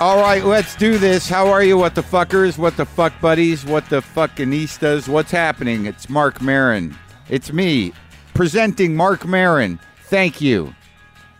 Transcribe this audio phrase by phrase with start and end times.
[0.00, 1.28] All right, let's do this.
[1.28, 5.06] How are you, what the fuckers, what the fuck buddies, what the fuckinistas?
[5.06, 5.84] What's happening?
[5.84, 6.96] It's Marc Maron.
[7.28, 7.92] It's me
[8.32, 9.78] presenting Marc Maron.
[10.04, 10.74] Thank you.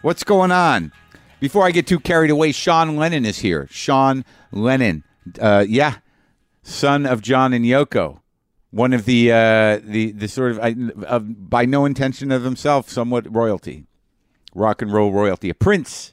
[0.02, 0.92] What's going on?
[1.40, 3.66] Before I get too carried away, Sean Lennon is here.
[3.70, 5.04] Sean Lennon,
[5.40, 5.96] uh, yeah,
[6.62, 8.20] son of John and Yoko,
[8.72, 10.58] one of the uh, the the sort of,
[11.04, 13.86] of by no intention of himself, somewhat royalty,
[14.54, 16.12] rock and roll royalty, a prince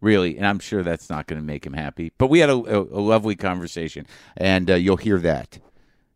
[0.00, 2.12] really, and I'm sure that's not going to make him happy.
[2.18, 4.06] But we had a, a, a lovely conversation,
[4.36, 5.58] and uh, you'll hear that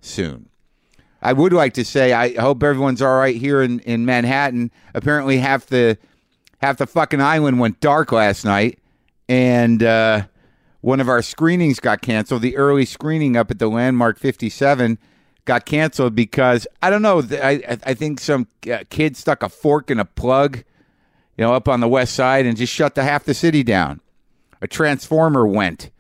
[0.01, 0.49] soon.
[1.21, 4.73] I would like to say I hope everyone's all right here in, in Manhattan.
[4.95, 5.97] Apparently, half the
[6.61, 8.81] half the fucking island went dark last night,
[9.29, 10.25] and uh,
[10.81, 12.43] one of our screenings got canceled.
[12.43, 14.99] The early screening up at the Landmark 57
[15.45, 17.23] got canceled because I don't know.
[17.41, 20.65] I I think some uh, kid stuck a fork in a plug
[21.43, 24.01] you know, up on the west side and just shut the half the city down.
[24.61, 25.91] A transformer went.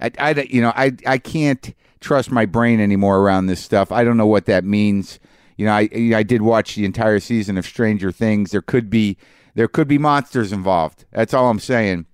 [0.00, 3.92] I, I you know, I, I can't trust my brain anymore around this stuff.
[3.92, 5.20] I don't know what that means.
[5.56, 8.50] You know, I, I did watch the entire season of Stranger Things.
[8.50, 9.16] There could be,
[9.54, 11.04] there could be monsters involved.
[11.12, 12.06] That's all I'm saying.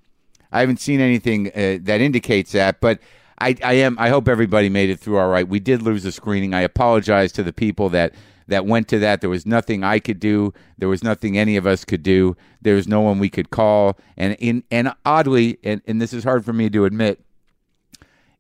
[0.52, 3.00] I haven't seen anything uh, that indicates that, but
[3.38, 3.98] I, I am.
[3.98, 5.48] I hope everybody made it through all right.
[5.48, 6.52] We did lose a screening.
[6.52, 8.12] I apologize to the people that
[8.48, 9.20] that went to that.
[9.20, 10.52] There was nothing I could do.
[10.78, 12.36] There was nothing any of us could do.
[12.60, 13.98] There was no one we could call.
[14.16, 17.20] And in and oddly, and, and this is hard for me to admit,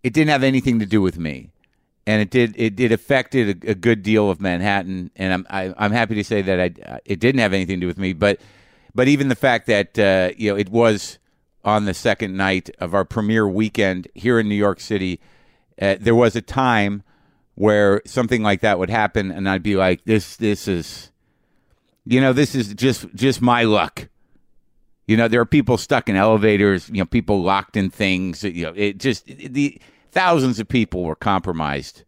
[0.02, 1.50] it didn't have anything to do with me.
[2.06, 2.54] And it did.
[2.56, 5.92] It, it affected a, a good deal of Manhattan, and I'm I, am i am
[5.92, 8.12] happy to say that I it didn't have anything to do with me.
[8.12, 8.40] But
[8.94, 11.18] but even the fact that uh, you know it was
[11.64, 15.18] on the second night of our premiere weekend here in New York City,
[15.82, 17.02] uh, there was a time
[17.56, 21.10] where something like that would happen, and I'd be like, "This, this is,
[22.04, 24.08] you know, this is just just my luck."
[25.06, 26.88] You know, there are people stuck in elevators.
[26.88, 28.44] You know, people locked in things.
[28.44, 29.80] You know, it just it, the
[30.12, 32.04] thousands of people were compromised.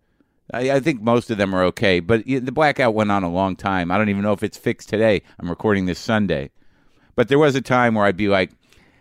[0.53, 3.55] I, I, think most of them are okay, but the blackout went on a long
[3.55, 3.91] time.
[3.91, 5.23] I don't even know if it's fixed today.
[5.39, 6.51] I'm recording this Sunday,
[7.17, 8.51] but there was a time where I'd be like,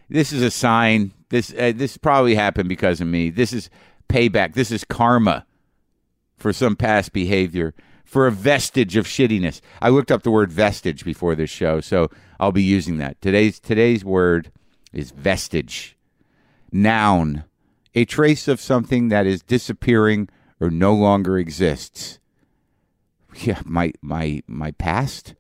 [0.09, 1.13] "This is a sign.
[1.29, 3.29] This uh, this probably happened because of me.
[3.29, 3.69] This is
[4.07, 4.53] payback.
[4.53, 5.45] This is karma."
[6.37, 7.73] For some past behavior,
[8.05, 9.59] for a vestige of shittiness.
[9.81, 12.09] I looked up the word vestige before this show, so
[12.39, 13.19] I'll be using that.
[13.21, 14.51] Today's today's word
[14.93, 15.97] is vestige.
[16.71, 17.43] Noun,
[17.95, 22.19] a trace of something that is disappearing or no longer exists.
[23.41, 25.35] Yeah, my my my past.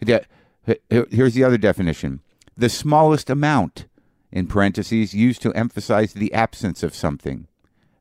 [0.00, 2.20] Here's the other definition:
[2.56, 3.86] the smallest amount,
[4.32, 7.46] in parentheses, used to emphasize the absence of something.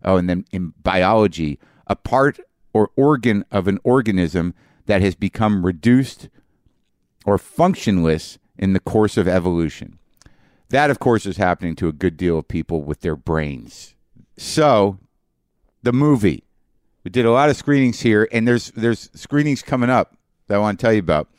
[0.03, 2.39] Oh, and then in biology, a part
[2.73, 4.53] or organ of an organism
[4.85, 6.29] that has become reduced
[7.25, 9.97] or functionless in the course of evolution.
[10.69, 13.95] That, of course, is happening to a good deal of people with their brains.
[14.37, 14.99] So,
[15.83, 16.43] the movie.
[17.03, 20.17] We did a lot of screenings here, and there's there's screenings coming up
[20.47, 21.29] that I want to tell you about.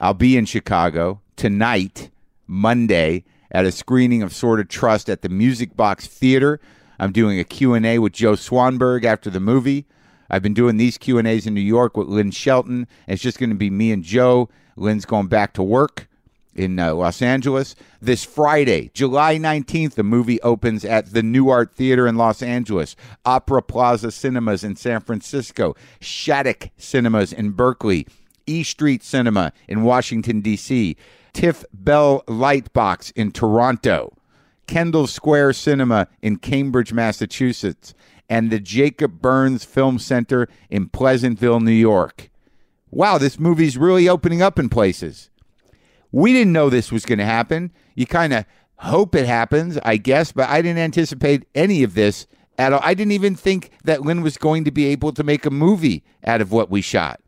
[0.00, 2.10] I'll be in Chicago tonight,
[2.46, 6.60] Monday, at a screening of Sword of Trust at the Music Box Theater.
[7.02, 9.86] I'm doing a Q&A with Joe Swanberg after the movie.
[10.30, 12.86] I've been doing these Q&As in New York with Lynn Shelton.
[13.08, 14.48] It's just going to be me and Joe.
[14.76, 16.06] Lynn's going back to work
[16.54, 17.74] in uh, Los Angeles.
[18.00, 23.62] This Friday, July 19th, the movie opens at the Nuart Theater in Los Angeles, Opera
[23.62, 28.06] Plaza Cinemas in San Francisco, Shattuck Cinemas in Berkeley,
[28.46, 30.96] E Street Cinema in Washington, D.C.,
[31.32, 34.12] Tiff Bell Lightbox in Toronto.
[34.66, 37.94] Kendall Square Cinema in Cambridge, Massachusetts,
[38.28, 42.30] and the Jacob Burns Film Center in Pleasantville, New York.
[42.90, 45.30] Wow, this movie's really opening up in places.
[46.10, 47.72] We didn't know this was going to happen.
[47.94, 48.44] You kind of
[48.76, 52.26] hope it happens, I guess, but I didn't anticipate any of this
[52.58, 52.80] at all.
[52.82, 56.04] I didn't even think that Lynn was going to be able to make a movie
[56.24, 57.20] out of what we shot.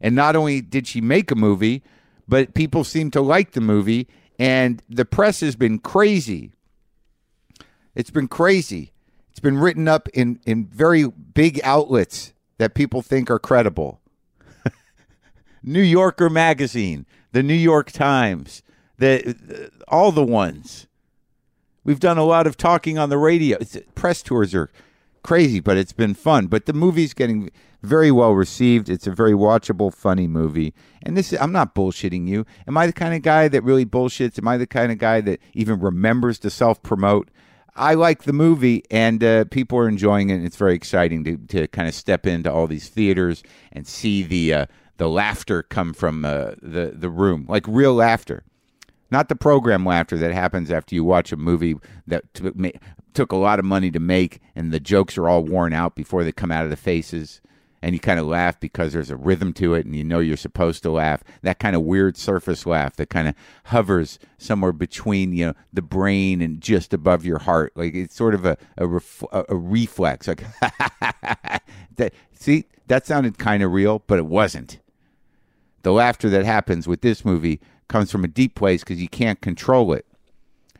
[0.00, 1.82] And not only did she make a movie,
[2.28, 4.08] but people seem to like the movie,
[4.38, 6.52] and the press has been crazy
[7.96, 8.92] it's been crazy.
[9.30, 14.00] It's been written up in, in very big outlets that people think are credible.
[15.62, 18.62] New Yorker magazine, the New York Times,
[18.98, 20.86] the, the, all the ones.
[21.84, 23.58] We've done a lot of talking on the radio.
[23.60, 24.70] It's, press tours are
[25.22, 26.46] crazy, but it's been fun.
[26.46, 27.50] But the movie's getting
[27.82, 28.88] very well received.
[28.88, 30.74] It's a very watchable, funny movie.
[31.02, 32.44] And this, I'm not bullshitting you.
[32.66, 34.38] Am I the kind of guy that really bullshits?
[34.38, 37.30] Am I the kind of guy that even remembers to self promote?
[37.76, 40.34] I like the movie, and uh, people are enjoying it.
[40.36, 43.42] And it's very exciting to, to kind of step into all these theaters
[43.72, 44.66] and see the uh,
[44.98, 48.44] the laughter come from uh, the the room, like real laughter.
[49.10, 51.76] not the program laughter that happens after you watch a movie
[52.06, 52.24] that
[53.14, 56.24] took a lot of money to make and the jokes are all worn out before
[56.24, 57.40] they come out of the faces
[57.82, 60.36] and you kind of laugh because there's a rhythm to it and you know you're
[60.36, 61.22] supposed to laugh.
[61.42, 63.34] That kind of weird surface laugh that kind of
[63.66, 67.72] hovers somewhere between you know the brain and just above your heart.
[67.76, 70.42] Like it's sort of a a, ref- a, reflex like
[71.96, 74.78] that see that sounded kind of real but it wasn't.
[75.82, 79.40] The laughter that happens with this movie comes from a deep place because you can't
[79.40, 80.04] control it.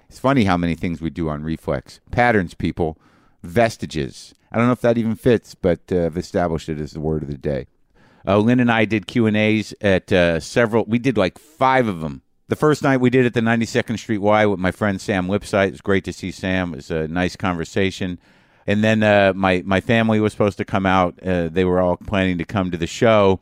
[0.08, 2.00] It's funny how many things we do on reflex.
[2.10, 2.98] Patterns people
[3.46, 7.00] vestiges I don't know if that even fits, but uh, I've established it as the
[7.00, 7.66] word of the day.
[8.26, 10.84] Uh, Lynn and I did Q and A's at uh, several.
[10.86, 12.22] We did like five of them.
[12.48, 15.68] The first night we did at the 92nd Street Y with my friend Sam Lipsyte.
[15.68, 16.72] It was great to see Sam.
[16.72, 18.18] It was a nice conversation.
[18.66, 21.22] And then uh, my my family was supposed to come out.
[21.22, 23.40] Uh, they were all planning to come to the show.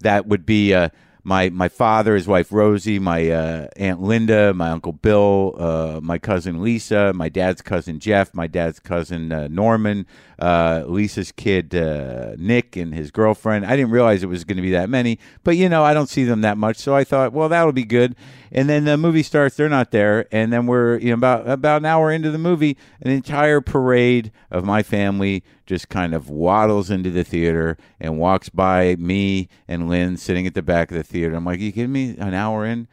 [0.00, 0.90] That would be uh,
[1.24, 6.18] my my father, his wife Rosie, my uh, aunt Linda, my uncle Bill, uh, my
[6.18, 10.06] cousin Lisa, my dad's cousin Jeff, my dad's cousin uh, Norman,
[10.44, 13.64] uh, Lisa's kid uh, Nick, and his girlfriend.
[13.64, 16.08] I didn't realize it was going to be that many, but you know I don't
[16.08, 18.14] see them that much, so I thought, well, that'll be good.
[18.52, 21.80] And then the movie starts; they're not there, and then we're you know about about
[21.80, 26.90] an hour into the movie, an entire parade of my family just kind of waddles
[26.90, 31.02] into the theater and walks by me and Lynn sitting at the back of the
[31.02, 31.34] theater.
[31.34, 32.16] I'm like, you kidding me?
[32.18, 32.86] An hour in?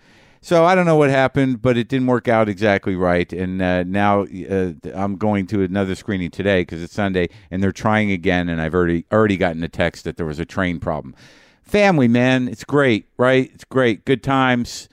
[0.44, 3.32] So I don't know what happened, but it didn't work out exactly right.
[3.32, 7.72] And uh, now uh, I'm going to another screening today because it's Sunday, and they're
[7.72, 8.50] trying again.
[8.50, 11.14] And I've already already gotten a text that there was a train problem.
[11.62, 13.52] Family, man, it's great, right?
[13.54, 14.90] It's great, good times.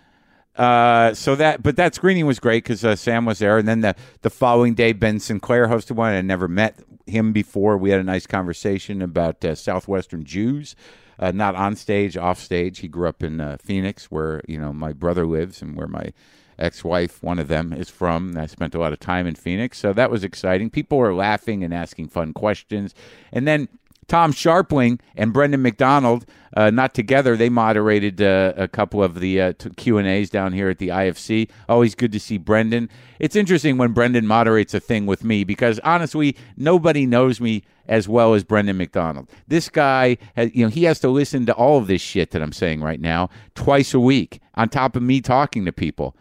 [0.55, 3.81] Uh, so that, but that screening was great because uh, Sam was there, and then
[3.81, 6.12] the the following day, Ben Sinclair hosted one.
[6.12, 7.79] I never met him before.
[7.79, 10.77] We had a nice conversation about uh, southwestern Jews,
[11.19, 12.79] uh, not on stage, off stage.
[12.81, 16.12] He grew up in uh, Phoenix, where you know my brother lives, and where my
[16.59, 18.37] ex-wife, one of them, is from.
[18.37, 20.70] I spent a lot of time in Phoenix, so that was exciting.
[20.70, 22.94] People were laughing and asking fun questions,
[23.32, 23.69] and then
[24.08, 26.25] Tom Scharpling and Brendan McDonald,
[26.56, 30.55] uh, not together, they moderated uh, a couple of the uh, Q and A's down
[30.55, 31.50] here at the IFC.
[31.69, 32.88] Always good to see Brendan.
[33.19, 38.08] It's interesting when Brendan moderates a thing with me because honestly, nobody knows me as
[38.08, 39.28] well as Brendan McDonald.
[39.46, 42.43] This guy, has, you know, he has to listen to all of this shit that
[42.43, 46.16] I'm saying right now twice a week on top of me talking to people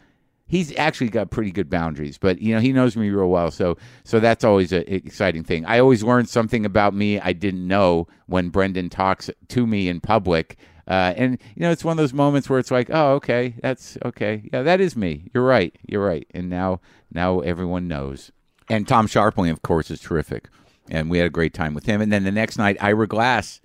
[0.47, 3.77] he's actually got pretty good boundaries but you know he knows me real well so
[4.03, 5.65] so that's always an exciting thing.
[5.65, 9.99] I always learn something about me i didn't know when brendan talks to me in
[9.99, 10.57] public
[10.87, 13.97] uh, and you know it's one of those moments where it's like oh okay that's
[14.05, 15.29] okay yeah that is me.
[15.33, 16.25] You're right you're right.
[16.33, 16.79] And now
[17.11, 18.31] now everyone knows.
[18.69, 20.47] And tom scharpling of course is terrific
[20.89, 21.99] and we had a great time with him.
[21.99, 23.59] And then the next night ira glass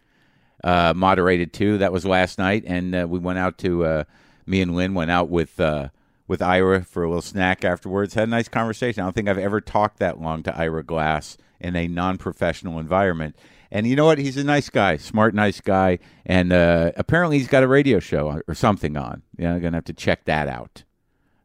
[0.64, 1.78] uh, moderated too.
[1.78, 4.04] That was last night and uh, we went out to uh,
[4.44, 5.90] me and lynn went out with uh,
[6.26, 8.14] with Ira for a little snack afterwards.
[8.14, 9.02] Had a nice conversation.
[9.02, 13.36] I don't think I've ever talked that long to Ira Glass in a non-professional environment.
[13.70, 14.18] And you know what?
[14.18, 18.42] He's a nice guy, smart, nice guy, and uh, apparently he's got a radio show
[18.46, 19.22] or something on.
[19.38, 20.84] Yeah, I'm gonna have to check that out.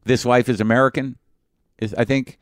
[0.03, 1.17] This Life is American,
[1.77, 2.37] is I think.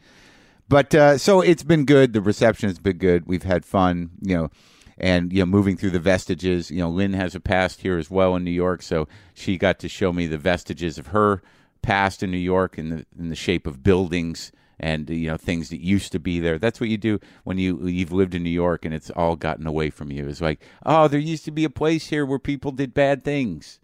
[0.67, 2.13] But uh, so it's been good.
[2.13, 3.27] The reception has been good.
[3.27, 4.11] We've had fun.
[4.21, 4.49] You know
[4.97, 8.09] and you know moving through the vestiges you know lynn has a past here as
[8.09, 11.42] well in new york so she got to show me the vestiges of her
[11.85, 15.69] past in New York in the in the shape of buildings and you know things
[15.69, 16.57] that used to be there.
[16.57, 19.68] That's what you do when you you've lived in New York and it's all gotten
[19.68, 20.27] away from you.
[20.27, 23.80] It's like, oh, there used to be a place here where people did bad things.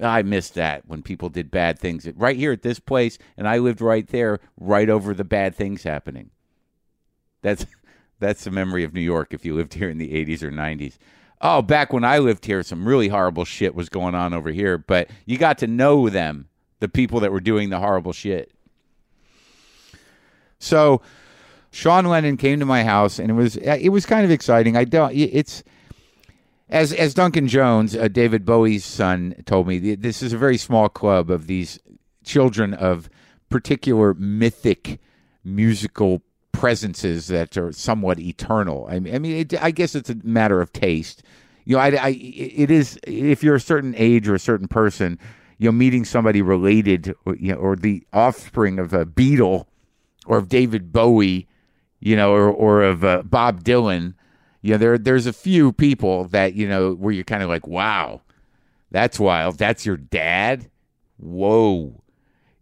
[0.00, 3.58] I missed that when people did bad things right here at this place, and I
[3.58, 6.30] lived right there, right over the bad things happening.
[7.42, 7.66] That's
[8.18, 9.34] that's the memory of New York.
[9.34, 10.96] If you lived here in the '80s or '90s,
[11.42, 14.78] oh, back when I lived here, some really horrible shit was going on over here,
[14.78, 16.48] but you got to know them
[16.80, 18.52] the people that were doing the horrible shit.
[20.58, 21.02] So
[21.70, 24.76] Sean Lennon came to my house, and it was it was kind of exciting.
[24.76, 25.14] I don't.
[25.14, 25.62] It's
[26.68, 29.94] as as Duncan Jones, uh, David Bowie's son, told me.
[29.94, 31.78] This is a very small club of these
[32.24, 33.08] children of
[33.48, 34.98] particular mythic
[35.44, 38.86] musical presences that are somewhat eternal.
[38.90, 41.22] I mean, I, mean, it, I guess it's a matter of taste.
[41.64, 45.18] You know, I, I, it is if you're a certain age or a certain person
[45.58, 49.66] you know, meeting somebody related, or, you know, or the offspring of a Beatle,
[50.26, 51.48] or of David Bowie,
[52.00, 54.14] you know, or or of uh, Bob Dylan.
[54.62, 57.66] You know, there there's a few people that you know where you're kind of like,
[57.66, 58.22] wow,
[58.90, 59.58] that's wild.
[59.58, 60.70] That's your dad.
[61.18, 62.02] Whoa.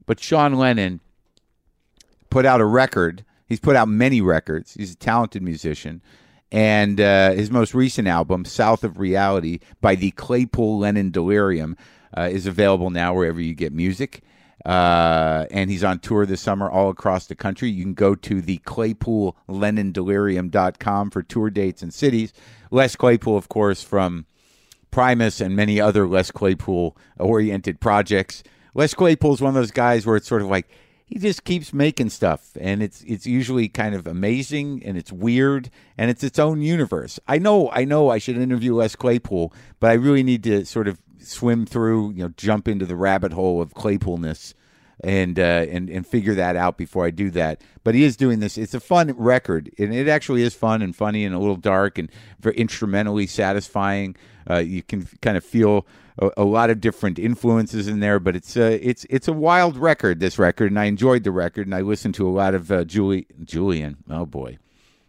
[0.06, 1.00] But Sean Lennon
[2.30, 3.24] put out a record.
[3.46, 4.74] He's put out many records.
[4.74, 6.02] He's a talented musician.
[6.52, 11.76] And uh, his most recent album, South of Reality, by the Claypool Lennon Delirium,
[12.16, 14.22] uh, is available now wherever you get music.
[14.64, 17.68] Uh, and he's on tour this summer all across the country.
[17.68, 22.32] You can go to the ClaypoolLennonDelirium.com for tour dates and cities.
[22.70, 24.24] Les Claypool, of course, from
[24.90, 28.42] Primus and many other Les Claypool oriented projects.
[28.74, 30.70] Les Claypool is one of those guys where it's sort of like
[31.04, 35.70] he just keeps making stuff and it's it's usually kind of amazing and it's weird
[35.98, 37.20] and it's its own universe.
[37.28, 40.88] I know I know I should interview Les Claypool, but I really need to sort
[40.88, 44.54] of swim through, you know, jump into the rabbit hole of Claypoolness
[45.02, 47.62] and uh, and and figure that out before I do that.
[47.82, 48.56] But he is doing this.
[48.56, 51.98] It's a fun record, and it actually is fun and funny and a little dark
[51.98, 54.16] and very instrumentally satisfying.
[54.48, 55.86] Uh, you can kind of feel
[56.18, 59.76] a, a, lot of different influences in there, but it's a it's it's a wild
[59.76, 60.20] record.
[60.20, 62.84] This record, and I enjoyed the record, and I listened to a lot of uh,
[62.84, 63.98] Julie Julian.
[64.08, 64.58] Oh boy,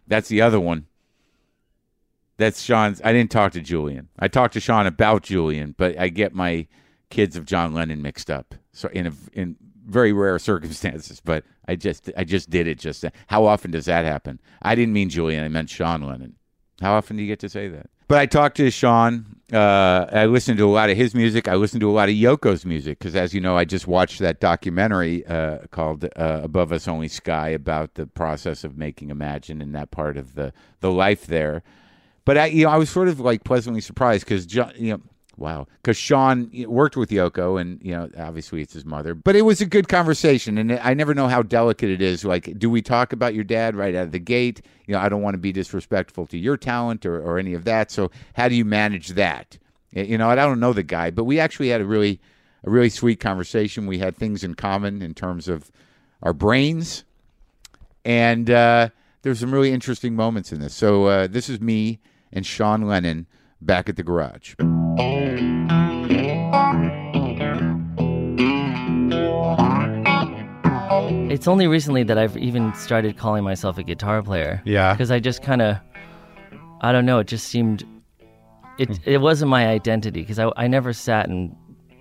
[0.06, 0.86] that's the other one.
[2.38, 3.00] That's Sean's.
[3.02, 4.08] I didn't talk to Julian.
[4.18, 6.66] I talked to Sean about Julian, but I get my
[7.10, 8.54] kids of John Lennon mixed up.
[8.72, 13.04] So in a, in very rare circumstances, but I just I just did it just
[13.28, 14.40] how often does that happen?
[14.62, 16.36] I didn't mean Julian, I meant Sean Lennon.
[16.80, 17.88] How often do you get to say that?
[18.08, 19.40] But I talked to Sean.
[19.52, 21.48] Uh, I listened to a lot of his music.
[21.48, 24.20] I listened to a lot of Yoko's music because, as you know, I just watched
[24.20, 26.08] that documentary uh, called uh,
[26.42, 30.52] "Above Us Only Sky" about the process of making Imagine and that part of the
[30.80, 31.62] the life there.
[32.26, 35.00] But I, you know, I was sort of like pleasantly surprised because, you know,
[35.38, 39.14] Wow, because Sean worked with Yoko, and you know, obviously it's his mother.
[39.14, 42.24] But it was a good conversation, and I never know how delicate it is.
[42.24, 44.62] Like, do we talk about your dad right out of the gate?
[44.86, 47.64] You know, I don't want to be disrespectful to your talent or, or any of
[47.64, 47.90] that.
[47.90, 49.58] So, how do you manage that?
[49.90, 52.18] You know, I don't know the guy, but we actually had a really,
[52.64, 53.86] a really sweet conversation.
[53.86, 55.70] We had things in common in terms of
[56.22, 57.04] our brains,
[58.06, 58.88] and uh,
[59.20, 60.72] there's some really interesting moments in this.
[60.72, 62.00] So, uh, this is me
[62.32, 63.26] and Sean Lennon
[63.60, 64.54] back at the garage.
[71.30, 74.62] It's only recently that I've even started calling myself a guitar player.
[74.64, 74.94] Yeah.
[74.94, 75.76] Because I just kind of,
[76.80, 77.84] I don't know, it just seemed,
[78.78, 78.94] it, hmm.
[79.04, 81.54] it wasn't my identity because I, I never sat and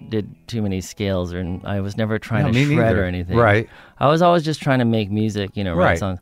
[0.10, 3.04] did too many scales or I was never trying no, to shred neither.
[3.04, 3.36] or anything.
[3.36, 3.68] Right.
[3.98, 5.98] I was always just trying to make music, you know, write right.
[5.98, 6.20] songs.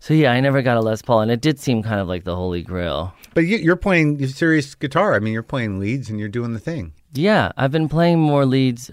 [0.00, 2.24] So yeah, I never got a Les Paul, and it did seem kind of like
[2.24, 3.14] the holy grail.
[3.34, 5.14] But you're playing serious guitar.
[5.14, 6.92] I mean, you're playing leads and you're doing the thing.
[7.12, 8.90] Yeah, I've been playing more leads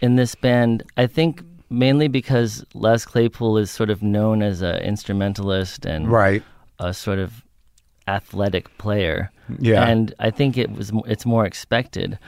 [0.00, 0.84] in this band.
[0.96, 6.42] I think mainly because Les Claypool is sort of known as an instrumentalist and right.
[6.78, 7.44] a sort of
[8.06, 9.32] athletic player.
[9.58, 12.18] Yeah, and I think it was it's more expected.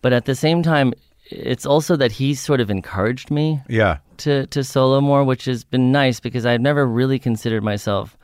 [0.00, 0.94] But at the same time,
[1.30, 3.60] it's also that he's sort of encouraged me.
[3.68, 3.98] Yeah.
[4.18, 8.16] To to solo more, which has been nice because I've never really considered myself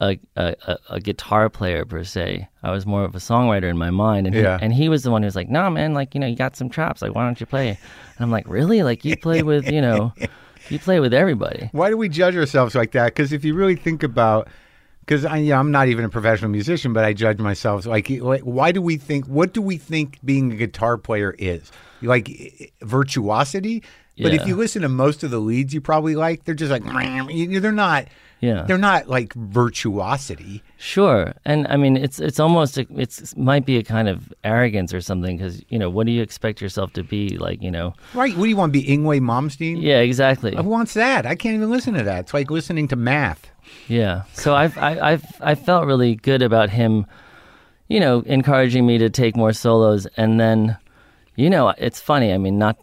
[0.00, 2.48] a, a, a guitar player per se.
[2.62, 4.58] I was more of a songwriter in my mind, and yeah.
[4.58, 6.26] he, and he was the one who was like, "No, nah, man, like you know,
[6.26, 7.02] you got some chops.
[7.02, 7.78] Like, why don't you play?" And
[8.18, 8.82] I'm like, "Really?
[8.82, 10.12] Like you play with you know,
[10.68, 13.06] you play with everybody." Why do we judge ourselves like that?
[13.06, 14.48] Because if you really think about
[15.04, 17.86] because I, am not even a professional musician, but I judge myself.
[17.86, 19.26] Eh, like, why do we think?
[19.26, 21.70] What do we think being a guitar player is?
[22.00, 23.82] Like eh, eh, virtuosity.
[24.16, 24.40] But yeah.
[24.40, 27.72] if you listen to most of the leads you probably like, they're just like they're
[27.72, 28.06] not.
[28.44, 30.62] Yeah, they're not like virtuosity.
[30.76, 34.92] Sure, and I mean it's it's almost a, it's might be a kind of arrogance
[34.92, 37.62] or something because you know what do you expect yourself to be like?
[37.62, 38.36] You know, right?
[38.36, 39.80] What do you want to be, Yngwie Malmsteen?
[39.80, 40.54] Yeah, exactly.
[40.54, 41.26] Who wants that?
[41.26, 42.20] I can't even listen to that.
[42.20, 43.50] It's like listening to math.
[43.88, 44.22] Yeah.
[44.32, 47.06] So I've I, I've I felt really good about him,
[47.88, 50.76] you know, encouraging me to take more solos, and then,
[51.36, 52.32] you know, it's funny.
[52.32, 52.76] I mean, not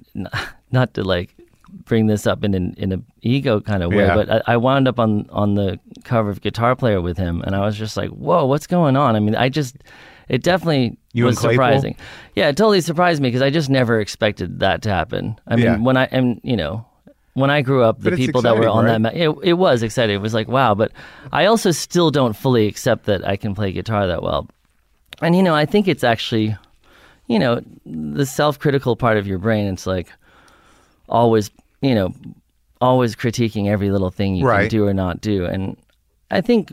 [0.72, 1.36] not to like
[1.72, 4.16] bring this up in an in a ego kind of way, yeah.
[4.16, 7.56] but I, I, wound up on on the cover of Guitar Player with him, and
[7.56, 9.16] I was just like, whoa, what's going on?
[9.16, 9.78] I mean, I just
[10.30, 11.96] it definitely you was surprising.
[12.36, 15.40] Yeah, it totally surprised me because I just never expected that to happen.
[15.48, 15.78] I mean, yeah.
[15.78, 16.86] when I and you know
[17.34, 19.02] when I grew up, the people that were on right?
[19.02, 20.16] that, it, it was exciting.
[20.16, 20.76] It was like, wow.
[20.76, 20.92] But
[21.32, 24.50] I also still don't fully accept that I can play guitar that well.
[25.22, 26.56] And, you know, I think it's actually,
[27.28, 29.72] you know, the self critical part of your brain.
[29.72, 30.12] It's like
[31.08, 31.52] always,
[31.82, 32.14] you know,
[32.80, 34.62] always critiquing every little thing you right.
[34.62, 35.46] can do or not do.
[35.46, 35.78] And
[36.32, 36.72] I think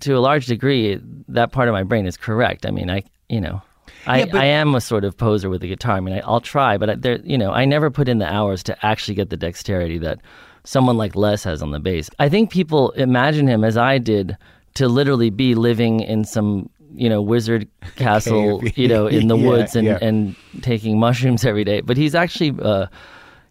[0.00, 2.66] to a large degree, that part of my brain is correct.
[2.66, 3.62] I mean, I, you know,
[4.06, 5.96] I, yeah, but, I am a sort of poser with the guitar.
[5.96, 8.30] I mean, I, will try, but I, there, you know, I never put in the
[8.30, 10.20] hours to actually get the dexterity that
[10.64, 12.10] someone like Les has on the bass.
[12.18, 14.36] I think people imagine him as I did
[14.74, 19.48] to literally be living in some you know wizard castle, you know, in the yeah,
[19.48, 19.98] woods and yeah.
[20.00, 21.80] and taking mushrooms every day.
[21.80, 22.54] But he's actually.
[22.60, 22.86] Uh,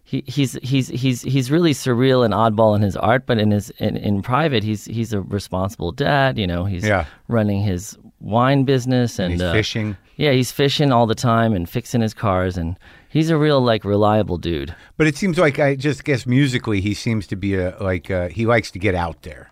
[0.06, 3.70] he, he's he's he's he's really surreal and oddball in his art, but in his
[3.78, 6.38] in, in private, he's he's a responsible dad.
[6.38, 7.06] You know, he's Yeah.
[7.28, 9.96] running his wine business and He's uh, fishing.
[10.16, 13.84] Yeah, he's fishing all the time and fixing his cars, and he's a real like
[13.84, 14.74] reliable dude.
[14.96, 18.28] But it seems like I just guess musically he seems to be a like uh,
[18.28, 19.50] he likes to get out there.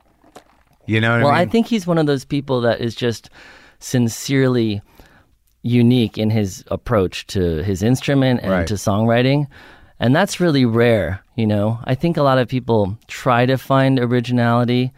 [0.87, 3.31] You know what Well, I I think he's one of those people that is just
[3.79, 4.81] sincerely
[5.63, 8.67] unique in his approach to his instrument and Right.
[8.67, 9.47] to songwriting.
[10.03, 11.79] And that's really rare, you know.
[11.85, 14.91] I think a lot of people try to find originality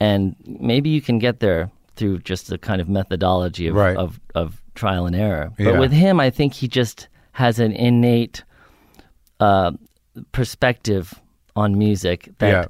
[0.00, 3.96] and maybe you can get there through just the kind of methodology of Right.
[3.96, 5.52] of, of trial and error.
[5.58, 5.78] But Yeah.
[5.78, 8.42] with him, I think he just has an innate
[9.40, 9.72] uh,
[10.32, 11.12] perspective
[11.54, 12.64] on music that Yeah.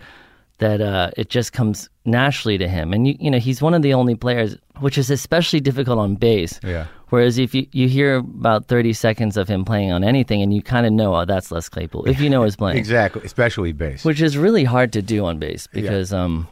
[0.59, 2.93] That uh, it just comes naturally to him.
[2.93, 6.15] And you you know he's one of the only players, which is especially difficult on
[6.17, 6.61] bass.
[6.63, 6.87] Yeah.
[7.11, 10.63] Whereas if you, you hear about thirty seconds of him playing on anything, and you
[10.63, 14.05] kind of know, oh, that's Les Claypool, if you know his playing, Exactly, especially bass.
[14.05, 16.49] which is really hard to do on bass because, um,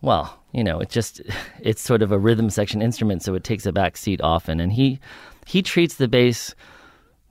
[0.00, 1.20] well, you know, it just
[1.60, 4.72] it's sort of a rhythm section instrument, so it takes a back seat often, and
[4.72, 4.98] he
[5.46, 6.54] he treats the bass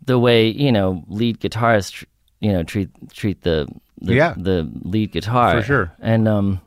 [0.06, 2.06] the way you know lead guitarists
[2.40, 3.68] you know treat treat the
[4.02, 4.34] the, Yeah.
[4.38, 5.92] the lead guitar For sure.
[6.00, 6.60] and um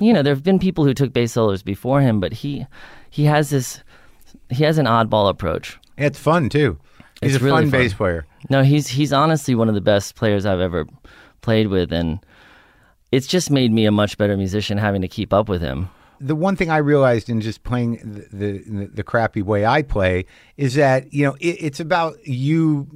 [0.00, 2.66] you know there have been people who took bass solos before him but he
[3.10, 3.82] he has this
[4.50, 6.78] he has an oddball approach it's fun too.
[7.20, 7.80] He's It's a really fun fun.
[7.80, 8.26] bass player.
[8.48, 10.86] no he's he's honestly one of the best players I've ever
[11.40, 12.20] played with and
[13.10, 15.88] it's just made me a much better musician having to keep up with him
[16.20, 17.96] the one thing I realized in just playing
[18.32, 22.86] the the, the crappy way I play is that you know it, it's about you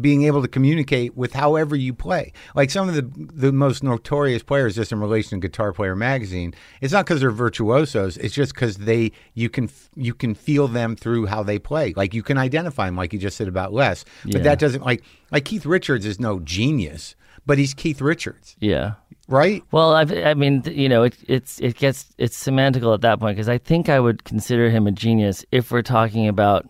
[0.00, 2.32] being able to communicate with however you play.
[2.54, 6.54] Like some of the the most notorious players, just in relation to Guitar Player magazine,
[6.80, 8.16] it's not because they're virtuosos.
[8.16, 11.92] It's just because they you can you can feel them through how they play.
[11.96, 14.04] Like you can identify them, like you just said about Les.
[14.24, 14.42] But Yeah.
[14.42, 18.94] that doesn't like like Keith Richards is no genius, but he's Keith Richards, yeah
[19.28, 19.64] right?
[19.72, 23.36] Well, I've, I mean, you know, it, it's it gets it's semantical at that point
[23.36, 26.64] because I think I would consider him a genius if we're talking about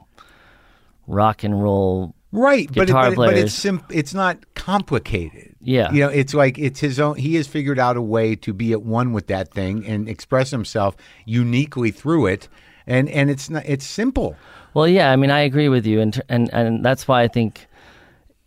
[1.07, 2.15] rock and roll.
[2.37, 5.55] Right, but, it, but, it- but it's sim- it's not complicated.
[5.61, 5.91] Yeah.
[5.91, 7.17] you know, it's like it's his own.
[7.17, 10.51] He has figured out a way to be at one with that thing and express
[10.51, 12.49] himself uniquely through it,
[12.87, 14.37] and and it's not it's simple.
[14.75, 17.67] Well, yeah, I mean, I agree with you, and and and that's why I think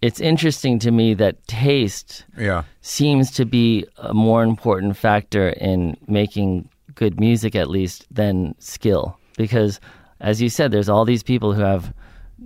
[0.03, 5.97] it's interesting to me that taste Yeah, seems to be a more important factor in
[6.07, 9.17] making good music, at least, than skill.
[9.35, 9.79] Because,
[10.21, 11.91] as you said, there's all these people who have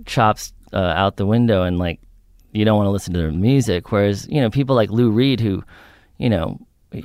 [0.06, 2.00] chops uh, out the window, and like
[2.52, 3.90] you don't want to listen to their music.
[3.92, 5.64] Whereas, you know, people like Lou Reed, who,
[6.18, 6.60] you know,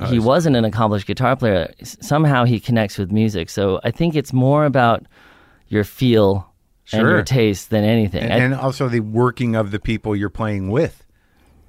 [0.08, 1.72] he wasn't an accomplished guitar player.
[1.82, 3.50] Somehow he connects with music.
[3.50, 5.04] So I think it's more about
[5.68, 6.52] your feel
[6.92, 8.22] and your taste than anything.
[8.22, 11.04] and, I- and also the working of the people you're playing with.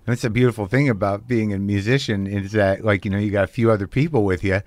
[0.05, 3.43] That's a beautiful thing about being a musician is that like you know you got
[3.43, 4.61] a few other people with you,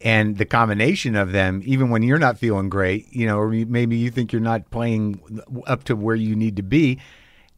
[0.00, 3.96] and the combination of them, even when you're not feeling great, you know, or maybe
[3.96, 5.20] you think you're not playing
[5.66, 6.98] up to where you need to be,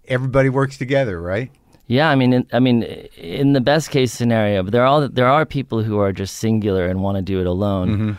[0.06, 1.50] everybody works together, right?
[1.88, 5.08] Yeah, I mean, in, I mean, in the best case scenario, but there are all,
[5.08, 7.88] there are people who are just singular and want to do it alone.
[7.88, 8.12] Mm-hmm.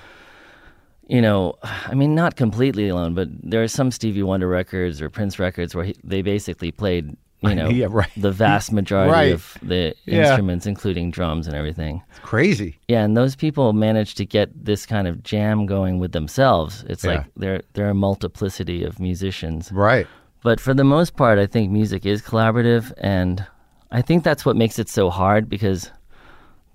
[1.09, 5.09] You know, I mean, not completely alone, but there are some Stevie Wonder records or
[5.09, 8.09] Prince records where he, they basically played, you know, Yeah, right.
[8.17, 9.33] the vast majority Right.
[9.33, 10.27] of the Yeah.
[10.29, 12.01] instruments, including drums and everything.
[12.09, 12.79] It's crazy.
[12.87, 16.83] Yeah, and those people manage to get this kind of jam going with themselves.
[16.89, 17.11] It's Yeah.
[17.11, 19.71] like there are a multiplicity of musicians.
[19.71, 20.07] Right.
[20.43, 23.45] But for the most part, I think music is collaborative, and
[23.91, 25.91] I think that's what makes it so hard because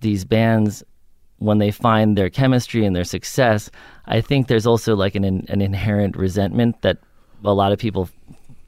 [0.01, 0.83] these bands,
[1.39, 3.71] when they find their chemistry and their success,
[4.07, 6.99] I think there's also like an an inherent resentment that
[7.45, 8.09] a lot of people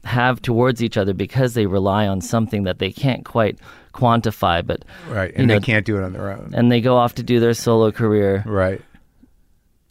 [0.05, 3.59] have towards each other because they rely on something that they can't quite
[3.93, 5.31] quantify, but Right.
[5.31, 6.51] you And know, they can't do it on their own.
[6.55, 8.81] and they go off to do their solo career Right.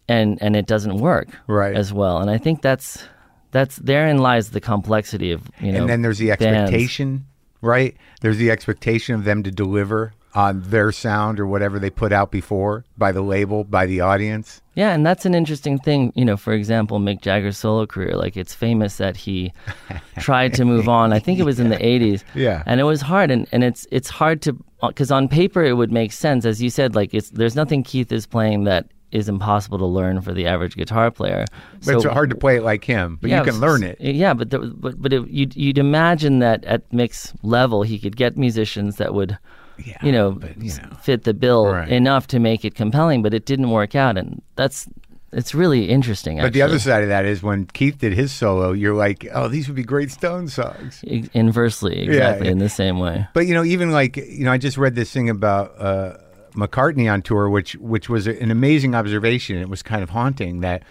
[0.08, 1.76] and and it doesn't work Right.
[1.76, 2.20] as well.
[2.20, 3.04] And I think that's
[3.52, 5.82] that's therein lies the complexity of you know.
[5.82, 6.44] and then there's the bands.
[6.44, 7.26] expectation,
[7.62, 7.96] right?
[8.22, 12.32] There's the expectation of them to deliver on their sound or whatever they put out
[12.32, 14.62] before by the label, by the audience.
[14.76, 16.12] Yeah, and that's an interesting thing.
[16.16, 18.16] You know, for example, Mick Jagger's solo career.
[18.16, 19.54] Like it's famous that he
[20.20, 21.14] tried to move on.
[21.14, 22.24] I think it was in the '80s.
[22.34, 22.64] Yeah.
[22.66, 25.92] and it was hard, and, and it's it's hard to because on paper it would
[25.92, 26.96] make sense, as you said.
[26.96, 30.76] Like it's there's nothing Keith is playing that is impossible to learn for the average
[30.76, 31.46] guitar player.
[31.86, 34.02] But it's hard to play it like him, but you can learn it.
[34.02, 38.18] Yeah, but the, but but it, you'd you'd imagine that at Mick's level he could
[38.18, 39.38] get musicians that would,
[39.78, 40.96] Yeah, you know, but, you know.
[41.02, 41.90] fit the bill Right.
[41.90, 43.22] enough to make it compelling.
[43.22, 44.88] But it didn't work out, and that's
[45.32, 46.38] it's really interesting.
[46.38, 49.48] But the other side of that is when Keith did his solo, you're like, oh,
[49.48, 51.04] these would be great Stone songs.
[51.34, 52.52] Inversely, exactly yeah.
[52.52, 53.28] in the same way.
[53.34, 56.18] But you know, even like you know, I just read this thing about uh,
[56.56, 59.58] McCartney on tour, which which was an amazing observation.
[59.58, 60.84] It was kind of haunting that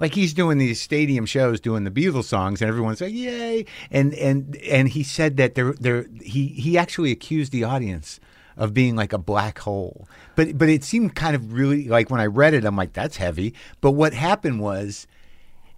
[0.00, 3.64] like he's doing these stadium shows doing the Beatles songs and everyone's like yay.
[3.90, 8.20] And and and he said that there there he he actually accused the audience
[8.56, 10.08] of being like a black hole.
[10.36, 13.16] But but it seemed kind of really like when I read it I'm like that's
[13.16, 13.54] heavy.
[13.80, 15.06] But what happened was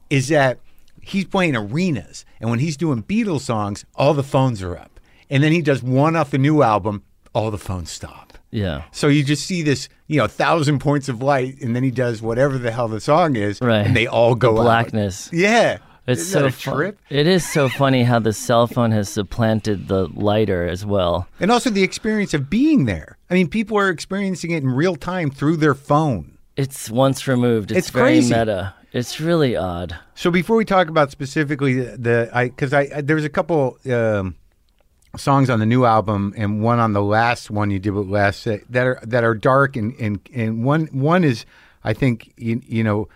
[0.09, 0.59] is that
[1.01, 5.01] he's playing arenas and when he's doing Beatles songs all the phones are up.
[5.29, 7.05] And then he does one off the new album
[7.35, 8.39] all the phones stop.
[8.51, 8.85] Yeah.
[8.93, 12.21] So you just see this, you know, thousand points of light, and then he does
[12.21, 13.87] whatever the hell the song is, right?
[13.87, 15.29] And they all go the blackness.
[15.29, 15.35] Out.
[15.35, 15.79] Yeah.
[16.09, 16.99] It's Isn't so trip.
[17.11, 21.53] It is so funny how the cell phone has supplanted the lighter as well, and
[21.53, 23.19] also the experience of being there.
[23.31, 26.39] I mean, people are experiencing it in real time through their phone.
[26.57, 27.71] It's once removed.
[27.71, 28.35] It's, it's very crazy.
[28.35, 28.75] meta.
[28.93, 29.97] It's really odd.
[30.17, 33.31] So before we talk about specifically the, the I because I, I there was a
[33.31, 33.79] couple.
[33.89, 34.35] Um,
[35.17, 38.47] songs on the new album and one on the Les one you did with last
[38.47, 41.45] uh, that are that are dark and and and one one is
[41.83, 43.09] I think you, you know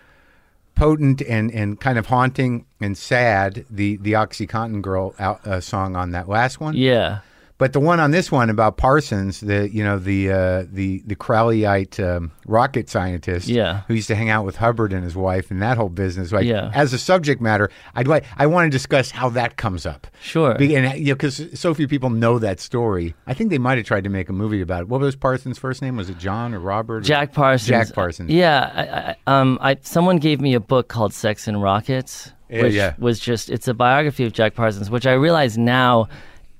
[0.75, 5.95] potent and and kind of haunting and sad the the OxyContin girl out, uh, song
[5.95, 6.75] on that last one.
[6.75, 7.19] Yeah
[7.57, 11.15] but the one on this one about Parsons, the you know the uh, the the
[11.15, 13.83] Crowleyite um, rocket scientist, yeah.
[13.87, 16.33] who used to hang out with Hubbard and his wife and that whole business.
[16.33, 16.69] Like yeah.
[16.73, 20.07] as a subject matter, I'd like I want to discuss how that comes up.
[20.21, 23.15] Sure, Be, and you know because so few people know that story.
[23.25, 24.87] I think they might have tried to make a movie about it.
[24.89, 25.95] What was Parsons' first name?
[25.95, 26.97] Was it John or Robert?
[26.97, 27.01] Or?
[27.01, 27.69] Jack Parsons.
[27.69, 28.29] Jack Parsons.
[28.31, 32.73] Yeah, I, I, um, I someone gave me a book called Sex and Rockets, which
[32.73, 32.95] yeah.
[32.97, 36.09] was just it's a biography of Jack Parsons, which I realize now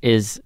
[0.02, 0.40] is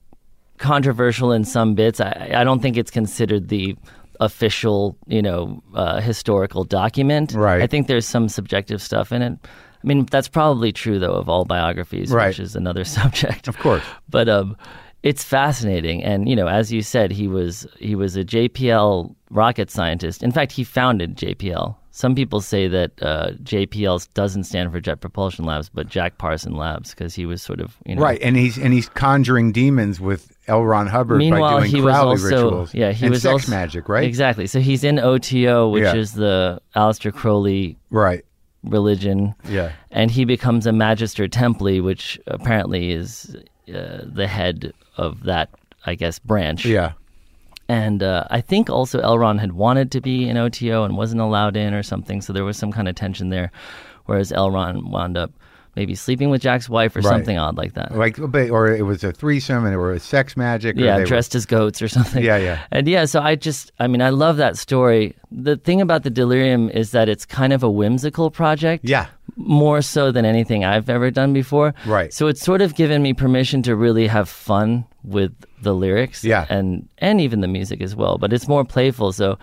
[0.60, 2.00] controversial in some bits.
[2.00, 3.76] I, I don't think it's considered the
[4.20, 7.34] official, you know, uh, historical document.
[7.34, 7.62] Right.
[7.62, 9.34] I think there's some subjective stuff in it.
[9.44, 12.28] I mean, that's probably true though of all biographies, right.
[12.28, 13.48] which is another subject.
[13.48, 13.84] Of course.
[14.10, 14.58] But um,
[15.04, 19.72] it's fascinating, and you know, as you said, he was he was a JPL rocket
[19.72, 20.22] scientist.
[20.22, 21.76] In fact, he founded JPL.
[21.92, 26.54] Some people say that uh, JPL doesn't stand for Jet Propulsion Labs, but Jack Parson
[26.54, 30.02] Labs, because he was sort of you know right, and he's and he's conjuring demons
[30.02, 30.64] with L.
[30.66, 32.74] Ron Hubbard Meanwhile, by doing he Crowley was also rituals.
[32.74, 34.04] yeah he and was sex also, magic, right?
[34.04, 34.48] Exactly.
[34.48, 35.96] So he's in OTO, which Yeah.
[35.96, 38.26] is the Aleister Crowley Right.
[38.64, 39.36] religion.
[39.48, 39.72] Yeah.
[39.92, 43.36] and he becomes a Magister Templi, which apparently is
[43.74, 45.50] uh, the head of that,
[45.86, 46.66] I guess, branch.
[46.66, 46.92] Yeah.
[47.68, 49.18] And uh, I think also L.
[49.20, 52.44] Ron had wanted to be in OTO and wasn't allowed in or something, so there
[52.44, 53.52] was some kind of tension there.
[54.06, 54.50] Whereas L.
[54.50, 55.32] Ron wound up
[55.76, 57.10] maybe sleeping with Jack's wife or Right.
[57.10, 57.96] something odd like that.
[57.96, 60.78] Like, or it was a threesome, and it was sex magic.
[60.78, 62.24] Or yeah, they were- dressed as goats or something.
[62.24, 62.60] Yeah, yeah.
[62.72, 65.16] And yeah, so I just, I mean, I love that story.
[65.32, 68.84] The thing about the Delirium is that it's kind of a whimsical project.
[68.88, 69.08] Yeah.
[69.36, 71.74] More so than anything I've ever done before.
[71.86, 72.14] Right.
[72.14, 76.24] So it's sort of given me permission to really have fun with the lyrics.
[76.26, 76.46] Yeah.
[76.50, 78.18] And and even the music as well.
[78.18, 79.14] But it's more playful.
[79.14, 79.38] So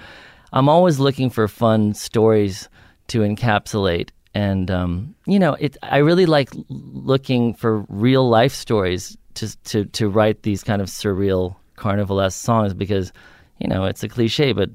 [0.53, 2.69] I'm always looking for fun stories
[3.09, 4.11] to encapsulate.
[4.37, 5.79] And um, you know, it.
[5.83, 10.88] I really like looking for real life stories to to to write these kind of
[10.88, 13.12] surreal carnivalesque songs because,
[13.61, 14.68] you know, it's a cliche, but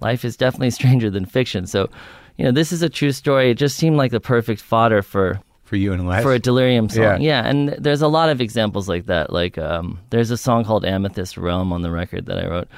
[0.00, 1.66] life is definitely stranger than fiction.
[1.66, 1.88] So,
[2.36, 3.50] you know, this is a true story.
[3.50, 6.22] It just seemed like the perfect fodder for For you and Les.
[6.22, 7.20] for a delirium song.
[7.22, 7.42] Yeah.
[7.48, 9.32] and there's a lot of examples like that.
[9.32, 12.68] Like um, there's a song called Amethyst Realm on the record that I wrote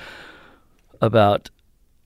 [1.02, 1.50] about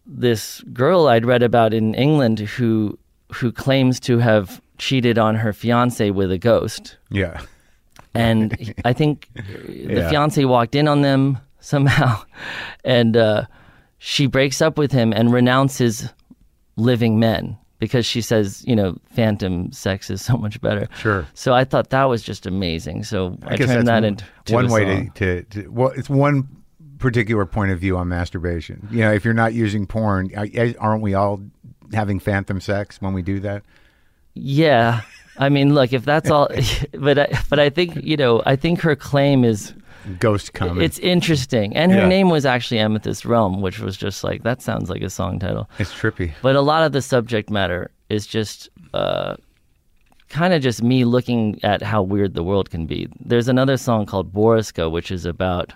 [0.06, 2.98] this girl I'd read about in England who
[3.34, 6.96] who claims to have cheated on her fiance with a ghost.
[7.10, 7.40] yeah.
[8.14, 10.10] And I think the Yeah.
[10.10, 12.22] fiance walked in on them somehow,
[12.84, 13.46] and uh,
[13.98, 16.08] she breaks up with him and renounces
[16.76, 20.88] living men because she says, you know, phantom sex is so much better.
[20.98, 21.26] Sure.
[21.34, 23.04] So I thought that was just amazing.
[23.04, 26.48] So I, guess turned that into to one way to, to, to well, it's one
[26.98, 28.86] particular point of view on masturbation.
[28.90, 30.30] You know, if you're not using porn,
[30.78, 31.40] aren't we all
[31.92, 33.62] having phantom sex when we do that?
[34.34, 35.02] Yeah,
[35.38, 36.48] I mean, look, if that's all,
[36.94, 39.74] but I, but I think you know, I think her claim is
[40.18, 40.82] Ghost coming.
[40.82, 42.08] it's interesting, and her Yeah.
[42.08, 45.68] name was actually Amethyst Realm, which was just like that sounds like a song title.
[45.78, 46.32] it's trippy.
[46.42, 49.36] But a lot of the subject matter is just uh,
[50.28, 53.08] kind of just me looking at how weird the world can be.
[53.20, 55.72] There's another song called Boriska, which is about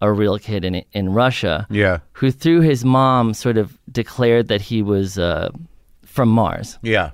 [0.00, 1.98] a real kid in in Russia Yeah.
[2.12, 5.50] who, through his mom, sort of declared that he was uh,
[6.04, 6.78] from Mars.
[6.82, 7.10] Yeah.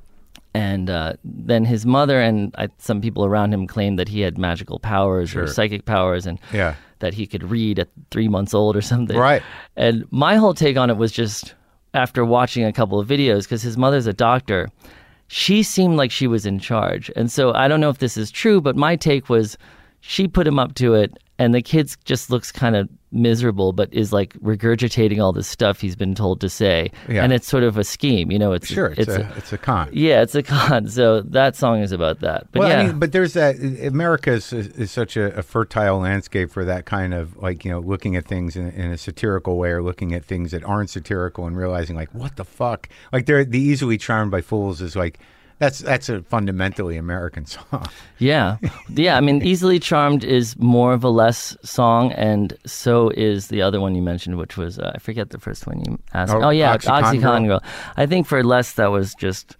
[0.54, 4.36] And uh, then his mother and I, some people around him claimed that he had
[4.38, 5.44] magical powers Sure.
[5.44, 6.74] or psychic powers, and Yeah.
[6.98, 9.16] that he could read at three months old or something.
[9.16, 9.42] Right.
[9.76, 11.54] And my whole take on it was just,
[11.94, 14.68] after watching a couple of videos because his mother's a doctor.
[15.28, 18.30] She seemed like she was in charge, and so I don't know if this is
[18.32, 19.56] true, but my take was
[20.00, 23.92] she put him up to it, and the kid just looks kind of miserable, but
[23.92, 27.24] is like regurgitating all this stuff he's been told to say, Yeah.
[27.24, 28.52] and it's sort of a scheme, you know.
[28.52, 29.88] It's Sure, it's, a, it's a con.
[29.92, 30.86] yeah, it's a con.
[30.88, 32.46] So that song is about that.
[32.52, 33.56] But well, yeah, I mean, but there's that.
[33.82, 37.80] America is, is such a, a fertile landscape for that kind of like you know
[37.80, 41.46] looking at things in, in a satirical way or looking at things that aren't satirical
[41.46, 42.88] and realizing like what the fuck.
[43.12, 45.18] Like they're the easily charmed by fools is like
[45.60, 47.86] that's that's a fundamentally American song.
[48.18, 48.56] yeah,
[48.88, 49.16] yeah.
[49.16, 53.78] I mean, "Easily Charmed" is more of a Les song, and so is the other
[53.78, 56.32] one you mentioned, which was uh, I forget the first one you asked.
[56.32, 57.58] Oh, Oh, yeah, Oxycontin Oxycontin Girl.
[57.60, 57.62] Girl.
[57.98, 59.56] I think for Les that was just,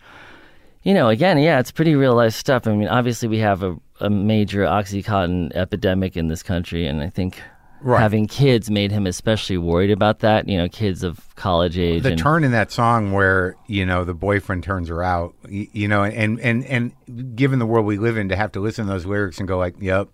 [0.82, 2.66] you know, again, yeah, it's pretty real life stuff.
[2.66, 7.10] I mean, obviously we have a, a major OxyContin epidemic in this country, and I
[7.10, 7.40] think.
[7.82, 8.00] Right.
[8.00, 10.48] Having kids made him especially worried about that.
[10.48, 12.02] You know, kids of college age.
[12.02, 15.66] The and, turn in that song where you know the boyfriend turns her out, you,
[15.72, 18.86] you know, and and and given the world we live in, to have to listen
[18.86, 20.08] to those lyrics and go like, "Yep,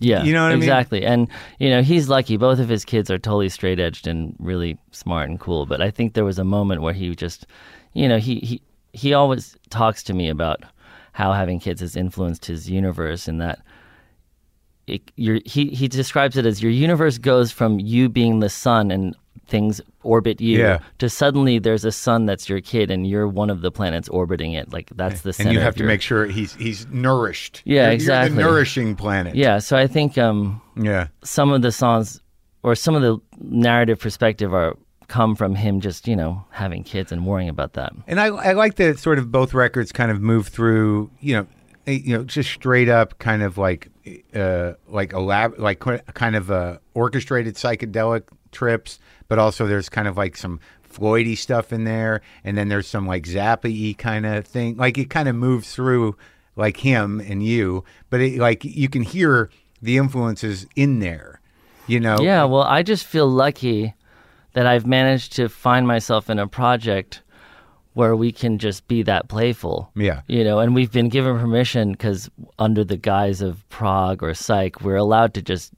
[0.00, 0.62] Yeah, You know what I mean?
[0.62, 1.04] exactly.
[1.04, 2.36] And you know, he's lucky.
[2.36, 5.66] Both of his kids are totally straight edged and really smart and cool.
[5.66, 7.46] But I think there was a moment where he just,
[7.92, 10.64] you know, he he he always talks to me about
[11.12, 13.60] how having kids has influenced his universe and that.
[14.90, 15.12] It,
[15.46, 19.14] he he describes it as your universe goes from you being the sun and
[19.46, 20.78] things orbit you Yeah.
[20.98, 24.52] to suddenly there's a sun that's your kid and you're one of the planets orbiting
[24.52, 27.62] it like that's the center and you have to your- make sure he's he's nourished.
[27.64, 28.36] Yeah, You're- exactly.
[28.36, 29.34] You're the nourishing planet.
[29.34, 31.08] yeah so i think um yeah.
[31.24, 32.20] some of the songs
[32.62, 34.76] or some of the narrative perspective are
[35.08, 38.52] come from him just you know having kids and worrying about that And I, I
[38.52, 41.46] like that sort of both records kind of move through, you know,
[41.88, 43.88] eh, you know, just straight up kind of like,
[44.34, 45.80] uh, like elab- like
[46.14, 50.60] kind of uh, orchestrated psychedelic trips, but also there's kind of like some
[50.90, 54.76] Floydy stuff in there, and then there's some like Zappa y kind of thing.
[54.76, 56.16] Like it kind of moves through
[56.56, 61.40] like him and you, but it, like you can hear the influences in there,
[61.86, 62.18] you know.
[62.20, 63.94] yeah well i just feel lucky
[64.52, 67.22] that i've managed to find myself in a project
[68.00, 70.22] where we can just be that playful Yeah.
[70.26, 74.80] you know and we've been given permission because under the guise of prog or psych
[74.80, 75.72] we're allowed to just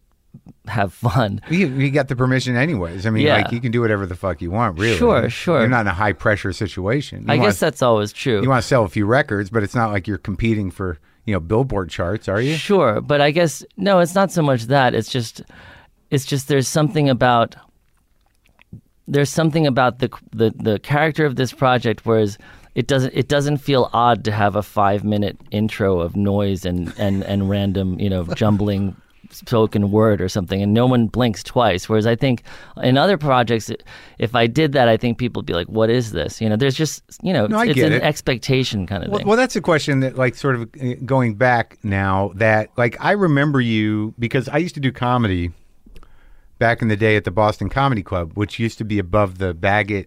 [0.67, 3.05] have fun You, you got the permission anyways.
[3.07, 3.39] I mean, Yeah.
[3.39, 4.97] like you can do whatever the fuck you want, really.
[4.97, 5.61] Sure, sure.
[5.61, 7.23] You're not in a high pressure situation.
[7.23, 9.63] You i wanna- guess that's always true you want to sell a few records, but
[9.65, 12.55] it's not like you're competing for you know Billboard charts, are you?
[12.57, 14.95] Sure, but I guess no, it's not so much that.
[14.95, 15.43] It's just
[16.11, 17.55] it's just there's something about
[19.09, 22.39] there's something about the the the character of this project whereas
[22.75, 26.93] it doesn't it doesn't feel odd to have a 5 minute intro of noise and
[26.99, 28.97] and and random, you know, jumbling
[29.31, 32.43] spoken word or something and no one blinks twice whereas i think
[32.83, 33.71] in other projects
[34.19, 36.55] if i did that i think people would be like what is this you know
[36.57, 38.03] there's just you know No, I it's an it.
[38.03, 41.37] expectation kind of Well, thing well, that's a question that, like, sort of uh, going
[41.37, 42.33] back now.
[42.35, 45.51] That, like, I remember you because I used to do comedy
[46.63, 49.53] back in the day at the Boston Comedy Club, which used to be above the
[49.53, 50.07] Baggot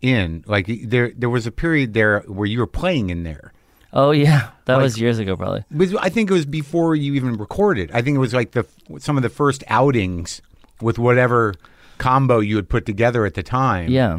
[0.00, 0.44] Inn.
[0.46, 3.52] Like, there, there was a period there where you were playing in there.
[3.92, 7.32] oh yeah that was years ago probably was- I think it was before you even
[7.36, 7.90] recorded.
[7.92, 8.64] I think it was like the
[8.98, 10.40] some of the first outings
[10.80, 11.54] with whatever
[11.96, 13.88] combo you had put together at the time.
[13.90, 14.12] yeah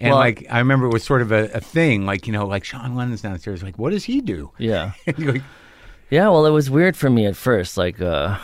[0.00, 2.46] And Well- like I remember it was sort of a, a thing, like you know,
[2.54, 4.50] like Sean Lennon's downstairs, like what does he do?
[4.58, 5.42] yeah like,
[6.10, 7.76] Yeah, well, it was weird for me at first.
[7.76, 8.36] Like, uh,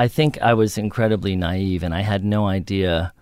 [0.00, 3.12] I think I was incredibly naive, and I had no idea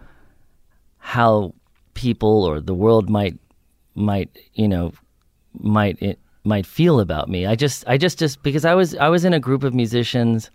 [0.99, 1.55] how
[1.95, 3.37] people or the world might
[3.97, 4.93] might you know
[5.59, 7.47] might it might feel about me.
[7.47, 10.53] I just I just just because I was I was in a group of musicians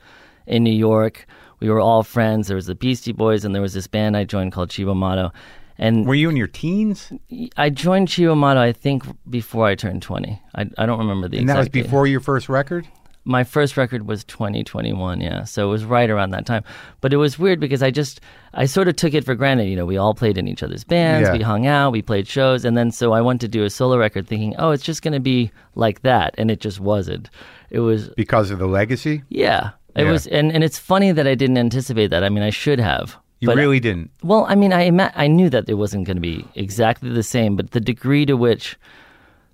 [0.47, 1.25] in New York.
[1.59, 2.47] We were all friends.
[2.47, 5.33] There was the Beastie Boys, and there was this band I joined called Cibo Matto.
[5.77, 7.11] And were you in your teens?
[7.57, 10.41] I joined Cibo Matto, I think, before I turned 20.
[10.55, 11.83] I, I don't remember the And that was exact date.
[11.83, 12.87] before your first record?
[13.25, 16.63] My first record was 2021 yeah so it was right around that time
[17.01, 18.19] but it was weird because i just
[18.53, 20.83] i sort of took it for granted you know we all played in each other's
[20.83, 21.33] bands Yeah.
[21.37, 23.97] we hung out we played shows and then so i went to do a solo
[23.97, 27.29] record thinking oh it's just going to be like that and it just wasn't
[27.69, 29.23] it was Because of the legacy?
[29.29, 30.11] yeah it Yeah.
[30.11, 33.15] was and, and it's funny that i didn't anticipate that i mean i should have
[33.39, 34.11] You but really didn't.
[34.23, 37.23] well, I mean, I ima- I knew that it wasn't going to be exactly the
[37.23, 38.77] same, but the degree to which,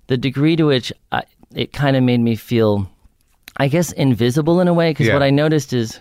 [0.06, 1.22] the degree to which I,
[1.56, 2.86] it kind of made me feel,
[3.60, 4.90] I guess, invisible in a way.
[4.90, 5.14] Because Yeah.
[5.14, 6.00] what I noticed is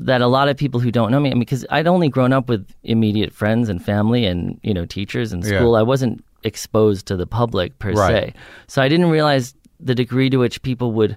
[0.00, 2.32] that a lot of people who don't know me, I mean, because I'd only grown
[2.32, 5.58] up with immediate friends and family and you know teachers in Yeah.
[5.58, 5.74] school.
[5.76, 8.26] I wasn't exposed to the public per Right.
[8.26, 8.34] se,
[8.66, 11.16] so I didn't realize the degree to which people would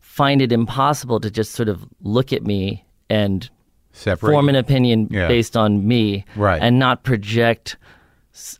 [0.00, 3.48] find it impossible to just sort of look at me and
[3.92, 4.30] Separate.
[4.32, 5.28] form an opinion Yeah.
[5.28, 6.60] based on me Right.
[6.62, 7.76] and not project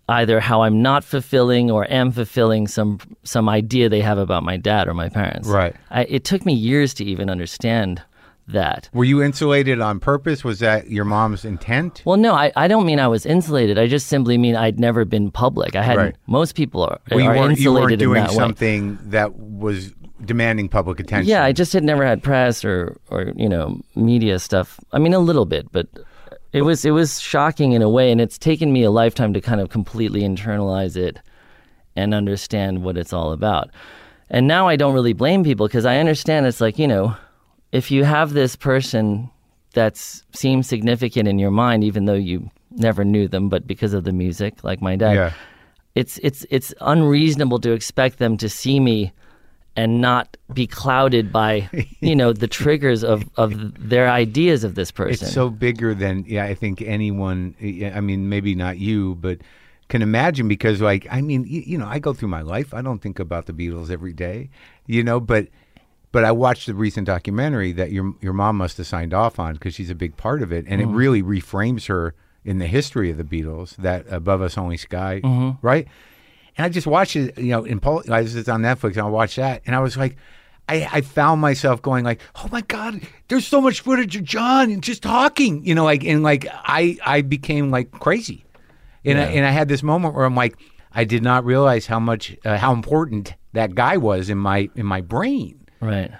[0.08, 4.56] either how I'm not fulfilling or am fulfilling some some idea they have about my
[4.56, 5.48] dad or my parents.
[5.48, 5.74] Right.
[5.90, 8.02] I, it took me years to even understand
[8.48, 8.88] that.
[8.94, 10.42] Were you insulated on purpose?
[10.42, 12.02] Was that your mom's intent?
[12.06, 13.78] Well, no, I, I don't mean I was insulated.
[13.78, 15.76] I just simply mean I'd never been public.
[15.76, 16.04] I hadn't.
[16.04, 16.16] Right.
[16.26, 18.36] Most people are, Well, you are weren't, you weren't doing in that way.
[18.36, 19.92] something that was
[20.24, 21.28] demanding public attention.
[21.28, 24.80] Yeah, I just had never had press or or you know media stuff.
[24.92, 25.86] I mean, a little bit, but
[26.52, 29.40] it was it was shocking in a way, and it's taken me a lifetime to
[29.40, 31.18] kind of completely internalize it
[31.96, 33.70] and understand what it's all about.
[34.30, 37.16] And now I don't really blame people because I understand it's like you know,
[37.72, 39.30] if you have this person
[39.74, 44.04] that seems significant in your mind, even though you never knew them, but because of
[44.04, 45.32] the music, like my dad, Yeah.
[45.94, 49.12] it's it's it's unreasonable to expect them to see me
[49.78, 54.90] and not be clouded by you know the triggers of of their ideas of this
[54.90, 55.24] person.
[55.24, 56.44] It's so bigger than yeah.
[56.44, 57.54] I think anyone.
[57.62, 59.38] I mean, maybe not you, but
[59.88, 62.74] can imagine because like I mean, you, know, I go through my life.
[62.74, 64.50] I don't think about the Beatles every day,
[64.86, 65.46] you know, but
[66.10, 69.54] but I watched the recent documentary that your your mom must have signed off on
[69.54, 70.96] because she's a big part of it, and it mm-hmm.
[70.96, 73.76] really reframes her in the history of the Beatles.
[73.76, 75.64] That above us only sky, mm-hmm.
[75.64, 75.86] right?
[76.58, 79.02] And I just watched it, you know, in Pol- I was just on Netflix and
[79.02, 80.16] I watched that, and I was like,
[80.68, 84.70] I, I found myself going like, oh my god, there's so much footage of John
[84.70, 88.44] and just talking, you know, like and like I I became like crazy,
[89.04, 90.58] and I, and I had this moment where I'm like,
[90.92, 94.84] I did not realize how much uh, how important that guy was in my in
[94.84, 95.64] my brain.
[95.80, 96.10] right.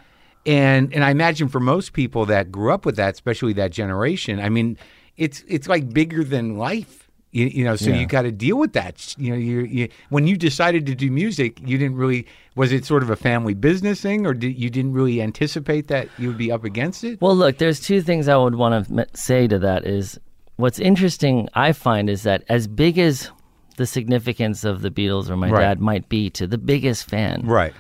[0.47, 4.41] And and I imagine for most people that grew up with that, especially that generation,
[4.41, 4.79] I mean,
[5.17, 7.08] it's it's like bigger than life.
[7.39, 8.01] You, you know, so Yeah.
[8.01, 9.15] you got to deal with that.
[9.19, 12.85] You know, you, you when you decided to do music, you didn't really was it
[12.85, 16.39] sort of a family business thing, or did you didn't really anticipate that you would
[16.39, 17.21] be up against it?
[17.21, 19.87] Well, look, there's two things I would want to say to that.
[19.87, 20.19] Is
[20.57, 23.31] what's interesting I find is that as big as
[23.77, 25.61] the significance of the Beatles or my Right.
[25.61, 27.73] dad might be to the biggest fan, Right.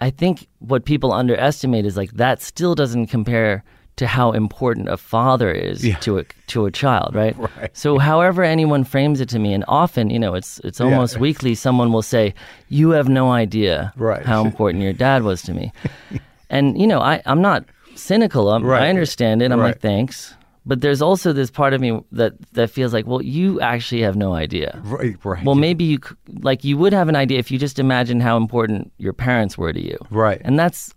[0.00, 3.62] I think what people underestimate is like that still doesn't compare
[3.96, 5.96] to how important a father is Yeah.
[5.98, 7.36] to a to a child, right?
[7.58, 7.70] Right.
[7.76, 11.54] So however anyone frames it to me, and often, you know, it's it's almost weekly,
[11.54, 12.34] someone will say,
[12.68, 14.24] You have no idea Right.
[14.24, 15.72] how important your dad was to me.
[16.50, 18.50] and, you know, I, I'm not cynical.
[18.50, 18.82] I'm, Right.
[18.84, 19.52] I understand it.
[19.52, 20.34] I'm like, thanks.
[20.64, 24.14] But there's also this part of me that, that feels like, well, you actually have
[24.16, 24.80] no idea.
[24.84, 25.16] Right.
[25.24, 25.44] Right.
[25.44, 25.98] Well, maybe you
[26.40, 29.72] like you would have an idea if you just imagine how important your parents were
[29.72, 29.98] to you.
[30.10, 30.40] Right.
[30.44, 30.94] And that's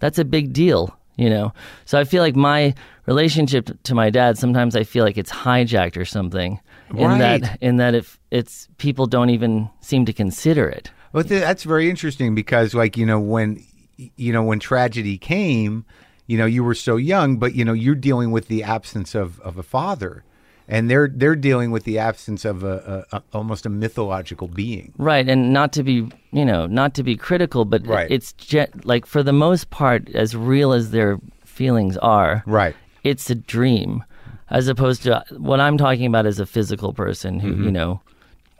[0.00, 1.52] that's a big deal, you know.
[1.84, 2.74] So I feel like my
[3.06, 7.12] relationship to my dad sometimes I feel like it's hijacked or something right.
[7.12, 10.90] in that in that if it's people don't even seem to consider it.
[11.12, 13.64] Well, th- that's very interesting because, like, you know, when
[13.96, 15.84] you know when tragedy came,
[16.26, 19.40] you know, you were so young, but you know, you're dealing with the absence of,
[19.40, 20.24] of a father,
[20.68, 24.92] and they're they're dealing with the absence of a, a, a almost a mythological being.
[24.98, 28.10] Right, and not to be, you know, not to be critical, but Right.
[28.10, 32.42] it's je- like for the most part as real as their feelings are.
[32.46, 32.74] Right.
[33.04, 34.02] it's a dream
[34.50, 37.64] as opposed to what I'm talking about as a physical person who, Mm-hmm.
[37.64, 38.00] you know,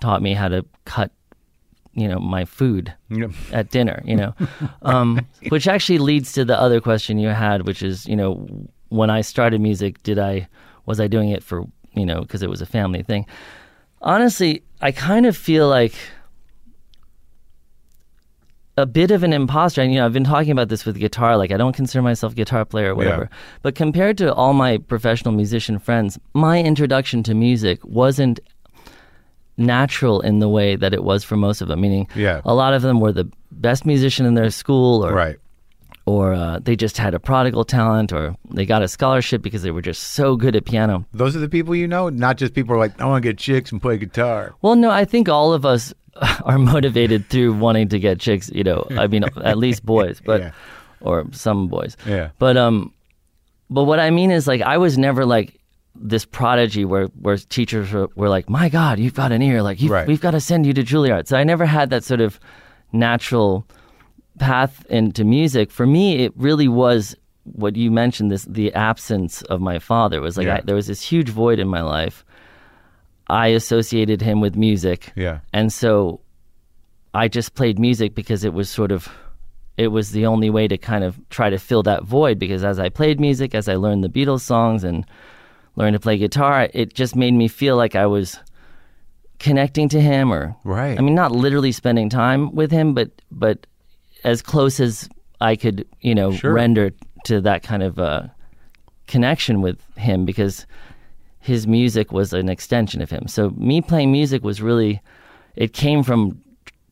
[0.00, 1.10] taught me how to cut,
[1.94, 4.34] you know, my food know, at dinner, you know,
[4.82, 8.46] um, which actually leads to the other question you had, which is, you know,
[8.88, 10.48] when I started music, did I,
[10.86, 11.64] was I doing it for,
[11.96, 13.26] you know, because it was a family thing?
[14.02, 15.94] Honestly, I kind of feel like
[18.76, 19.80] a bit of an imposter.
[19.80, 21.36] And, you know, I've been talking about this with guitar.
[21.38, 23.30] Like, I don't consider myself a guitar player or whatever.
[23.62, 28.38] But compared to all my professional musician friends, my introduction to music wasn't
[29.56, 31.80] natural in the way that it was for most of them.
[31.80, 32.42] Meaning, Yeah.
[32.44, 35.36] a lot of them were the best musician in their school, or right.
[36.06, 39.72] Or uh, they just had a prodigal talent, or they got a scholarship because they
[39.72, 41.04] were just so good at piano.
[41.12, 43.28] Those are the people you know, not just people who are like, I want to
[43.28, 44.54] get chicks and play guitar.
[44.62, 45.92] Well, no, I think all of us
[46.44, 48.48] are motivated through wanting to get chicks.
[48.54, 50.50] You know, I mean, at least boys, but Yeah.
[51.00, 51.96] or some boys.
[52.06, 52.30] Yeah.
[52.38, 52.92] But um,
[53.68, 55.58] but what I mean is like I was never like
[55.98, 59.60] this prodigy where where teachers were, were like, my God, you've got an ear.
[59.62, 60.06] Like Right.
[60.06, 61.26] we've got to send you to Juilliard.
[61.26, 62.38] So I never had that sort of
[62.92, 63.66] natural
[64.38, 65.70] path into music.
[65.70, 68.30] For me, it really was what you mentioned.
[68.30, 70.56] This the absence of my father It was like Yeah.
[70.56, 72.24] I, there was this huge void in my life.
[73.28, 75.12] I associated him with music.
[75.16, 75.40] Yeah.
[75.52, 76.20] And so
[77.14, 79.08] I just played music because it was sort of
[79.76, 82.78] it was the only way to kind of try to fill that void because as
[82.78, 85.04] I played music, as I learned the Beatles songs and
[85.76, 88.38] learned to play guitar, it just made me feel like I was
[89.38, 90.98] connecting to him or Right.
[90.98, 93.66] I mean not literally spending time with him, but but
[94.24, 95.08] as close as
[95.40, 96.52] I could, you know, Sure.
[96.52, 96.90] render
[97.24, 98.22] to that kind of uh,
[99.06, 100.66] connection with him because
[101.40, 103.26] his music was an extension of him.
[103.28, 105.00] So me playing music was really,
[105.54, 106.40] it came from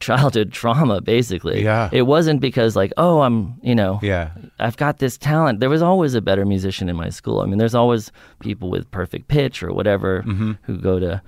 [0.00, 1.64] childhood trauma, basically.
[1.64, 1.88] Yeah.
[1.92, 4.30] It wasn't because like, oh, I'm, you know, Yeah.
[4.60, 5.60] I've got this talent.
[5.60, 7.40] There was always a better musician in my school.
[7.40, 10.52] I mean, there's always people with perfect pitch or whatever Mm-hmm.
[10.62, 11.22] who go to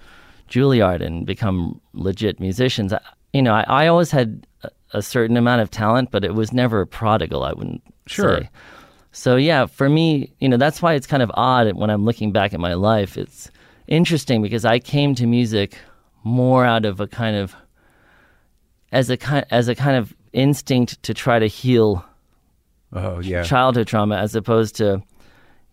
[0.51, 2.93] Juilliard and become legit musicians.
[2.93, 3.01] I,
[3.33, 4.47] you know, I, I always had
[4.93, 7.43] a, certain amount of talent, but it was never prodigal.
[7.45, 8.41] I wouldn't Sure.
[8.43, 8.51] say.
[9.13, 12.33] So yeah, for me, you know, that's why it's kind of odd when I'm looking
[12.33, 13.17] back at my life.
[13.17, 13.51] It's
[13.87, 15.79] interesting because I came to music
[16.23, 17.55] more out of a kind of
[18.93, 22.05] as a kind as a kind of instinct to try to heal
[22.93, 23.43] Oh yeah.
[23.43, 25.03] childhood trauma as opposed to,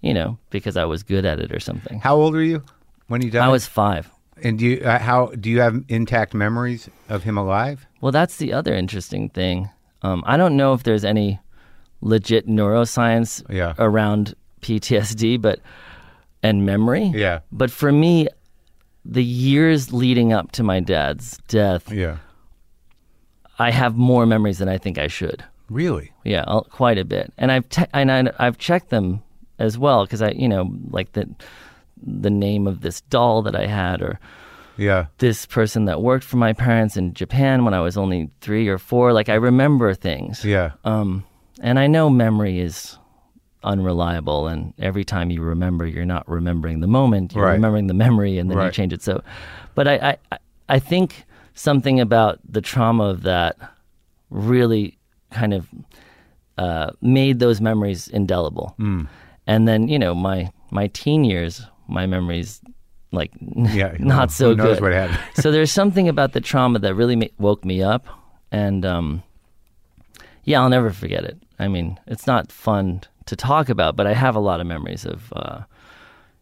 [0.01, 1.99] you know, because I was good at it or something.
[1.99, 2.64] How old were you
[3.07, 3.43] when you died?
[3.43, 4.09] I was five.
[4.43, 7.87] And do you uh, how do you have intact memories of him alive?
[8.01, 9.69] Well, that's the other interesting thing.
[10.01, 11.39] Um, I don't know if there's any
[12.01, 13.73] legit neuroscience Yeah.
[13.79, 15.59] around PTSD, but
[16.43, 17.05] and memory.
[17.15, 17.39] Yeah.
[17.53, 18.27] But for me,
[19.05, 22.17] the years leading up to my dad's death, Yeah.
[23.59, 25.43] I have more memories than I think I should.
[25.69, 26.11] Really?
[26.25, 27.31] Yeah, I'll- quite a bit.
[27.37, 29.21] And I've te- and I, I've checked them
[29.59, 31.29] as well because I, you know, like the
[32.05, 34.19] the name of this doll that I had or
[34.77, 35.05] Yeah.
[35.19, 38.77] this person that worked for my parents in Japan when I was only three or
[38.77, 39.13] four.
[39.13, 40.43] Like I remember things.
[40.43, 40.71] Yeah.
[40.83, 41.23] Um,
[41.61, 42.97] and I know memory is
[43.63, 47.33] unreliable, and every time you remember, you're not remembering the moment.
[47.33, 47.53] You're Right.
[47.53, 49.01] remembering the memory, and then you change it.
[49.01, 49.23] So,
[49.75, 50.37] but I, I, I-
[50.69, 53.57] I think something about the trauma of that
[54.29, 54.97] really
[55.31, 55.67] kind of
[56.57, 58.73] uh, made those memories indelible.
[58.79, 59.07] Mm.
[59.45, 62.59] And then you know my my teen years, my memories
[63.11, 63.95] like Yeah.
[63.99, 64.81] not Who so knows good.
[64.81, 65.19] what happened?
[65.35, 68.07] so there's something about the trauma that really ma- woke me up,
[68.51, 69.23] and um,
[70.43, 71.37] yeah, I'll never forget it.
[71.59, 75.05] I mean, it's not fun to talk about, but I have a lot of memories
[75.05, 75.61] of, uh,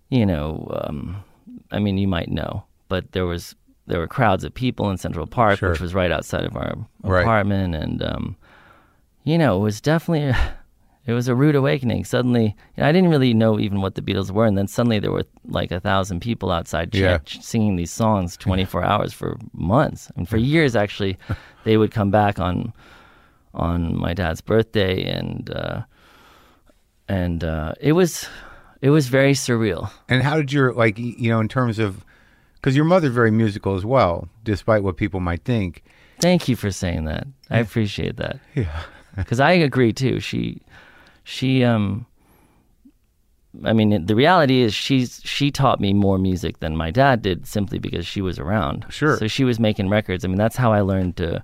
[0.09, 1.23] you know, um,
[1.71, 3.55] I mean, you might know, but there was
[3.87, 5.71] there were crowds of people in Central Park, Sure.
[5.71, 7.21] which was right outside of our Right.
[7.21, 8.35] apartment, and um,
[9.25, 10.29] you know, it was definitely.
[10.29, 10.53] A,
[11.07, 12.05] it was a rude awakening.
[12.05, 15.25] Suddenly, I didn't really know even what the Beatles were, and then suddenly there were
[15.47, 17.17] like a thousand people outside Yeah.
[17.25, 20.75] singing these songs 24 hours for months and for years.
[20.75, 21.17] Actually,
[21.63, 22.73] they would come back on
[23.53, 25.81] on my dad's birthday, and uh,
[27.07, 28.27] and uh, it was
[28.81, 29.91] it was very surreal.
[30.09, 32.05] And how did your like you know in terms of
[32.55, 35.83] because your mother's very musical as well, despite what people might think.
[36.19, 37.25] Thank you for saying that.
[37.49, 38.39] I appreciate that.
[38.53, 38.83] Yeah.
[39.15, 40.19] because I agree too.
[40.19, 40.61] She,
[41.23, 42.05] she, um,
[43.63, 47.45] I mean, the reality is she's she taught me more music than my dad did
[47.45, 48.85] simply because she was around.
[48.89, 49.17] Sure.
[49.17, 50.23] So she was making records.
[50.23, 51.43] I mean, that's how I learned to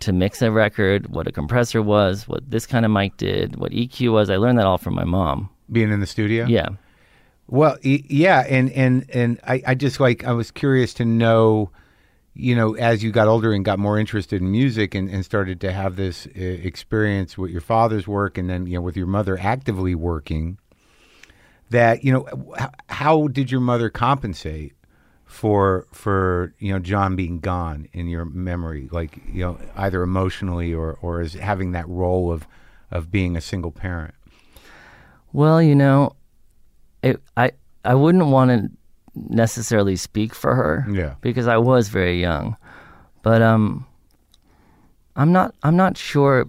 [0.00, 3.72] to mix a record, what a compressor was, what this kind of mic did, what
[3.72, 4.30] EQ was.
[4.30, 5.48] I learned that all from my mom.
[5.70, 6.46] Being in the studio.
[6.46, 6.68] Yeah.
[7.48, 11.70] Well, yeah, and and and I, I just like I was curious to know,
[12.36, 15.60] you know, as you got older and got more interested in music and, and started
[15.62, 19.06] to have this uh, experience with your father's work and then you know with your
[19.06, 20.58] mother actively working,
[21.70, 24.74] that you know, how, how did your mother compensate
[25.24, 30.74] for for you know John being gone in your memory, like you know either emotionally
[30.74, 32.46] or or as having that role of
[32.90, 34.14] of being a single parent.
[35.32, 36.14] Well, you know,
[37.02, 37.52] it, I
[37.84, 38.70] I wouldn't want to
[39.28, 40.86] necessarily speak for her.
[40.90, 41.14] Yeah.
[41.20, 42.56] Because I was very young,
[43.22, 43.86] but um,
[45.16, 46.46] I'm not I'm not sure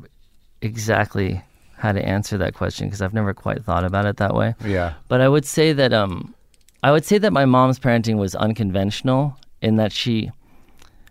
[0.61, 1.41] exactly
[1.77, 4.55] how to answer that question because I've never quite thought about it that way.
[4.65, 4.93] Yeah.
[5.07, 6.33] But I would say that um,
[6.83, 10.31] I would say that my mom's parenting was unconventional in that she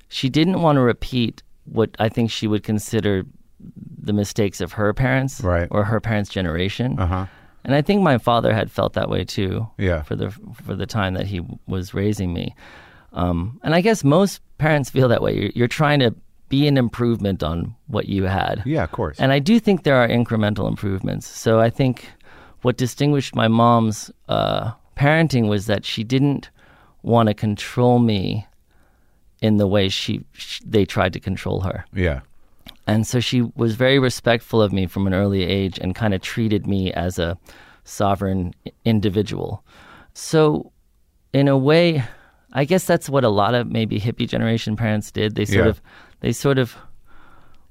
[0.08, 3.24] she didn't want to repeat what I think she would consider
[4.00, 5.66] the mistakes of her parents Right.
[5.70, 6.98] or her parents' generation.
[6.98, 7.26] Uh huh.
[7.66, 9.66] And I think my father had felt that way too.
[9.76, 10.02] Yeah.
[10.02, 10.30] For the
[10.64, 12.54] for the time that he was raising me,
[13.12, 15.34] um, and I guess most parents feel that way.
[15.34, 16.14] You're, you're trying to
[16.48, 18.62] be an improvement on what you had.
[18.64, 19.18] Yeah, of course.
[19.18, 21.26] And I do think there are incremental improvements.
[21.26, 22.08] So I think
[22.62, 26.50] what distinguished my mom's uh, parenting was that she didn't
[27.02, 28.46] want to control me
[29.42, 31.84] in the way she, sh they tried to control her.
[31.92, 32.20] yeah.
[32.86, 36.20] And so she was very respectful of me from an early age and kind of
[36.20, 37.36] treated me as a
[37.84, 39.64] sovereign individual.
[40.14, 40.72] So,
[41.32, 42.04] in a way,
[42.52, 45.34] I guess that's what a lot of maybe hippie generation parents did.
[45.34, 45.70] They sort Yeah.
[45.70, 45.80] of,
[46.20, 46.76] they sort of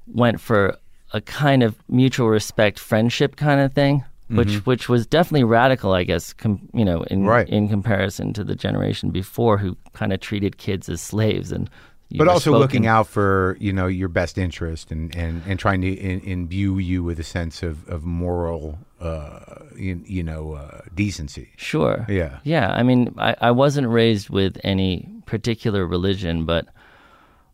[0.08, 0.78] went for
[1.14, 4.38] a kind of mutual respect, friendship kind of thing, mm-hmm.
[4.38, 6.34] which which was definitely radical, I guess.
[6.34, 7.48] Com- you know, in Right.
[7.50, 11.70] in comparison to the generation before, who kind of treated kids as slaves and.
[12.12, 15.82] But also spoken- looking out for you know your best interest and and, and trying
[15.82, 19.40] to in, imbue you with a sense of, of moral uh,
[19.76, 21.50] you, you know uh, decency.
[21.58, 22.06] Sure.
[22.08, 22.40] Yeah.
[22.44, 22.72] Yeah.
[22.72, 26.68] I mean, I, I wasn't raised with any particular religion, but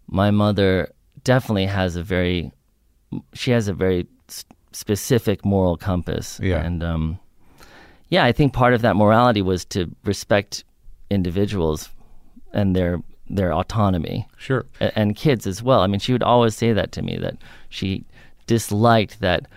[0.07, 0.91] my mother
[1.23, 2.51] definitely has a very
[3.33, 4.07] she has a very
[4.71, 6.39] specific moral compass.
[6.41, 6.61] Yeah.
[6.61, 7.19] And um,
[8.09, 10.63] yeah, I think part of that morality was to respect
[11.09, 11.89] individuals
[12.53, 13.01] and their
[13.35, 14.65] their autonomy Sure.
[14.79, 15.81] a- and kids as well.
[15.81, 17.37] I mean, she would always say that to me that
[17.69, 18.03] she
[18.47, 19.47] disliked that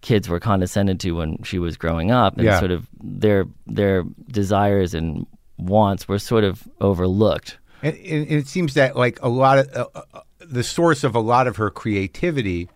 [0.00, 2.58] kids were condescended to when she was growing up, and Yeah.
[2.58, 5.26] sort of their their desires and
[5.58, 7.58] wants were sort of overlooked.
[7.82, 11.20] And, and it seems that like a lot of uh, uh, the source of a
[11.20, 12.68] lot of her creativity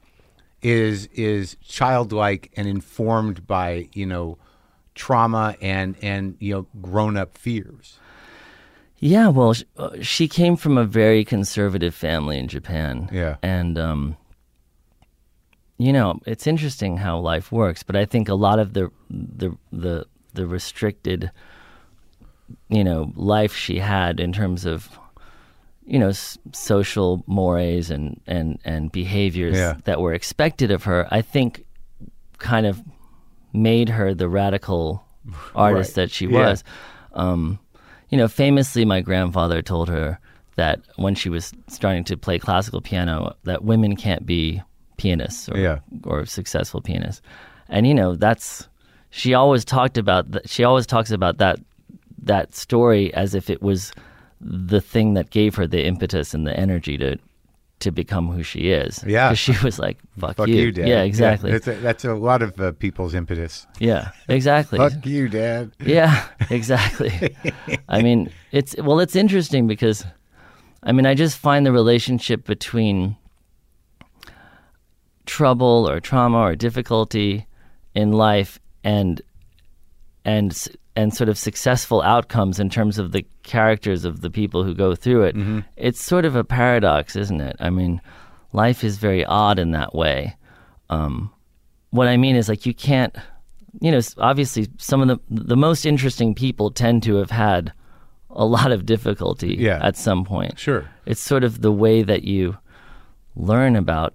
[0.62, 4.36] is is childlike and informed by you know
[4.94, 7.98] trauma and and you know grown up fears.
[9.06, 13.10] Yeah, well, sh- uh, she came from a very conservative family in Japan.
[13.12, 13.36] Yeah.
[13.42, 14.16] And, um,
[15.76, 19.54] you know, it's interesting how life works, but I think a lot of the, the,
[19.70, 21.30] the, the restricted,
[22.70, 24.88] you know, life she had in terms of,
[25.84, 29.74] you know, s- social mores and, and, and behaviors Yeah.
[29.84, 31.66] that were expected of her, I think
[32.38, 32.82] kind of
[33.52, 35.04] made her the radical
[35.54, 36.04] artist Right.
[36.04, 36.38] that she Yeah.
[36.48, 36.64] was.
[37.12, 37.58] Um,
[38.10, 40.18] you know, famously, my grandfather told her
[40.56, 44.62] that when she was starting to play classical piano, that women can't be
[44.96, 45.78] pianists or, Yeah.
[46.04, 47.22] or successful pianists.
[47.68, 48.68] And you know, that's
[49.10, 50.30] she always talked about.
[50.32, 51.58] That, she always talks about that
[52.22, 53.92] that story as if it was
[54.40, 57.16] the thing that gave her the impetus and the energy to
[57.84, 59.02] to become who she is.
[59.06, 59.28] Yeah.
[59.28, 60.88] because she was like, "Fuck, Fuck you, you, Dad.
[60.88, 61.52] Yeah, exactly.
[61.52, 63.66] that's, a, that's a lot of uh, people's impetus.
[63.78, 64.78] Yeah, exactly.
[64.78, 65.72] Fuck you, Dad.
[65.84, 67.36] Yeah, exactly.
[67.88, 70.04] I mean, it's well, it's interesting because,
[70.82, 73.16] I mean, I just find the relationship between
[75.26, 77.46] trouble or trauma or difficulty
[77.94, 79.22] in life and
[80.24, 84.74] and and sort of successful outcomes in terms of the characters of the people who
[84.74, 85.36] go through it.
[85.76, 87.56] It's sort of a paradox, isn't it?
[87.58, 88.00] I mean,
[88.52, 90.36] life is very odd in that way.
[90.90, 91.32] Um,
[91.90, 93.14] what I mean is like you can't
[93.80, 97.72] you know, obviously, some of the the most interesting people tend to have had
[98.30, 99.80] a lot of difficulty Yeah.
[99.82, 100.58] at some point.
[100.60, 100.88] Sure.
[101.06, 102.56] It's sort of the way that you
[103.34, 104.14] learn about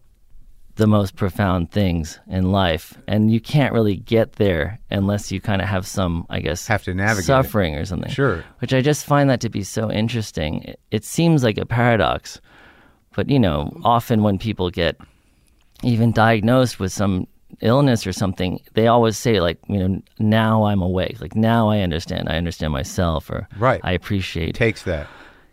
[0.80, 5.62] the most profound things in life and you can't really get there unless you kind
[5.62, 7.28] of have some I guess Have to navigate it.
[7.28, 8.10] suffering or something.
[8.12, 8.44] Sure.
[8.60, 10.64] Which I just find that to be so interesting.
[10.64, 12.42] It, it seems like a paradox,
[13.16, 14.98] but you know, often when people get
[15.84, 17.28] even diagnosed with some
[17.62, 21.20] illness or something, they always say like, you know, now I'm awake.
[21.22, 22.30] Like now I understand.
[22.30, 23.82] I understand myself or Right.
[23.84, 24.50] I appreciate.
[24.50, 25.08] It takes that.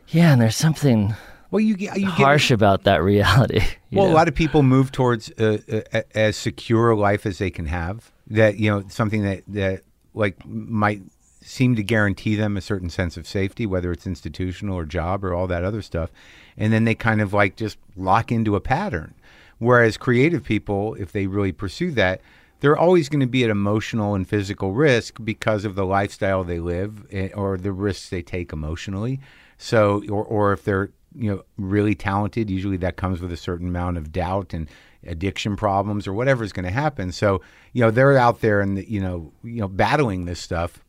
[0.08, 1.14] yeah, and there's something
[1.50, 3.60] Well, you get you harsh about that reality.
[3.92, 4.12] Well, know?
[4.12, 5.58] a lot of people move towards uh,
[5.92, 8.10] uh, as secure a life as they can have.
[8.26, 11.00] That you know, something that that like might
[11.40, 15.32] seem to guarantee them a certain sense of safety, whether it's institutional or job or
[15.32, 16.10] all that other stuff,
[16.58, 19.14] and then they kind of like just lock into a pattern.
[19.58, 22.20] Whereas creative people, if they really pursue that,
[22.60, 26.58] they're always going to be at emotional and physical risk because of the lifestyle they
[26.58, 29.20] live eh, or the risks they take emotionally.
[29.58, 33.68] So, or, or if they're you know really talented, usually that comes with a certain
[33.68, 34.68] amount of doubt and
[35.06, 37.12] addiction problems or whatever is going to happen.
[37.12, 37.40] So,
[37.72, 40.82] you know, they're out there and you know, you know, battling this stuff,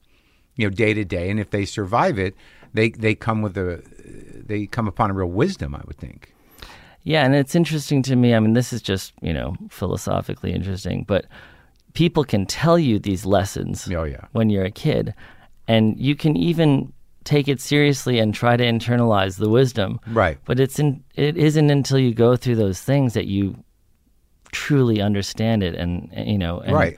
[0.56, 2.36] you know, day to day, and if they survive it,
[2.74, 3.82] they they come with a
[4.46, 6.34] they come upon a real wisdom, I would think.
[7.04, 8.36] Yeah, and it's interesting to me.
[8.36, 11.26] I mean, this is just, you know, philosophically interesting, but
[11.94, 14.26] people can tell you these lessons Oh, yeah.
[14.34, 15.14] when you're a kid,
[15.70, 16.92] and you can even
[17.28, 20.00] take it seriously and try to internalize the wisdom.
[20.08, 20.38] Right.
[20.46, 23.64] But it's in, it isn't until you go through those things that you
[24.52, 26.98] truly understand it and, and, you know, and, right.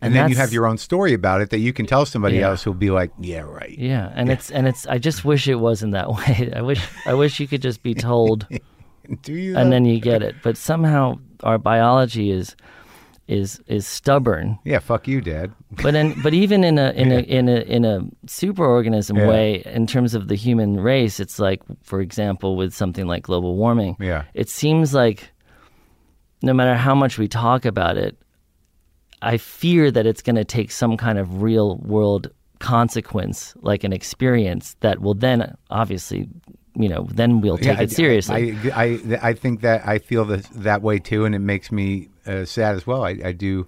[0.00, 2.36] And, and then you have your own story about it that you can tell somebody
[2.36, 2.48] Yeah.
[2.50, 5.54] else who'll be like, "Yeah, right." Yeah, and it's and it's I just wish it
[5.54, 6.52] wasn't that way.
[6.54, 8.46] I wish I wish you could just be told
[9.22, 9.56] Do you?
[9.56, 10.34] and then you get it.
[10.42, 12.54] But somehow our biology is
[13.28, 14.58] is is stubborn.
[14.64, 15.52] yeah, fuck you, Dad.
[15.82, 19.28] But in but even in a in a in a in a superorganism Yeah.
[19.28, 23.56] way, in terms of the human race, it's like, for example, with something like global
[23.56, 23.96] warming.
[24.00, 24.24] Yeah.
[24.34, 25.32] It seems like
[26.42, 28.16] no matter how much we talk about it,
[29.22, 32.28] I fear that it's going to take some kind of real world
[32.60, 36.28] consequence, like an experience that will then obviously,
[36.78, 38.58] you know, then we'll take Yeah, it seriously.
[38.72, 42.08] I, I, I think that I feel this, that way too, and it makes me
[42.26, 43.04] uh, sad as well.
[43.04, 43.66] I, I do.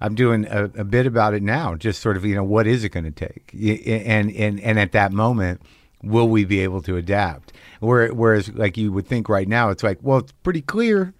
[0.00, 1.74] I'm doing a, a bit about it now.
[1.74, 3.52] Just sort of, you know, what is it going to take?
[3.86, 5.60] And and and at that moment,
[6.02, 7.52] will we be able to adapt?
[7.80, 11.14] Whereas, like you would think right now, it's like, well, it's pretty clear.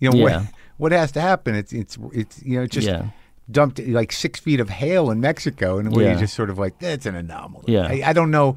[0.00, 0.22] You know Yeah.
[0.40, 0.46] what
[0.78, 1.54] what has to happen.
[1.54, 3.08] It's it's it's you know just Yeah.
[3.50, 6.14] dumped like six feet of hail in Mexico, and where Yeah.
[6.14, 7.64] you just sort of like that's an anomaly.
[7.74, 7.86] Yeah.
[7.86, 8.56] I, I don't know,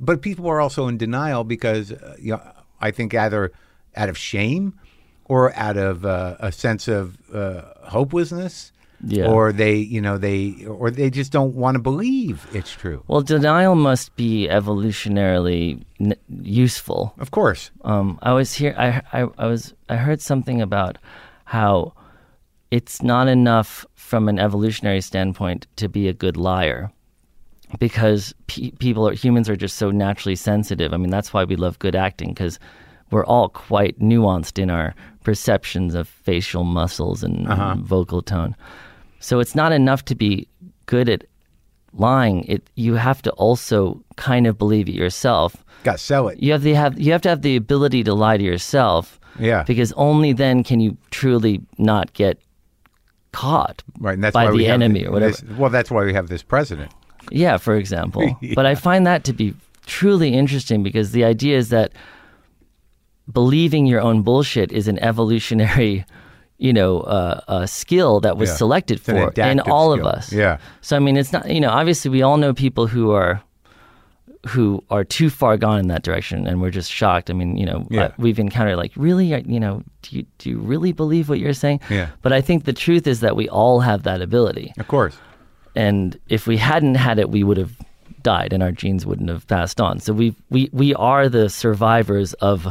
[0.00, 2.42] but people are also in denial because uh, you know
[2.80, 3.52] I think either
[3.96, 4.78] out of shame
[5.24, 8.72] or out of uh, a sense of uh, hopelessness.
[9.06, 9.26] Yeah.
[9.26, 13.04] Or they, you know, they, or they just don't want to believe it's true.
[13.06, 17.14] Well, denial must be evolutionarily n- useful.
[17.20, 17.70] Of course.
[17.84, 18.74] Um, I was here.
[18.76, 20.98] I, I I was I heard something about
[21.44, 21.92] how
[22.72, 26.90] it's not enough from an evolutionary standpoint to be a good liar,
[27.78, 30.92] because pe- people are humans are just so naturally sensitive.
[30.92, 32.58] I mean, that's why we love good acting because
[33.10, 34.94] we're all quite nuanced in our
[35.24, 37.76] perceptions of facial muscles and uh-huh.
[37.80, 38.54] vocal tone.
[39.20, 40.48] So it's not enough to be
[40.86, 41.24] good at
[41.92, 42.44] lying.
[42.44, 46.42] It you have to also kind of believe it yourself Got to sell it.
[46.42, 49.20] you have to have you have to have the ability to lie to yourself.
[49.38, 49.62] Yeah.
[49.62, 52.40] Because only then can you truly not get
[53.32, 54.14] caught Right.
[54.14, 55.36] And that's by why the enemy or whatever.
[55.56, 56.92] well, that's why we have this president.
[57.30, 58.38] Yeah, for example.
[58.54, 59.54] But I find that to be
[59.86, 61.92] truly interesting because the idea is that
[63.32, 66.04] believing your own bullshit is an evolutionary,
[66.58, 68.56] you know, uh, uh, skill that was Yeah.
[68.56, 70.06] selected for in all skill.
[70.08, 70.32] of us.
[70.32, 70.58] Yeah.
[70.80, 73.42] So I mean, it's not you know obviously we all know people who are
[74.46, 77.28] who are too far gone in that direction, and we're just shocked.
[77.28, 78.02] I mean, you know, Yeah.
[78.04, 81.38] uh, we've encountered like really, uh, you know, do you do you really believe what
[81.40, 81.80] you're saying?
[81.90, 82.06] Yeah.
[82.22, 85.16] But I think the truth is that we all have that ability, Of course.
[85.78, 87.76] And if we hadn't had it, we would have
[88.22, 90.00] died, and our genes wouldn't have passed on.
[90.00, 92.66] So we we we are the survivors of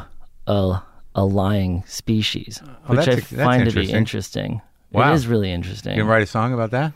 [0.45, 0.81] a
[1.15, 4.61] a lying species, Oh, which I find to be interesting.
[4.91, 5.11] Wow.
[5.11, 5.93] It is really interesting.
[5.95, 6.91] You can write a song about that?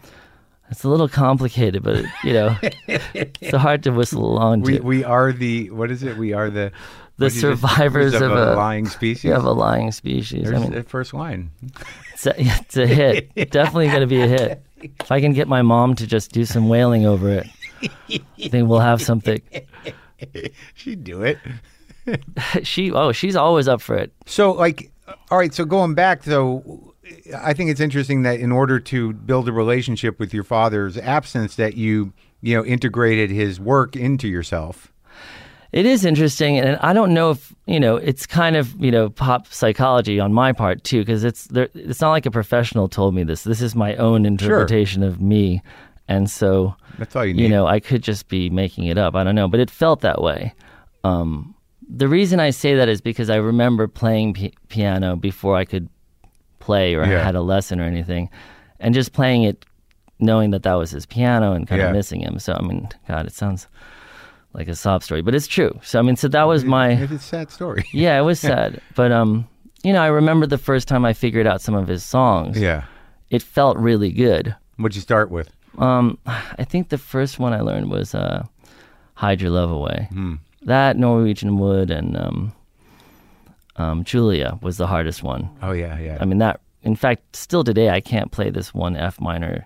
[0.69, 2.57] It's a little complicated, but you know,
[2.87, 4.71] it's hard to whistle along to.
[4.71, 6.17] We we are the what is it?
[6.17, 6.73] We are the
[7.17, 9.31] the you just- survivors of, of a, lying species.
[9.31, 10.43] Have a lying species.
[10.43, 11.51] There's I mean, the first line.
[12.13, 13.51] it's a, it's a hit.
[13.51, 14.63] Definitely going to be a hit.
[14.81, 17.47] If I can get my mom to just do some wailing over it,
[17.83, 19.41] I think we'll have something.
[20.75, 21.37] She'd do it.
[22.63, 24.11] She oh, she's always up for it.
[24.25, 24.91] So like,
[25.29, 25.53] all right.
[25.53, 26.93] So going back though,
[27.37, 31.55] I think it's interesting that in order to build a relationship with your father's absence,
[31.57, 32.11] that you
[32.41, 34.90] you know integrated his work into yourself.
[35.71, 37.95] It is interesting, and I don't know if you know.
[37.95, 41.69] It's kind of you know pop psychology on my part too, because it's there.
[41.73, 43.43] It's not like a professional told me this.
[43.45, 45.61] This is my own interpretation of me,
[46.09, 47.43] and so That's all you need.
[47.43, 49.15] you know, I could just be making it up.
[49.15, 50.53] I don't know, but it felt that way.
[51.05, 51.55] Um,
[51.89, 55.87] the reason I say that is because I remember playing pi- piano before I could
[56.59, 57.23] play or Yeah.
[57.23, 58.29] had a lesson or anything,
[58.81, 59.65] and just playing it,
[60.19, 61.87] knowing that that was his piano and kind Yeah.
[61.87, 62.39] of missing him.
[62.39, 63.67] So I mean, God, it sounds
[64.53, 65.79] like a sob story, but it's true.
[65.83, 67.85] So I mean, so that was my It's a sad story.
[67.93, 69.47] yeah, it was sad, but um,
[69.83, 72.59] you know, I remember the first time I figured out some of his songs.
[72.59, 72.83] yeah.
[73.29, 74.53] It felt really good.
[74.75, 75.49] What'd you start with?
[75.77, 78.45] Um, I think the first one I learned was uh,
[79.13, 80.35] "Hide Your Love Away." Hmm.
[80.63, 82.53] That Norwegian Wood and um,
[83.77, 85.49] um, Julia was the hardest one.
[85.61, 86.17] Oh yeah, yeah.
[86.19, 86.59] I mean that.
[86.83, 89.65] In fact, still today, I can't play this one F minor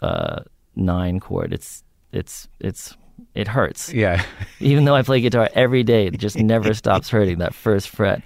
[0.00, 0.40] uh,
[0.74, 1.52] nine chord.
[1.52, 2.96] It's it's it's
[3.34, 3.92] it hurts.
[3.92, 4.24] yeah.
[4.60, 8.22] Even though I play guitar every day, it just never stops hurting that first fret.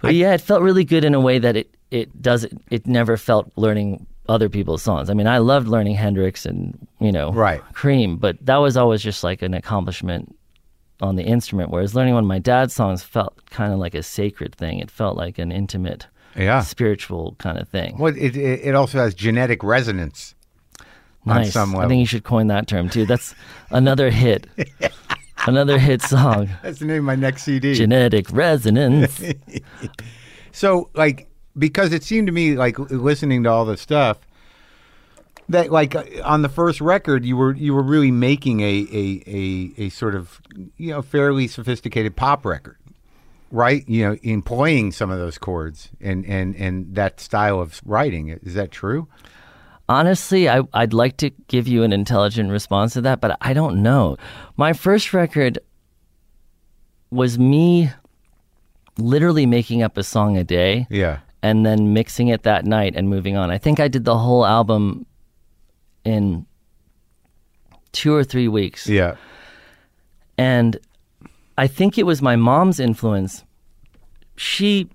[0.00, 2.86] But yeah, it felt really good in a way that it it does it.
[2.86, 5.08] Never felt learning other people's songs.
[5.08, 7.62] I mean, I loved learning Hendrix and you know Right.
[7.72, 10.34] Cream, but that was always just like an accomplishment
[11.00, 11.70] on the instrument.
[11.70, 14.78] Whereas learning one of my dad's songs felt kind of like a sacred thing.
[14.78, 16.06] It felt like an intimate,
[16.36, 16.60] Yeah.
[16.60, 17.96] spiritual kind of thing.
[17.98, 20.34] Well, it, it it also has genetic resonance
[21.26, 21.52] on nice.
[21.52, 23.06] some I think you should coin that term too.
[23.06, 23.34] That's
[23.70, 24.46] another hit.
[25.46, 26.50] another hit song.
[26.62, 27.74] That's the name of my next CD.
[27.74, 29.22] Genetic resonance.
[30.52, 34.26] So, like, because it seemed to me, like, listening to all this stuff,
[35.50, 39.22] that like uh, on the first record, you were you were really making a a
[39.26, 40.40] a, a sort of
[40.76, 42.78] you know fairly sophisticated pop record,
[43.50, 43.86] right?
[43.88, 48.28] You know, employing some of those chords and and and that style of writing.
[48.28, 49.08] Is that true?
[49.88, 53.82] Honestly, I, I'd like to give you an intelligent response to that, but I don't
[53.82, 54.16] know.
[54.56, 55.58] My first record
[57.10, 57.90] was me
[58.98, 61.18] literally making up a song a day Yeah.
[61.42, 63.50] and then mixing it that night and moving on.
[63.50, 65.06] I think I did the whole album
[66.04, 66.46] in
[67.92, 68.88] two or three weeks.
[68.88, 69.14] Yeah.
[70.36, 70.78] And
[71.56, 73.44] I think it was my mom's influence.
[74.36, 74.88] She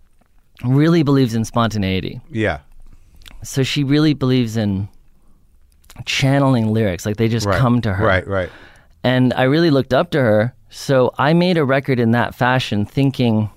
[0.63, 2.21] really believes in spontaneity.
[2.29, 2.59] Yeah.
[3.43, 4.87] So she really believes in
[6.05, 7.57] channeling lyrics, like they just Right.
[7.57, 8.05] come to her.
[8.05, 8.27] Right.
[8.27, 8.49] Right.
[9.03, 10.53] And I really looked up to her.
[10.69, 13.49] So I made a record in that fashion, thinking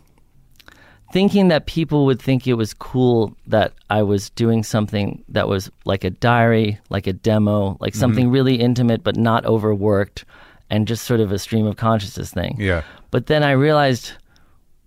[1.13, 5.71] thinking that people would think it was cool that I was doing something that was
[5.85, 8.01] like a diary, like a demo, like mm-hmm.
[8.01, 10.25] something really intimate but not overworked
[10.71, 12.57] and just sort of a stream of consciousness thing.
[12.59, 12.83] Yeah.
[13.13, 14.11] But then I realized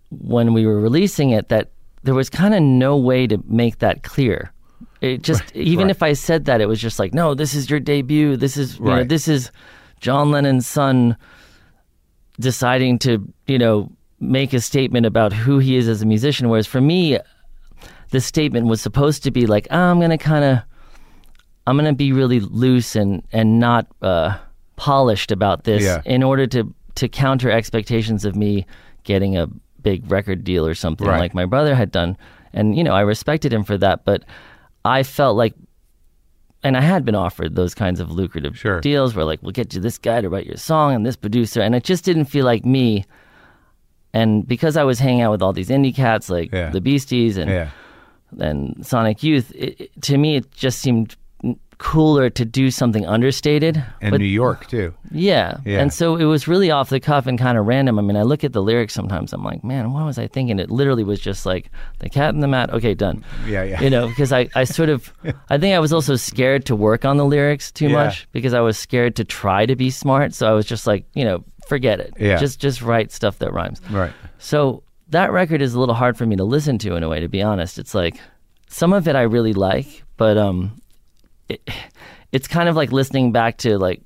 [0.09, 1.69] when we were releasing it that
[2.03, 4.51] there was kind of no way to make that clear.
[5.01, 5.91] It just even right.
[5.91, 8.35] if I said that, it was just like, no, this is your debut.
[8.37, 9.51] This is you know, this is
[9.99, 11.15] John Lennon's son
[12.39, 16.49] deciding to you know make a statement about who he is as a musician.
[16.49, 17.19] Whereas for me,
[18.09, 20.59] the statement was supposed to be like, oh, I'm gonna kind of,
[21.67, 24.37] I'm gonna be really loose and and not uh,
[24.75, 26.01] polished about this Yeah.
[26.05, 28.65] in order to to counter expectations of me
[29.03, 29.47] getting a
[29.83, 31.19] big record deal or something Right.
[31.19, 32.17] like my brother had done.
[32.53, 34.23] And you know, I respected him for that, but
[34.87, 35.53] I felt like
[36.63, 38.81] and I had been offered those kinds of lucrative Sure.
[38.81, 41.61] deals where like we'll get you this guy to write your song and this producer
[41.61, 43.05] and it just didn't feel like me.
[44.13, 46.69] And because I was hanging out with all these indie cats like Yeah.
[46.71, 47.69] the Beasties and Yeah.
[48.39, 51.15] and Sonic Youth, it, it- to me it just seemed
[51.79, 53.83] cooler to do something understated.
[54.01, 54.93] And but New York too.
[55.11, 55.57] yeah.
[55.65, 55.79] Yeah.
[55.79, 57.99] And so it was really off the cuff and kind of random.
[57.99, 59.31] I mean, I look at the lyrics sometimes.
[59.31, 60.57] I'm like, man, what was I thinking?
[60.59, 61.69] It literally was just like
[61.99, 62.71] the cat in the mat.
[62.71, 63.23] Okay, done.
[63.45, 63.79] Yeah, yeah.
[63.81, 65.13] You know, because I, I sort of,
[65.49, 67.93] I think I was also scared to work on the lyrics too Yeah.
[68.05, 70.33] much because I was scared to try to be smart.
[70.33, 72.13] So I was just like, you know, forget it.
[72.19, 72.37] Yeah.
[72.37, 73.81] Just just write stuff that rhymes.
[73.91, 74.11] Right.
[74.39, 77.19] So that record is a little hard for me to listen to in a way,
[77.19, 77.77] to be honest.
[77.77, 78.19] It's like
[78.67, 80.81] some of it I really like, but um,
[81.49, 81.61] it,
[82.31, 84.01] it's kind of like listening back to like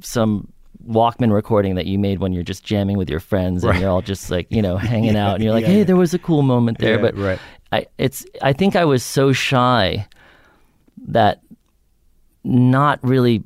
[0.00, 0.52] some
[0.86, 3.80] Walkman recording that you made when you're just jamming with your friends and Right.
[3.80, 5.84] you're all just like you know hanging out and you're like, yeah, hey, yeah.
[5.84, 7.38] there was a cool moment there, Yeah, but right.
[7.70, 10.06] I it's I think I was so shy
[11.06, 11.40] that
[12.44, 13.42] not really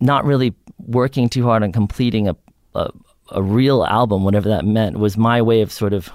[0.00, 2.36] not really working too hard on completing a,
[2.74, 2.90] a
[3.30, 6.10] a real album, whatever that meant, was my way of sort of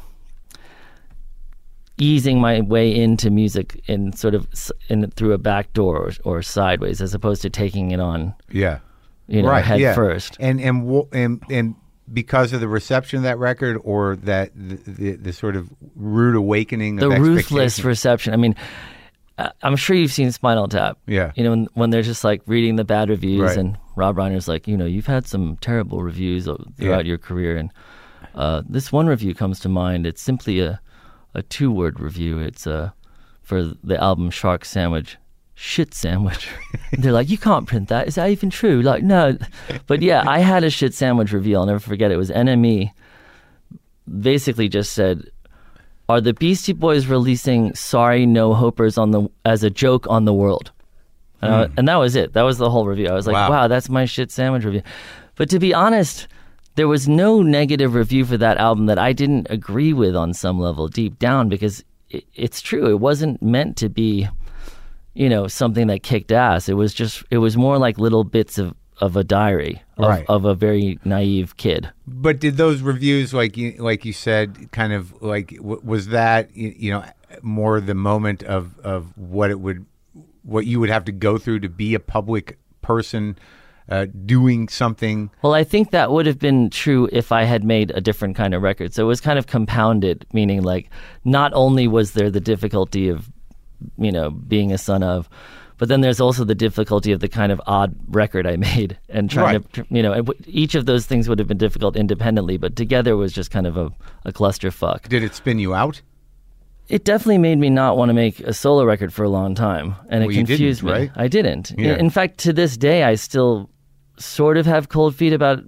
[1.99, 4.47] easing my way into music in sort of
[4.89, 8.79] in through a back door or, or sideways, as opposed to taking it on, Yeah.
[9.27, 9.63] you know, right.
[9.63, 9.93] head yeah.
[9.93, 10.37] first.
[10.39, 11.75] And and and and
[12.11, 16.35] because of the reception of that record, or that the, the, the sort of rude
[16.35, 18.33] awakening of the ruthless reception.
[18.33, 18.55] I mean,
[19.61, 20.97] I'm sure you've seen Spinal Tap.
[21.05, 21.31] Yeah.
[21.35, 23.57] You know, when, when they're just like reading the bad reviews, Right.
[23.57, 26.69] and Rob Reiner's like, you know, you've had some terrible reviews throughout
[27.05, 27.09] Yeah.
[27.09, 27.71] your career, and
[28.35, 30.05] uh, this one review comes to mind.
[30.07, 30.81] It's simply a
[31.33, 32.39] a two word review.
[32.39, 32.91] It's uh,
[33.41, 35.17] for the album Shark Sandwich.
[35.55, 36.47] Shit sandwich.
[36.93, 38.07] They're like, you can't print that.
[38.07, 38.81] Is that even true?
[38.81, 39.37] Like, no.
[39.87, 41.57] But yeah, I had a shit sandwich review.
[41.57, 42.11] I'll never forget.
[42.11, 42.91] It was NME.
[44.21, 45.29] Basically, just said,
[46.07, 50.33] are the Beastie Boys releasing "Sorry No Hopers" on the as a joke on the
[50.33, 50.71] world?
[51.41, 52.33] And, I- and that was it.
[52.33, 53.07] That was the whole review.
[53.07, 53.49] I was like, Wow.
[53.51, 54.81] wow, that's my shit sandwich review.
[55.35, 56.27] But to be honest,
[56.79, 60.61] there was no negative review for that album that I didn't agree with on some
[60.61, 62.85] level deep down because it, it's true.
[62.89, 64.29] It wasn't meant to be,
[65.13, 66.69] you know, something that kicked ass.
[66.69, 70.25] It was just, it was more like little bits of, of a diary of, Right.
[70.29, 71.89] of a very naive kid.
[72.07, 76.55] But did those reviews, like you like you said, kind of like w- was that
[76.55, 77.03] you know
[77.41, 79.85] more the moment of of what it would
[80.43, 83.37] what you would have to go through to be a public person
[83.89, 85.29] uh, doing something?
[85.41, 88.53] Well, I think that would have been true if I had made a different kind
[88.53, 88.93] of record.
[88.93, 90.89] So it was kind of compounded, meaning like
[91.25, 93.29] not only was there the difficulty of,
[93.97, 95.27] you know, being a son of,
[95.77, 99.29] but then there's also the difficulty of the kind of odd record I made and
[99.29, 103.15] trying to, you know, each of those things would have been difficult independently, but together
[103.17, 103.91] was just kind of a,
[104.25, 105.07] a clusterfuck.
[105.09, 106.01] Did it spin you out?
[106.89, 109.95] It definitely made me not want to make a solo record for a long time,
[110.09, 110.91] and Well, it confused me.
[110.91, 111.11] right?
[111.15, 111.71] I didn't.
[111.77, 111.95] Yeah.
[111.97, 113.69] In fact, to this day, I still
[114.19, 115.63] sort of have cold feet about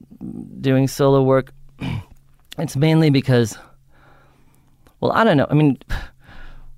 [0.61, 1.51] doing solo work.
[2.57, 3.57] It's mainly because,
[4.99, 5.47] well, I don't know.
[5.49, 5.77] I mean,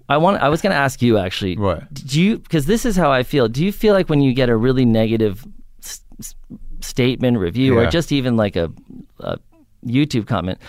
[0.07, 0.41] I want.
[0.41, 1.57] I was going to ask you actually.
[1.57, 1.81] Right.
[1.93, 2.37] Do you?
[2.37, 3.47] Because this is how I feel.
[3.49, 5.45] Do you feel like when you get a really negative
[5.83, 6.35] s- s-
[6.81, 8.71] statement, review, or just even like a,
[9.19, 9.39] a
[9.85, 10.59] YouTube comment,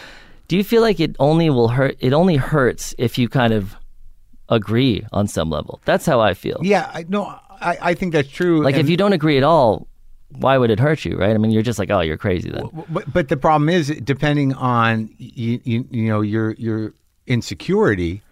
[0.49, 1.97] do you feel like it only will hurt?
[2.01, 3.77] It only hurts if you kind of
[4.49, 5.81] agree on some level.
[5.85, 6.59] That's how I feel.
[6.63, 7.25] Yeah, I, no,
[7.61, 8.63] I, I think that's true.
[8.65, 9.87] Like if you don't agree at all,
[10.39, 11.35] why would it hurt you, right?
[11.35, 12.69] I mean, you're just like, oh, you're crazy then.
[12.89, 16.93] But, but the problem is, depending on you, you, you know your your
[17.27, 18.23] insecurity,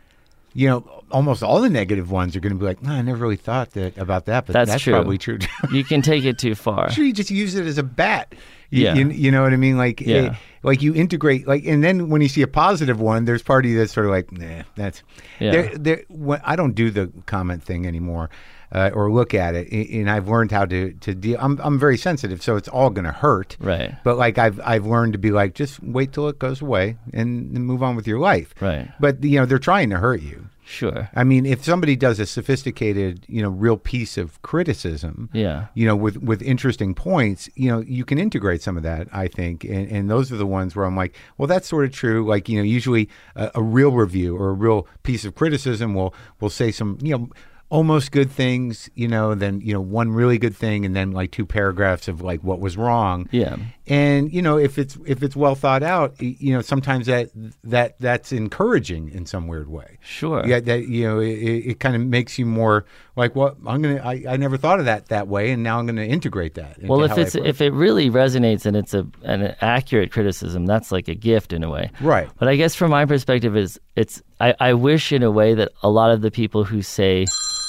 [0.54, 3.18] you know, almost all the negative ones are going to be like, no, I never
[3.18, 4.92] really thought that about that, but That's that's, true.
[4.94, 5.38] probably true.
[5.72, 6.90] You can take it too far.
[6.92, 8.34] sure, you just use it as a bat.
[8.70, 8.94] You, Yeah.
[8.94, 9.76] you, you know what I mean?
[9.76, 10.16] Like, Yeah.
[10.16, 13.74] eh, like you integrate, like, and then when you see a positive one, there's party
[13.74, 15.02] that's sort of like, nah, that's.
[15.40, 15.50] Yeah.
[15.52, 16.02] There, there.
[16.08, 18.30] When, I don't do the comment thing anymore.
[18.72, 21.38] Uh, or look at it, and I've learned how to to deal.
[21.40, 23.56] I'm I'm very sensitive, so it's all going to hurt.
[23.60, 23.94] Right.
[24.04, 27.56] But like I've I've learned to be like, just wait till it goes away and,
[27.56, 28.54] and move on with your life.
[28.60, 28.88] Right.
[28.98, 30.48] But you know, they're trying to hurt you.
[30.64, 31.10] Sure.
[31.14, 35.66] I mean, if somebody does a sophisticated, you know, real piece of criticism, Yeah.
[35.74, 39.08] you know, with with interesting points, you know, you can integrate some of that.
[39.12, 41.92] I think, and, and those are the ones where I'm like, well, that's sort of
[41.92, 42.24] true.
[42.24, 46.14] Like, you know, usually a, a real review or a real piece of criticism will
[46.40, 47.28] will say some, you know.
[47.72, 51.30] Almost good things, you know, then you know one really good thing, and then like
[51.30, 53.28] two paragraphs of like what was wrong.
[53.30, 53.56] Yeah.
[53.86, 57.30] And you know, if it's if it's well thought out, you know, sometimes that
[57.64, 59.98] that that's encouraging in some weird way.
[60.02, 60.46] Sure.
[60.46, 62.84] Yeah, that you know, it, it kind of makes you more
[63.16, 64.00] like, what I'm gonna.
[64.02, 66.82] I, I never thought of that that way, and now I'm gonna integrate that.
[66.82, 71.08] Well, if it's if it really resonates and it's a an accurate criticism, that's like
[71.08, 71.90] a gift in a way.
[72.00, 72.28] Right.
[72.38, 75.72] But I guess from my perspective is it's I, I wish in a way that
[75.82, 77.61] a lot of the people who say, "Oh,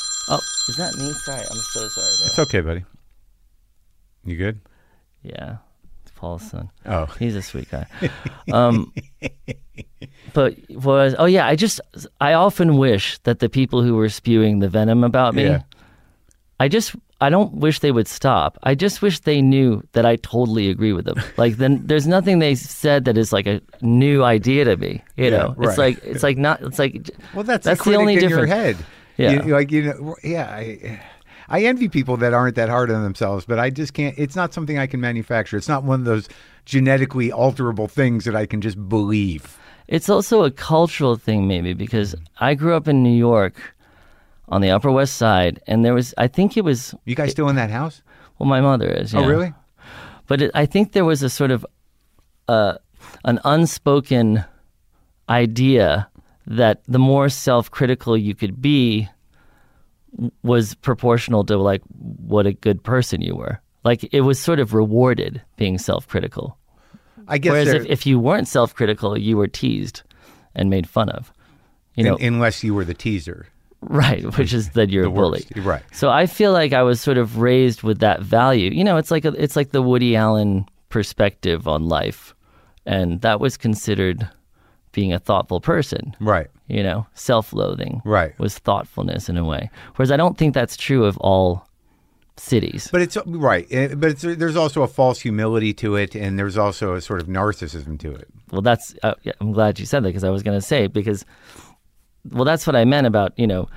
[0.69, 1.11] is that me?
[1.11, 2.25] Sorry, I'm so sorry." Bro.
[2.27, 2.85] It's okay, buddy.
[4.25, 4.59] You good?
[5.23, 5.57] Yeah,
[6.03, 6.69] it's Paul's son.
[6.85, 7.05] Oh.
[7.19, 7.85] he's a sweet guy.
[8.51, 8.93] Um,
[10.33, 11.79] but was oh yeah, I just
[12.21, 15.61] I often wish that the people who were spewing the venom about me, Yeah.
[16.59, 18.57] I just I don't wish they would stop.
[18.63, 21.21] I just wish they knew that I totally agree with them.
[21.37, 25.01] Like then there's nothing they said that is like a new idea to me.
[25.17, 25.69] You Yeah, know, right.
[25.69, 26.61] it's like it's like not.
[26.61, 28.47] It's like Well, that's, that's the, only in difference.
[28.49, 28.77] your head.
[29.17, 29.31] Yeah.
[29.43, 30.49] You- like you know, yeah.
[30.49, 31.01] I,
[31.49, 34.17] I envy people that aren't that hard on themselves, but I just can't.
[34.17, 35.57] It's not something I can manufacture.
[35.57, 36.29] It's not one of those
[36.65, 39.57] genetically alterable things that I can just believe.
[39.87, 43.55] It's also a cultural thing, maybe, because I grew up in New York
[44.47, 47.49] on the Upper West Side, and there was, I think it was, You guys still
[47.49, 48.01] in that house?
[48.39, 49.13] well, my mother is.
[49.13, 49.53] Oh, really?
[50.27, 51.65] But it, I think there was a sort of
[52.47, 52.75] uh,
[53.25, 54.45] an unspoken
[55.29, 56.07] idea
[56.47, 59.07] that the more self-critical you could be
[60.43, 63.59] was proportional to like what a good person you were.
[63.83, 66.57] Like it was sort of rewarded being self-critical.
[67.27, 70.03] I guess Whereas if, if you weren't self-critical, you were teased
[70.55, 71.31] and made fun of.
[71.95, 73.47] You know, un- unless you were the teaser.
[73.81, 75.45] Right, which is that you're The a bully.
[75.55, 75.83] worst, right.
[75.91, 78.71] So I feel like I was sort of raised with that value.
[78.71, 82.33] You know, it's like a, it's like the Woody Allen perspective on life,
[82.85, 84.27] and that was considered
[84.93, 86.15] being a thoughtful person.
[86.21, 86.47] Right.
[86.67, 88.37] You know, self-loathing Right.
[88.39, 89.69] was thoughtfulness in a way.
[89.95, 91.67] Whereas I don't think that's true of all
[92.37, 92.87] cities.
[92.91, 93.67] But it's right.
[93.69, 97.21] eh, But it's, there's also a false humility to it, and there's also a sort
[97.21, 98.27] of narcissism to it.
[98.51, 101.25] well, that's uh, I'm glad you said that because I was going to say because
[102.31, 103.67] well, that's what I meant about you know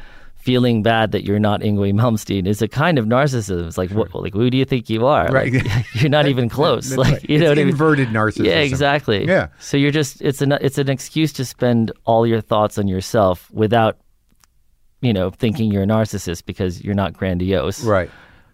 [0.46, 3.66] feeling bad that you're not Yngwie Malmsteen is a kind of narcissism.
[3.66, 5.26] It's like what like who do you think you are?
[5.26, 5.52] Right.
[5.52, 6.90] Like, you're not even close.
[6.90, 7.28] That's like right.
[7.28, 7.70] you know It's what I mean?
[7.70, 8.44] inverted narcissism.
[8.46, 9.26] Yeah, exactly.
[9.26, 9.48] Yeah.
[9.58, 13.50] So you're just it's an it's an excuse to spend all your thoughts on yourself
[13.50, 13.98] without
[15.00, 17.82] you know thinking you're a narcissist because you're not grandiose.
[17.82, 18.08] Right.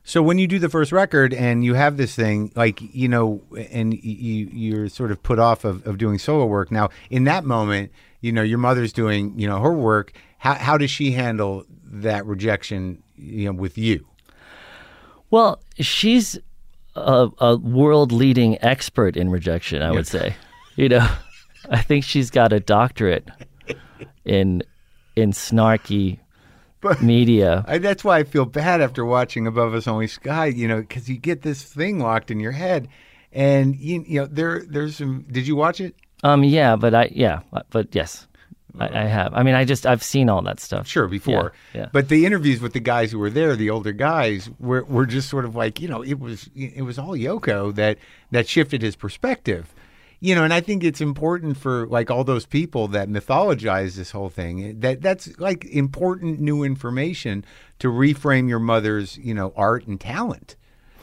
[0.05, 3.43] So when you do the first record and you have this thing, like you know,
[3.71, 6.73] and you you're sort of put off of, of doing solo work.
[6.73, 10.15] Now, in that moment, you know, your mother's doing you know her work.
[10.43, 13.01] How how does she handle that rejection?
[13.15, 14.05] You know, with you.
[15.31, 16.37] Well, she's
[16.97, 20.35] a, a world leading expert in rejection, I would say.
[20.75, 21.09] You know,
[21.71, 23.29] I think she's got a doctorate
[24.25, 24.65] in
[25.15, 26.19] in snarky
[27.01, 27.65] media.
[27.69, 30.47] I, that's why I feel bad after watching Above Us Only Sky.
[30.47, 32.89] You know, because you get this thing locked in your head,
[33.31, 35.25] and you you know there there's some.
[35.31, 35.95] Did you watch it?
[36.25, 38.27] Um, yeah, but I yeah, but yes,
[38.79, 39.35] I, I have.
[39.35, 40.87] I mean, I just I've seen all that stuff.
[40.87, 41.53] Sure, before.
[41.75, 41.89] Yeah, yeah.
[41.93, 45.29] But the interviews with the guys who were there, the older guys, were were just
[45.29, 47.99] sort of like, you know, it was it was all Yoko that
[48.31, 49.75] that shifted his perspective.
[50.21, 54.13] You know, and I think it's important for like all those people that mythologize this
[54.13, 54.65] whole thing.
[54.65, 57.45] Eh, that that's like important new information
[57.81, 60.57] to reframe your mother's, you know, art and talent.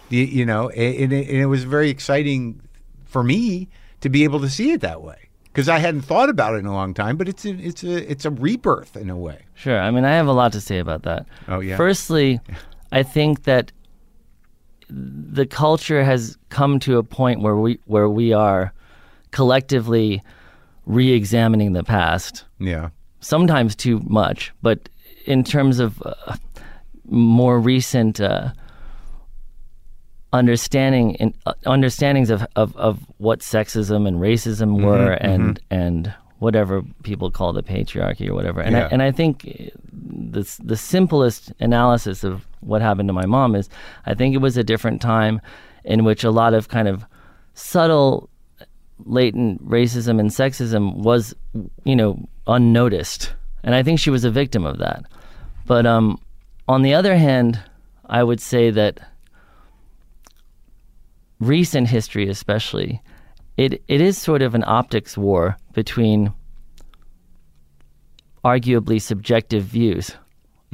[0.09, 2.61] You, you know, and it, and it was very exciting
[3.05, 3.67] for me
[4.01, 5.28] to be able to see it that way
[5.59, 7.17] because I hadn't thought about it in a long time.
[7.17, 9.39] But it's a it's a it's a rebirth in a way.
[9.55, 9.77] Sure.
[9.77, 11.25] I mean, I have a lot to say about that.
[11.49, 11.75] Oh, yeah?
[11.75, 12.39] Firstly,
[12.93, 13.73] I think that
[14.89, 18.71] the culture has come to a point where we where we are
[19.31, 20.23] collectively
[20.85, 22.45] re-examining the past.
[22.57, 22.91] Yeah.
[23.19, 24.87] Sometimes too much, but
[25.25, 26.37] in terms of uh,
[27.03, 28.53] more recent uh,
[30.33, 36.81] understanding in, uh, understandings of, of, of what sexism and racism were and and whatever
[37.03, 38.61] people call the patriarchy or whatever.
[38.61, 38.85] And Yeah.
[38.85, 43.55] I, and I think uh, the the simplest analysis of what happened to my mom
[43.55, 43.69] is
[44.05, 45.41] I think it was a different time
[45.83, 47.05] in which a lot of kind of
[47.53, 48.29] subtle
[49.05, 51.33] latent racism and sexism was
[51.83, 53.33] you know unnoticed.
[53.63, 55.03] And I think she was a victim of that.
[55.65, 56.19] But um
[56.67, 57.59] on the other hand,
[58.05, 58.99] I would say that
[61.39, 63.01] recent history, especially,
[63.57, 66.33] it it is sort of an optics war between
[68.43, 70.11] arguably subjective views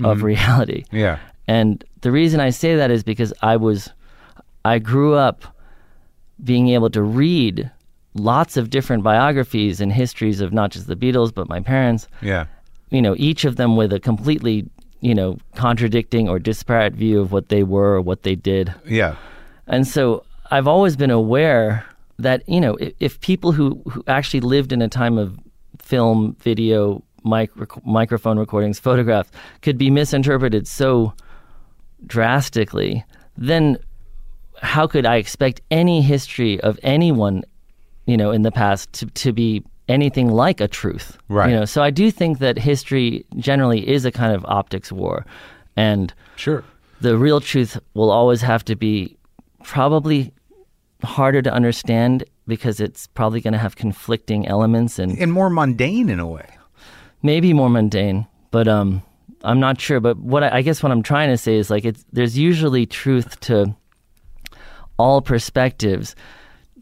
[0.04, 0.26] of mm-hmm.
[0.26, 0.84] reality.
[0.92, 1.20] Yeah.
[1.48, 3.90] And the reason I say that is because I was,
[4.64, 5.46] I grew up
[6.44, 7.70] being able to read
[8.14, 12.46] lots of different biographies and histories of not just the Beatles, but my parents, Yeah.
[12.90, 14.70] you know, each of them with a completely,
[15.02, 18.74] you know, contradicting or disparate view of what they were or what they did.
[18.86, 19.16] Yeah.
[19.68, 21.86] And so I've always been aware
[22.20, 25.38] that, you know, if, if people who, who actually lived in a time of
[25.80, 29.32] film, video, mic, rec- microphone recordings, photographs
[29.62, 31.14] could be misinterpreted so
[32.06, 33.04] drastically,
[33.38, 33.78] then
[34.62, 37.44] how could I expect any history of anyone,
[38.06, 41.18] you know, in the past to, to be anything like a truth?
[41.28, 41.50] Right.
[41.50, 45.26] You know, so I do think that history generally is a kind of optics war.
[45.76, 46.64] And Sure.
[47.02, 49.18] the real truth will always have to be
[49.66, 50.32] probably
[51.04, 56.10] harder to understand because it's probably going to have conflicting elements and And more mundane
[56.10, 56.48] in a way.
[57.24, 59.02] maybe more mundane but um
[59.44, 60.00] i'm not sure.
[60.00, 62.86] But what I, I guess what i'm trying to say is like it's there's usually
[62.86, 63.76] truth to
[64.98, 66.16] all perspectives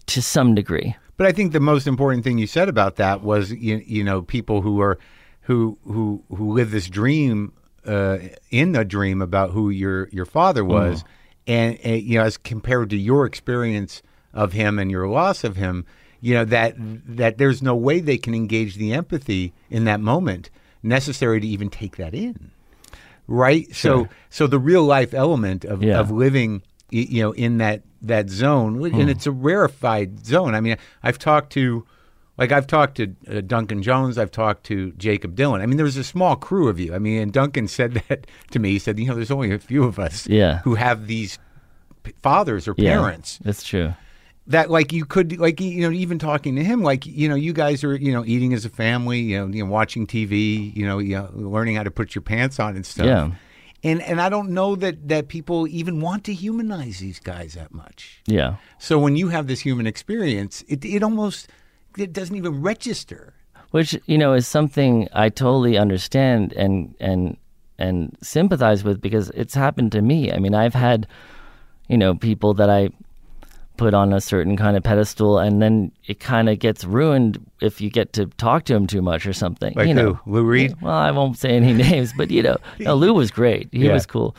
[0.06, 0.96] to some degree.
[1.18, 4.22] But I think the most important thing you said about that was you, you know
[4.22, 5.00] people who are
[5.42, 7.54] who who who live this dream
[7.86, 8.18] uh,
[8.52, 11.04] in a dream about who your your father was,
[11.48, 14.02] and, and you know as compared to your experience
[14.34, 15.86] of him and your loss of him,
[16.22, 20.50] you know that that there's no way they can engage the empathy in that moment
[20.82, 22.52] necessary to even take that in,
[23.28, 23.74] right?
[23.76, 26.00] So so the real life element of Yeah.
[26.00, 26.64] of living
[26.94, 29.10] you know in that that zone and hmm.
[29.10, 31.86] it's a rarefied zone i mean i've talked to
[32.38, 35.62] like i've talked to uh, duncan jones i've talked to jakob dylan.
[35.62, 36.94] I mean there's a small crew of you.
[36.96, 38.72] I mean and duncan said that to me.
[38.72, 40.60] He said you know there's only a few of us Yeah.
[40.60, 41.38] who have these
[42.04, 42.98] p- fathers or yeah.
[42.98, 43.40] parents.
[43.44, 43.94] That's true.
[44.48, 47.54] That like you could like you know even talking to him like you know you
[47.54, 50.86] guys are you know eating as a family you know, you know watching tv you
[50.86, 53.06] know, you know learning how to put your pants on and stuff.
[53.06, 53.32] Yeah.
[53.86, 57.74] and and i don't know that that people even want to humanize these guys that
[57.74, 58.22] much.
[58.26, 58.56] Yeah.
[58.80, 61.48] So when you have this human experience, it it almost
[61.98, 63.34] it doesn't even register.
[63.72, 67.38] which you know is something I totally understand and and
[67.80, 70.32] and sympathize with because it's happened to me.
[70.32, 71.08] I mean, I've had
[71.90, 72.90] you know people that I
[73.78, 77.82] put on a certain kind of pedestal, and then it kind of gets ruined if
[77.82, 79.74] you get to talk to him too much or something.
[79.76, 80.32] Like you know, who?
[80.34, 80.76] Lou Reed?
[80.82, 83.70] Well, I won't say any names, but you know, no, Lou was great.
[83.72, 83.94] He Yeah.
[83.94, 84.36] was cool.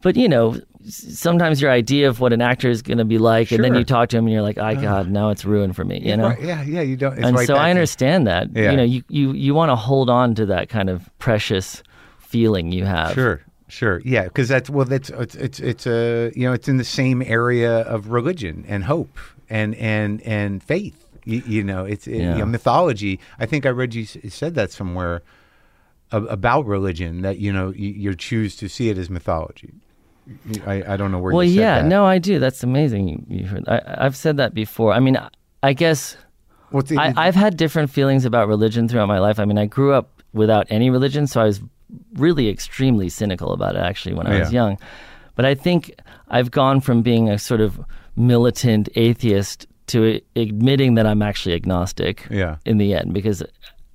[0.00, 3.18] But you know, s- sometimes your idea of what an actor is going to be
[3.18, 5.76] like, and then you talk to him, and you're like, "I God, now it's ruined
[5.76, 6.80] for me." You know, Right, yeah, yeah.
[6.82, 7.14] You don't.
[7.18, 8.48] It's and right so I to- understand that.
[8.54, 8.70] Yeah.
[8.70, 11.82] You know, you, you, you want to hold on to that kind of precious
[12.18, 13.12] feeling you have.
[13.14, 14.00] Sure, sure.
[14.04, 17.22] Yeah, because that's well, that's it's it's it's a you know it's in the same
[17.22, 19.18] area of religion and hope
[19.50, 21.02] and and and faith.
[21.24, 22.34] You, you know, it's it, Yeah.
[22.34, 23.18] you know, mythology.
[23.40, 25.22] I think I read you said that somewhere
[26.12, 29.74] about religion that you know you, you choose to see it as mythology.
[30.66, 31.32] I, I don't know where.
[31.32, 31.88] Well, you said yeah, that.
[31.88, 32.38] no, I do.
[32.38, 33.26] That's amazing.
[33.28, 33.68] You, heard.
[33.68, 34.92] I, I've said that before.
[34.92, 35.28] I mean, I,
[35.62, 36.16] I guess
[36.70, 39.38] What's it, I, I've had different feelings about religion throughout my life.
[39.38, 41.60] I mean, I grew up without any religion, so I was
[42.14, 44.78] really extremely cynical about it actually when I was young.
[45.36, 45.94] But I think
[46.28, 47.80] I've gone from being a sort of
[48.16, 52.56] militant atheist to admitting that I'm actually agnostic Yeah.
[52.64, 53.42] in the end because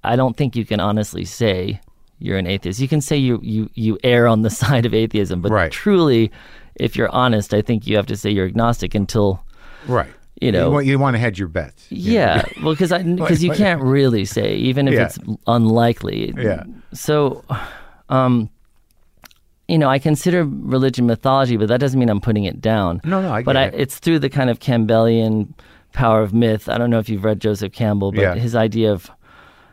[0.04, 1.82] I don't think you can honestly say
[2.22, 2.80] you're an atheist.
[2.80, 5.72] You can say you you you err on the side of atheism, but Right.
[5.72, 6.32] truly
[6.76, 9.44] if you're honest, I think you have to say you're agnostic until
[9.88, 10.08] right.
[10.40, 11.86] you know- you want, you want to hedge your bets.
[11.90, 15.06] yeah, well, because because you can't really say, even if Yeah.
[15.06, 16.34] it's unlikely.
[16.38, 16.64] Yeah.
[16.94, 17.44] So,
[18.10, 18.50] um,
[19.68, 23.02] you know, I consider religion mythology, but that doesn't mean I'm putting it down.
[23.04, 23.74] No, no, I But I, it.
[23.78, 25.54] it's through the kind of Campbellian
[25.94, 26.68] power of myth.
[26.70, 28.36] I don't know if you've read Joseph Campbell, but Yeah.
[28.36, 29.12] his idea of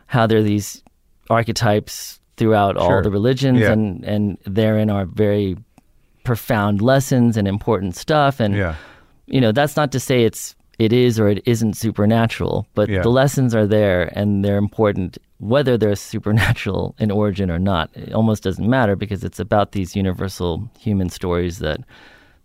[0.06, 0.82] how there are these
[1.30, 3.72] archetypes throughout all the religions, Yeah.
[3.72, 5.56] and and therein are very
[6.24, 8.40] profound lessons and important stuff.
[8.40, 8.74] And Yeah.
[9.26, 13.02] you know that's not to say it's it is or it isn't supernatural but Yeah.
[13.02, 18.12] the lessons are there and they're important whether they're supernatural in origin or not it
[18.14, 21.80] almost doesn't matter because it's about these universal human stories that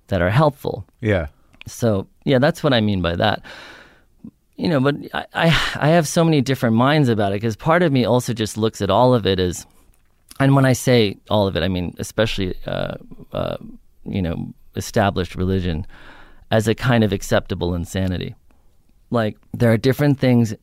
[0.07, 1.27] that are helpful Yeah.
[1.67, 3.41] so yeah that's what i mean by that
[4.55, 7.83] you know but i i, I have so many different minds about it because part
[7.83, 9.65] of me also just looks at all of it as
[10.39, 12.95] and when I say all of it, I mean especially uh,
[13.31, 13.57] uh,
[14.05, 15.85] you know established religion
[16.51, 18.35] as a kind of acceptable insanity.
[19.09, 20.53] Like there are different things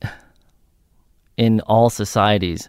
[1.36, 2.68] in all societies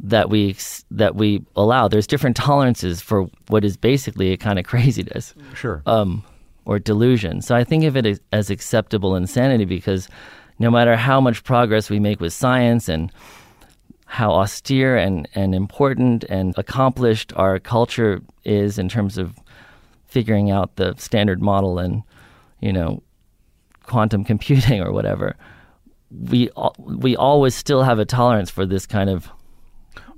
[0.00, 0.56] that we
[0.90, 1.88] that we allow.
[1.88, 5.82] There's different tolerances for what is basically a kind of craziness Sure.
[5.86, 6.24] um,
[6.64, 7.40] or delusion.
[7.42, 10.08] So I think of it as, as acceptable insanity because
[10.58, 13.12] no matter how much progress we make with science and
[14.06, 19.38] how austere and, and important and accomplished our culture is in terms of
[20.06, 22.02] figuring out the standard model and
[22.60, 23.02] you know
[23.82, 25.36] quantum computing or whatever.
[26.10, 29.30] We we always still have a tolerance for this kind of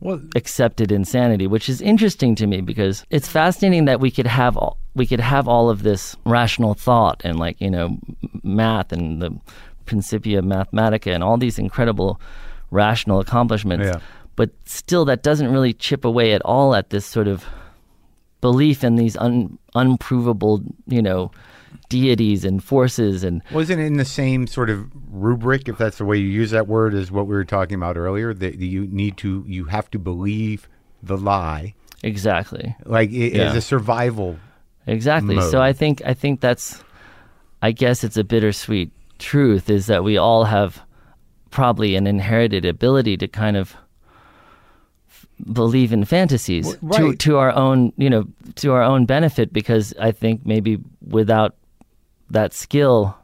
[0.00, 4.56] well, accepted insanity, which is interesting to me because it's fascinating that we could have
[4.56, 7.98] all, we could have all of this rational thought and like you know
[8.42, 9.38] math and the
[9.86, 12.20] Principia Mathematica and all these incredible
[12.70, 14.00] rational accomplishments, Yeah.
[14.36, 17.44] but still that doesn't really chip away at all at this sort of
[18.40, 21.30] belief in these un, unprovable you know
[21.88, 26.04] deities and forces and Wasn't it in the same sort of rubric, if that's the
[26.04, 28.34] way you use that word, as what we were talking about earlier?
[28.34, 30.68] That you need to, you have to believe
[31.02, 33.44] the lie, exactly like it, Yeah.
[33.50, 34.36] as a survival.
[34.86, 35.36] Exactly.
[35.36, 35.50] mode.
[35.50, 36.82] So I think I think that's
[37.62, 40.80] I guess it's a bittersweet truth is that we all have
[41.50, 43.76] probably an inherited ability to kind of
[45.52, 48.24] believe in fantasies W- to to our own, you know,
[48.56, 51.54] to our own benefit because I think maybe without
[52.30, 53.16] that skill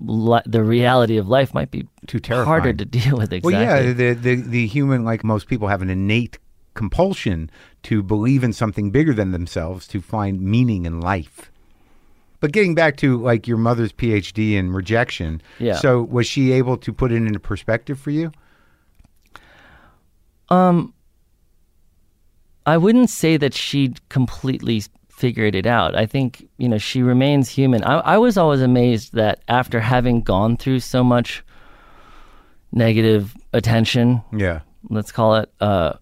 [0.00, 2.46] li- the reality of life might be Too terrifying.
[2.46, 3.52] harder to deal with exactly.
[3.54, 6.38] Well, yeah, the, the the human, like most people, have an innate
[6.74, 7.50] compulsion
[7.84, 11.50] to believe in something bigger than themselves to find meaning in life.
[12.40, 15.74] But getting back to like your mother's PhD in rejection, Yeah.
[15.74, 18.30] So was she able to put it into perspective for you?
[20.48, 20.94] Um,
[22.64, 25.96] I wouldn't say that she completely figured it out.
[25.96, 27.82] I think you know she remains human.
[27.84, 31.42] I, I was always amazed that after having gone through so much
[32.72, 34.60] negative attention, Yeah.
[34.90, 35.94] let's call it, uh,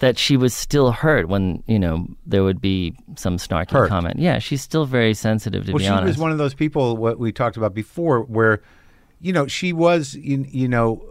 [0.00, 3.88] that she was still hurt when you know there would be some snarky Hurt.
[3.88, 4.18] comment.
[4.18, 6.06] Yeah, she's still very sensitive to Well, be she honest.
[6.06, 6.96] was one of those people.
[6.96, 8.62] What we talked about before, where
[9.20, 11.02] you know she was, you, you know,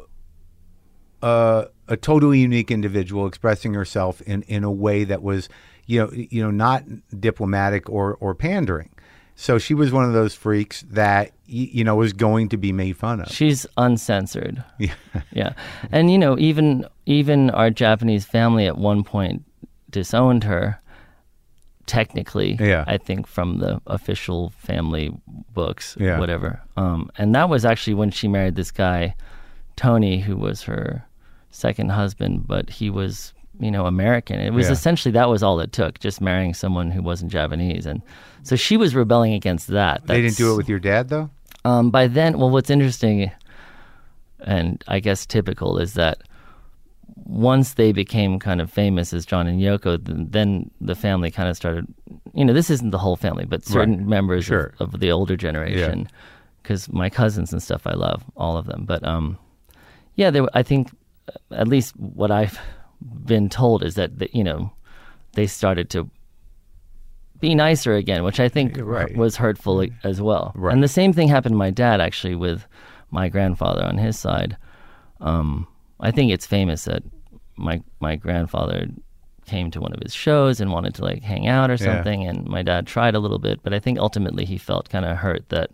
[1.21, 5.49] uh, a totally unique individual expressing herself in in a way that was,
[5.85, 6.83] you know, you know, not
[7.19, 8.89] diplomatic or or pandering.
[9.39, 12.97] So she was one of those freaks that you know was going to be made
[12.97, 13.29] fun of.
[13.29, 14.63] She's uncensored.
[14.79, 14.93] Yeah.
[15.31, 15.53] yeah,
[15.91, 19.43] and you know, even even our Japanese family at one point
[19.89, 20.81] disowned her.
[21.85, 22.83] Technically, Yeah.
[22.85, 25.15] I think from the official family
[25.53, 26.19] books, Yeah.
[26.19, 26.61] whatever.
[26.75, 29.15] Um, and that was actually when she married this guy,
[29.77, 31.05] Tony, who was her
[31.49, 34.39] second husband, but he was, you know, American.
[34.39, 34.73] It was Yeah.
[34.73, 38.01] essentially that was all it took, just marrying someone who wasn't Japanese, and
[38.43, 40.05] so she was rebelling against that.
[40.07, 41.29] They didn't do it with your dad though.
[41.65, 43.31] um, by then, well, what's interesting
[44.39, 46.21] and I guess typical is that
[47.25, 51.57] once they became kind of famous as John and Yoko, then the family kind of
[51.57, 51.87] started.
[52.33, 54.07] You know, this isn't the whole family, but certain Right.
[54.07, 54.73] members Sure.
[54.79, 56.07] of, of the older generation.
[56.61, 58.83] Because my cousins and stuff, I love all of them.
[58.85, 59.37] But um,
[60.15, 60.45] yeah, there.
[60.53, 60.89] I think
[61.51, 62.59] at least what I've
[63.01, 64.71] been told is that the, you know
[65.33, 66.09] they started to
[67.39, 69.15] be nicer again, which I think Right.
[69.15, 70.51] was hurtful as well.
[70.55, 70.73] Right.
[70.73, 72.65] And the same thing happened to my dad actually with
[73.11, 74.57] my grandfather on his side.
[75.21, 75.67] Um,
[75.99, 77.03] I think it's famous that
[77.55, 78.87] my my grandfather
[79.45, 81.77] came to one of his shows and wanted to like hang out or Yeah.
[81.95, 85.05] something, and my dad tried a little bit, but I think ultimately he felt kind
[85.05, 85.69] of hurt that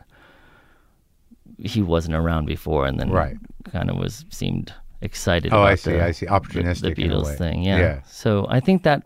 [1.59, 3.37] he wasn't around before, and then Right.
[3.71, 4.73] kind of was seemed
[5.03, 5.53] excited.
[5.53, 6.25] Oh, about I see, the- I see.
[6.25, 7.63] Opportunistic the a Beatles thing.
[7.63, 7.77] Yeah.
[7.79, 8.01] Yeah.
[8.07, 9.03] So I think that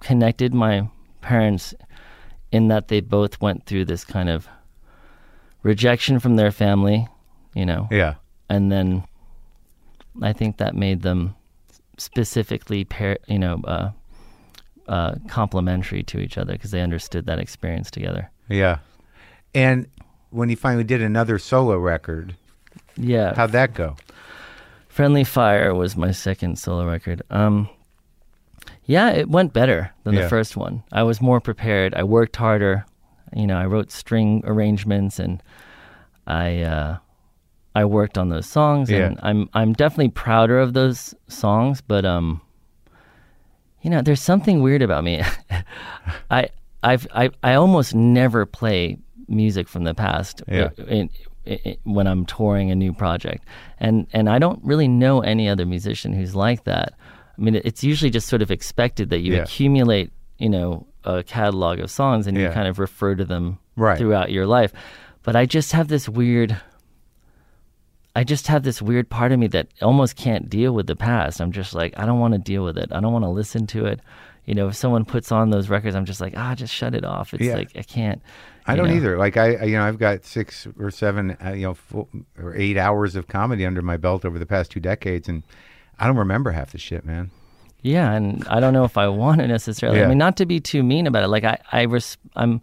[0.00, 0.88] connected my
[1.20, 1.74] parents
[2.52, 4.48] in that they both went through this kind of
[5.62, 7.06] rejection from their family,
[7.54, 8.14] you know, Yeah.
[8.48, 9.04] and then
[10.22, 11.34] I think that made them
[11.98, 13.90] specifically, pair, you know, uh,
[14.88, 18.30] uh, complementary to each other because they understood that experience together.
[18.48, 18.78] Yeah.
[19.54, 19.86] And
[20.30, 22.34] when he finally did another solo record,
[22.96, 23.34] Yeah.
[23.34, 23.96] how'd that go?
[24.98, 27.22] Friendly Fire was my second solo record.
[27.30, 27.68] Um,
[28.84, 30.22] yeah, it went better than Yeah.
[30.22, 30.82] the first one.
[30.90, 31.94] I was more prepared.
[31.94, 32.84] I worked harder.
[33.32, 35.40] You know, I wrote string arrangements and
[36.26, 36.96] I uh,
[37.76, 38.90] I worked on those songs.
[38.90, 39.06] Yeah.
[39.06, 41.80] And I'm I'm definitely prouder of those songs.
[41.80, 42.40] But um,
[43.82, 45.22] you know, there's something weird about me.
[46.32, 46.48] I
[46.82, 48.98] I've I I almost never play
[49.28, 50.70] music from the past Yeah.
[50.88, 51.08] in,
[51.84, 53.44] when I'm touring a new project,
[53.78, 56.94] and and I don't really know any other musician who's like that.
[57.38, 59.42] I mean, it's usually just sort of expected that you Yeah.
[59.42, 62.48] accumulate, you know, a catalog of songs and Yeah.
[62.48, 63.96] you kind of refer to them Right.
[63.96, 64.72] throughout your life.
[65.22, 66.56] But I just have this weird.
[68.16, 71.40] I just have this weird part of me that almost can't deal with the past.
[71.40, 72.88] I'm just like, I don't want to deal with it.
[72.90, 74.00] I don't want to listen to it.
[74.44, 77.04] You know, if someone puts on those records, I'm just like, ah, just shut it
[77.04, 77.32] off.
[77.34, 77.54] It's Yeah.
[77.54, 78.20] like I can't.
[78.68, 78.94] I don't know.
[78.94, 79.16] either.
[79.18, 82.08] Like I, I- you know, I've got six or seven, uh, you know, full,
[82.38, 85.42] or eight hours of comedy under my belt over the past two decades, and
[85.98, 87.30] I don't remember half the shit, man.
[87.82, 89.98] Yeah, and I don't know if I want to necessarily.
[90.00, 90.06] Yeah.
[90.06, 91.28] I mean, not to be too mean about it.
[91.28, 92.60] Like I, I res- I'm,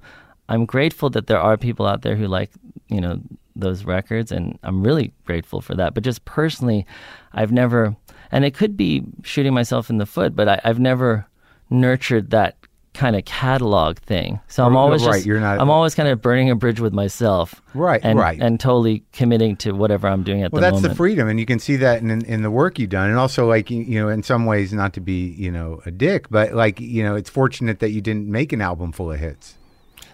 [0.49, 2.51] I'm grateful that there are people out there who like,
[2.89, 3.19] you know,
[3.55, 5.93] those records, and I'm really grateful for that.
[5.93, 6.85] But just personally,
[7.31, 7.95] I've never,
[8.31, 11.25] and it could be shooting myself in the foot, but I, I've never
[11.69, 12.57] nurtured that
[12.95, 14.39] kind of catalog thing.
[14.47, 16.93] So I'm always right, just, you're not- I'm always kind of burning a bridge with
[16.93, 18.39] myself, Right, and, right.
[18.41, 20.73] and totally committing to whatever I'm doing at Well, the moment.
[20.75, 22.89] Well, that's the freedom, and you can see that in, in in the work you've
[22.89, 25.81] done, and also like you you know, in some ways, not to be you know
[25.85, 29.11] a dick, but like you know, it's fortunate that you didn't make an album full
[29.11, 29.57] of hits.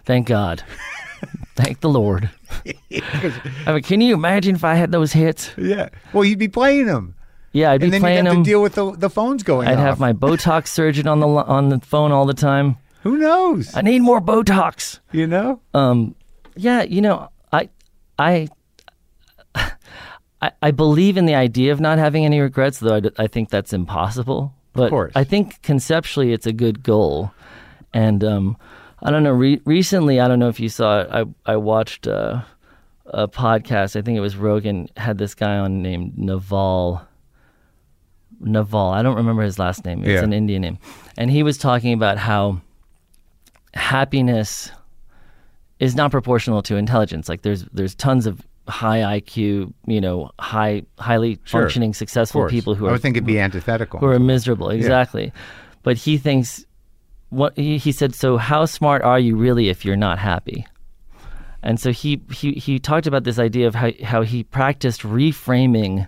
[0.03, 0.63] Thank God.
[1.55, 2.29] Thank the Lord.
[2.91, 5.51] I mean, can you imagine if I had those hits?
[5.57, 5.89] Yeah.
[6.13, 7.13] Well, you'd be playing them,
[7.53, 8.43] Yeah, I'd be and then you'd playing have them.
[8.43, 9.67] to deal with the the phones going.
[9.67, 9.79] I'd off.
[9.79, 12.77] have my Botox surgeon on the on the phone all the time.
[13.03, 13.75] Who knows?
[13.75, 14.99] I need more Botox.
[15.11, 15.59] You know.
[15.73, 16.15] Um,
[16.55, 17.69] yeah, you know, I,
[18.19, 18.47] I,
[19.55, 23.27] I, I believe in the idea of not having any regrets, though I, d- I
[23.27, 24.53] think that's impossible.
[24.73, 25.11] But course.
[25.15, 27.31] I think conceptually it's a good goal,
[27.93, 28.57] and um,
[29.01, 29.31] I don't know.
[29.33, 31.09] Re- recently, I don't know if you saw it.
[31.11, 32.41] I I watched uh,
[33.07, 33.97] a podcast.
[33.97, 37.01] I think it was Rogan had this guy on named Naval.
[38.43, 38.89] Naval.
[38.89, 39.99] I don't remember his last name.
[40.01, 40.23] It's Yeah.
[40.23, 40.77] an Indian name,
[41.17, 42.61] and he was talking about how
[43.73, 44.71] happiness
[45.79, 47.29] is not proportional to intelligence.
[47.29, 51.61] Like there's there's tons of high IQ, you know, high highly Sure.
[51.61, 53.99] functioning, successful people who I are would think it'd be antithetical.
[53.99, 54.69] who are miserable.
[54.69, 55.31] Exactly.
[55.83, 56.63] But he thinks
[57.29, 58.13] what he, he said.
[58.13, 60.65] So how smart are you really if you're not happy?
[61.63, 66.07] And so he he he talked about this idea of how how he practiced reframing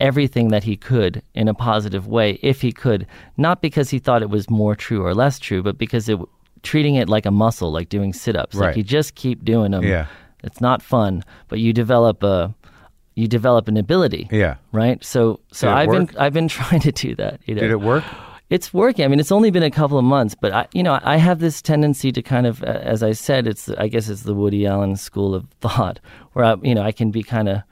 [0.00, 3.06] everything that he could in a positive way if he could
[3.36, 6.18] not because he thought it was more true or less true but because it
[6.62, 8.68] treating it like a muscle like doing sit-ups Right.
[8.68, 10.06] like you just keep doing them Yeah.
[10.42, 12.54] it's not fun but you develop a
[13.14, 14.56] you develop an ability Yeah.
[14.72, 16.08] right so so i've work?
[16.10, 18.04] been i've been trying to do that you know Did it work?
[18.50, 19.04] it's working.
[19.06, 21.40] I mean, it's only been a couple of months, but I, you know, I have
[21.40, 24.96] this tendency to kind of, as I said, it's I guess it's the Woody Allen
[24.96, 25.98] school of thought,
[26.34, 27.62] where I, you know, I can be kind of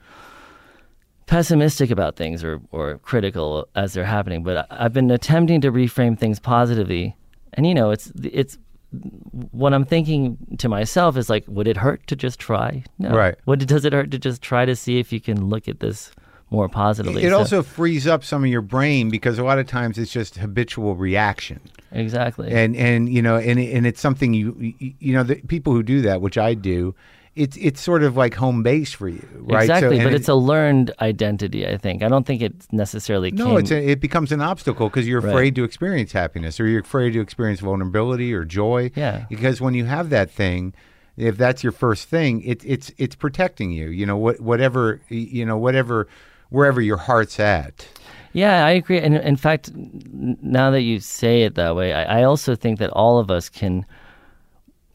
[1.25, 4.43] pessimistic about things or or critical as they're happening.
[4.43, 7.15] But I've been attempting to reframe things positively,
[7.53, 8.57] and you know, it's it's
[9.51, 12.83] what I'm thinking to myself is like, would it hurt to just try?
[12.99, 13.09] No.
[13.15, 13.35] Right.
[13.47, 16.11] It, does it hurt to just try to see if you can look at this
[16.51, 17.23] more positively?
[17.23, 20.11] It So- also frees up some of your brain because a lot of times it's
[20.11, 21.59] just habitual reaction.
[21.91, 22.51] exactly.
[22.51, 26.01] and and you know and and it's something you, you know the people who do
[26.01, 26.93] that which i do
[27.35, 30.27] it's it's sort of like home base for you right Exactly, and but it- it's
[30.29, 31.67] a learned identity.
[31.67, 32.03] I think.
[32.03, 33.31] I don't think it necessarily.
[33.31, 35.29] no came, it's a, it becomes an obstacle because you're Right.
[35.31, 39.25] afraid to experience happiness or you're afraid to experience vulnerability or joy Yeah.
[39.29, 40.73] because when you have that thing
[41.17, 45.45] if that's your first thing it, it's it's protecting you you know what whatever you
[45.45, 46.07] know whatever
[46.49, 47.87] wherever your heart's at
[48.33, 48.99] Yeah, I agree.
[48.99, 52.89] And in fact, now that you say it that way, I, I also think that
[52.91, 53.85] all of us can.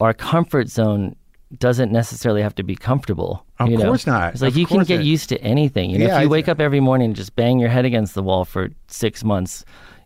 [0.01, 1.15] Our comfort zone
[1.57, 3.43] doesn't necessarily have to be comfortable.
[3.59, 3.85] Of you know?
[3.85, 4.33] course not.
[4.33, 5.05] It's like Of you can get not.
[5.05, 5.89] used to anything.
[5.89, 7.85] You know, Yeah, if you I- wake up every morning and just bang your head
[7.85, 9.65] against the wall for six months,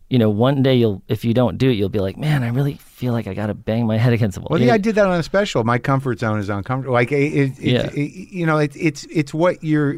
[0.10, 2.50] you know, one day you'll, if you don't do it, you'll be like, man, I
[2.50, 4.48] really feel like I got to bang my head against the wall.
[4.52, 5.64] Well, yeah, I did that on a special.
[5.64, 6.94] My comfort zone is uncomfortable.
[6.94, 7.88] Like, it, it, Yeah.
[7.88, 9.98] it, it- you know, it's it's it's what you're,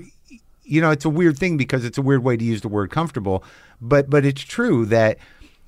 [0.63, 2.89] you know, it's a weird thing because it's a weird way to use the word
[2.89, 3.43] comfortable,
[3.81, 5.17] but but it's true that,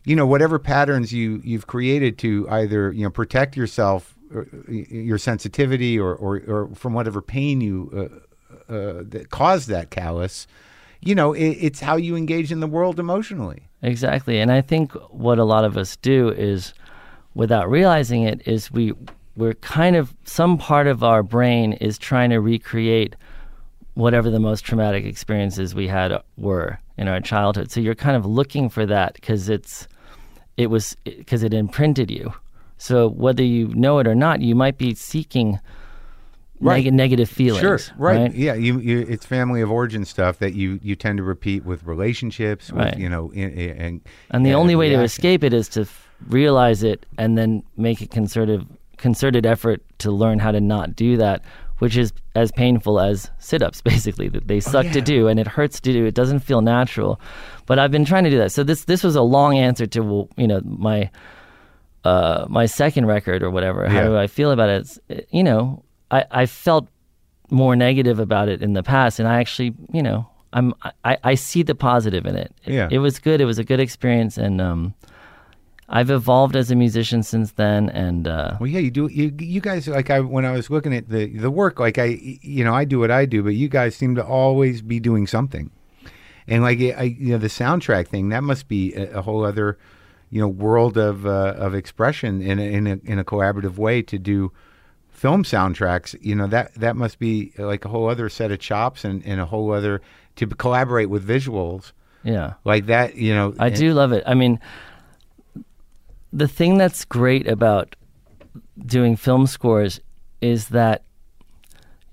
[0.05, 4.15] you know, whatever patterns you you've created to either you know protect yourself,
[4.69, 10.47] your sensitivity, or, or or from whatever pain you uh, uh, that caused that callus,
[11.01, 13.69] you know, it, it's how you engage in the world emotionally.
[13.81, 14.39] Exactly.
[14.39, 16.73] And I think what a lot of us do is
[17.33, 18.93] without realizing it is we
[19.35, 23.15] we're kind of some part of our brain is trying to recreate
[23.93, 27.71] whatever the most traumatic experiences we had were in our childhood.
[27.71, 29.87] So you're kind of looking for that because it's
[30.57, 32.33] it was because it imprinted you.
[32.77, 35.59] So whether you know it or not, you might be seeking
[36.59, 36.83] Right.
[36.85, 37.61] neg- negative feelings.
[37.61, 38.19] Sure, right.
[38.21, 38.33] right?
[38.33, 41.83] Yeah, you, you it's family of origin stuff that you you tend to repeat with
[41.83, 42.97] relationships, with, Right.
[42.97, 44.01] you know, in, in, and
[44.31, 48.01] And the only way to escape it is to f- realize it and then make
[48.01, 48.65] a concerted
[48.97, 51.43] concerted effort to learn how to not do that,
[51.77, 55.01] which is as painful as sit-ups basically that they oh, suck to Oh, yeah.
[55.01, 56.05] do and it hurts to do.
[56.07, 57.21] It doesn't feel natural.
[57.67, 58.51] But I've been trying to do that.
[58.51, 61.11] So this this was a long answer to you know, my
[62.03, 63.87] uh my second record or whatever.
[63.87, 64.05] How Yeah.
[64.07, 64.81] do I feel about it?
[65.09, 66.87] It's, you know, I I felt
[67.49, 71.35] more negative about it in the past, and I actually, you know, I'm I, I
[71.35, 72.53] see the positive in it.
[72.65, 72.73] it.
[72.73, 72.87] Yeah.
[72.91, 73.41] it was good.
[73.41, 74.93] It was a good experience, and um,
[75.89, 77.89] I've evolved as a musician since then.
[77.89, 79.07] And uh, Well, yeah, you do.
[79.07, 82.19] You, you guys like I when I was looking at the the work, like I,
[82.41, 85.27] you know, I do what I do, but you guys seem to always be doing
[85.27, 85.71] something.
[86.49, 89.77] And like I, you know, the soundtrack thing that must be a, a whole other,
[90.29, 94.01] you know, world of uh, of expression in a, in a in a collaborative way
[94.03, 94.51] to do
[95.09, 96.15] film soundtracks.
[96.21, 99.39] You know that that must be like a whole other set of chops and, and
[99.39, 100.01] a whole other
[100.35, 101.91] to collaborate with visuals
[102.23, 103.15] yeah, like that.
[103.15, 104.23] You know, I and- do love it.
[104.27, 104.59] I mean,
[106.33, 107.95] the thing that's great about
[108.85, 109.99] doing film scores
[110.41, 111.03] is that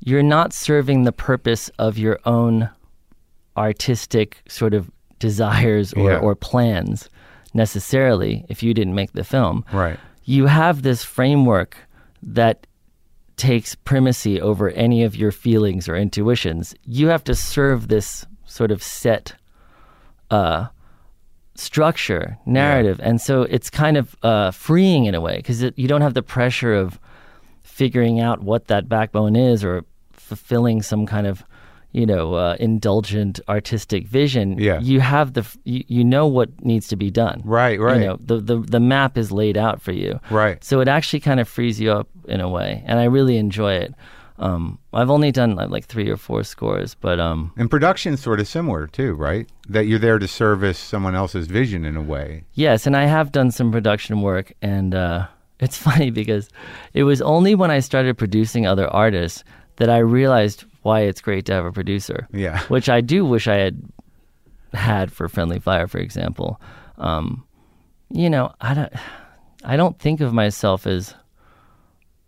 [0.01, 2.69] you're not serving the purpose of your own
[3.57, 6.19] artistic sort of desires or, Yeah.
[6.19, 7.09] or plans
[7.55, 9.65] necessarily if you didn't make the film.
[9.73, 9.99] Right.
[10.25, 11.77] You have this framework
[12.23, 12.67] that
[13.37, 16.75] takes primacy over any of your feelings or intuitions.
[16.85, 19.35] You have to serve this sort of set
[20.31, 20.67] uh,
[21.55, 26.01] structure, narrative, and so it's kind of uh, freeing in a way because you don't
[26.01, 26.99] have the pressure of
[27.63, 31.45] figuring out what that backbone is or fulfilling some kind of
[31.95, 34.59] you know uh, indulgent artistic vision.
[34.59, 34.81] Yeah.
[34.81, 37.41] you have the f- you, you know what needs to be done.
[37.45, 38.01] Right, right.
[38.01, 40.21] You know the, the the map is laid out for you.
[40.29, 40.63] Right.
[40.63, 43.75] So it actually kind of frees you up in a way, and I really enjoy
[43.75, 43.95] it.
[44.37, 48.41] Um, I've only done like, like three or four scores, but um, And production's sort
[48.41, 49.49] of similar too, right?
[49.69, 52.43] That you're there to service someone else's vision in a way.
[52.55, 55.29] Yes, and I have done some production work, and uh,
[55.61, 56.49] it's funny because
[56.95, 59.45] it was only when I started producing other artists
[59.77, 62.29] that I realized why it's great to have a producer.
[62.33, 62.61] Yeah.
[62.69, 63.83] which I do wish I had
[64.73, 66.61] had for Friendly Fire, for example.
[66.99, 67.45] Um,
[68.11, 68.93] you know, I don't,
[69.65, 71.15] I don't think of myself as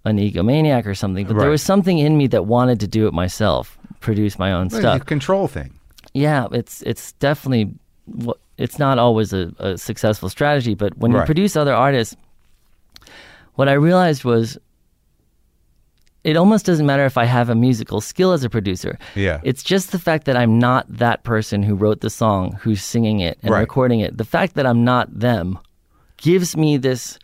[0.04, 3.12] an egomaniac or something, but there was something in me that wanted to do it
[3.12, 4.96] myself, produce my own Well, stuff.
[4.96, 5.72] it's a control thing.
[6.14, 7.74] Yeah, it's it's definitely
[8.56, 12.16] it's not always a, a successful strategy, but when you produce other artists,
[13.56, 14.56] what I realized was
[16.26, 18.98] it almost doesn't matter if I have a musical skill as a producer.
[19.14, 19.40] Yeah.
[19.44, 23.20] It's just the fact that I'm not that person who wrote the song, who's singing
[23.20, 23.60] it and Right.
[23.60, 24.18] recording it.
[24.18, 25.58] The fact that I'm not them
[26.16, 27.18] gives me this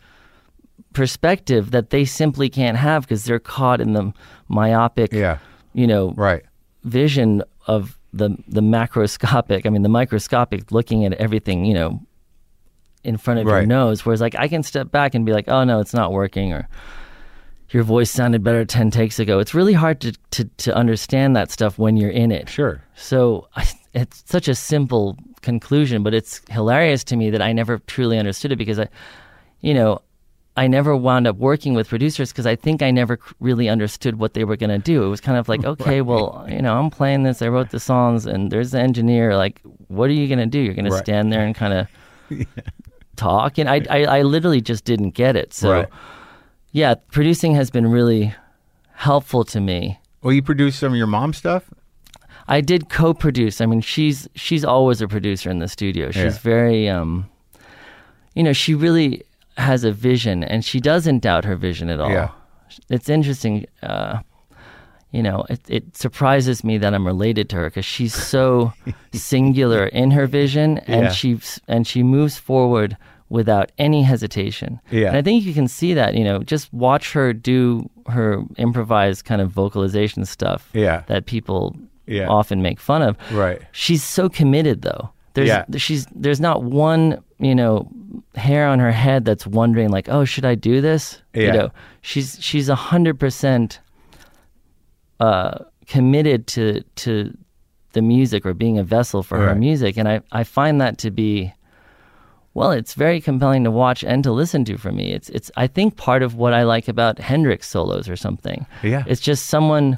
[0.93, 4.13] perspective that they simply can't have because they're caught in the
[4.47, 5.37] myopic, Yeah.
[5.73, 6.43] you know, Right.
[6.83, 11.99] vision of the the macroscopic, I mean the microscopic looking at everything, you know,
[13.03, 14.05] in front of your nose.
[14.05, 16.67] Whereas like I can step back and be like, oh no, it's not working or
[17.73, 19.39] your voice sounded better ten takes ago.
[19.39, 22.47] It's really hard to, to, to understand that stuff when you're in it.
[22.49, 22.83] Sure.
[22.95, 27.79] So I, it's such a simple conclusion, but it's hilarious to me that I never
[27.79, 28.87] truly understood it because I,
[29.61, 30.01] you know,
[30.55, 34.35] I never wound up working with producers because I think I never really understood what
[34.35, 35.03] they were going to do.
[35.03, 37.79] It was kind of like, okay, well, you know, I'm playing this, I wrote the
[37.79, 39.35] songs, and there's the engineer.
[39.35, 40.59] Like, what are you going to do?
[40.59, 40.91] You're going Right.
[40.99, 41.87] to stand there and kind of
[43.15, 43.57] talk?
[43.57, 45.53] And I, I, I literally just didn't get it.
[45.53, 45.89] So, Right.
[46.73, 48.35] Yeah, producing has been really
[48.95, 49.99] helpful to me.
[50.21, 51.63] Well, you produce some of your mom's stuff.
[52.47, 53.61] I did co-produce.
[53.61, 56.11] I mean, she's she's always a producer in the studio.
[56.11, 56.39] She's Yeah.
[56.41, 57.29] very, um,
[58.35, 59.23] you know, she really
[59.57, 62.11] has a vision, and she doesn't doubt her vision at all.
[62.11, 62.29] Yeah.
[62.89, 63.65] It's interesting.
[63.81, 64.19] Uh,
[65.11, 68.73] you know, it, it surprises me that I'm related to her because she's so
[69.13, 71.11] singular in her vision, and Yeah.
[71.11, 72.97] she and she moves forward
[73.33, 74.79] without any hesitation.
[74.91, 75.07] Yeah.
[75.07, 76.13] and I think you can see that.
[76.15, 81.01] You know, just watch her do her improvised kind of vocalization stuff Yeah.
[81.07, 82.27] that people Yeah.
[82.27, 83.17] often make fun of.
[83.31, 83.59] Right.
[83.71, 85.09] She's so committed though.
[85.33, 85.65] There's Yeah.
[85.77, 87.87] she's there's not one, you know,
[88.35, 91.51] hair on her head that's wondering like, "Oh, should I do this?" You Yeah.
[91.57, 91.69] know,
[92.01, 93.79] she's she's a 100%
[95.19, 95.57] uh
[95.87, 97.35] committed to to
[97.93, 101.11] the music or being a vessel for her music and I I find that to
[101.11, 101.51] be
[102.53, 105.11] well, it's very compelling to watch and to listen to for me.
[105.11, 108.65] It's it's I think part of what I like about Hendrix solos or something.
[108.83, 109.03] Yeah.
[109.07, 109.97] It's just someone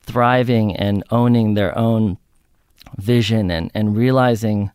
[0.00, 2.18] thriving and owning their own
[2.96, 4.70] vision and, and realizing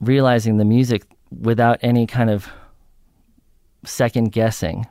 [0.00, 2.48] realizing the music without any kind of
[3.84, 4.86] second guessing.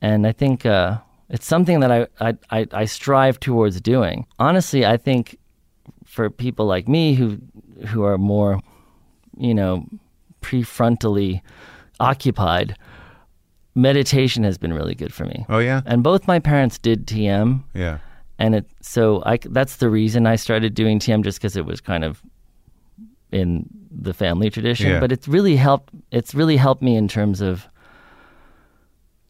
[0.00, 0.98] And I think uh,
[1.28, 4.26] it's something that I, I, I, I strive towards doing.
[4.38, 5.38] Honestly, I think
[6.04, 7.38] for people like me who
[7.88, 8.60] who are more,
[9.36, 9.86] you know,
[10.46, 11.40] prefrontally
[11.98, 12.76] occupied,
[13.74, 15.44] meditation has been really good for me.
[15.48, 15.80] Oh yeah.
[15.86, 17.98] And both my parents did TM, Yeah.
[18.38, 21.80] and it so I that's the reason I started doing TM just because it was
[21.80, 22.22] kind of
[23.32, 24.90] in the family tradition.
[24.90, 25.00] Yeah.
[25.00, 25.92] But it's really helped.
[26.12, 27.66] It's really helped me in terms of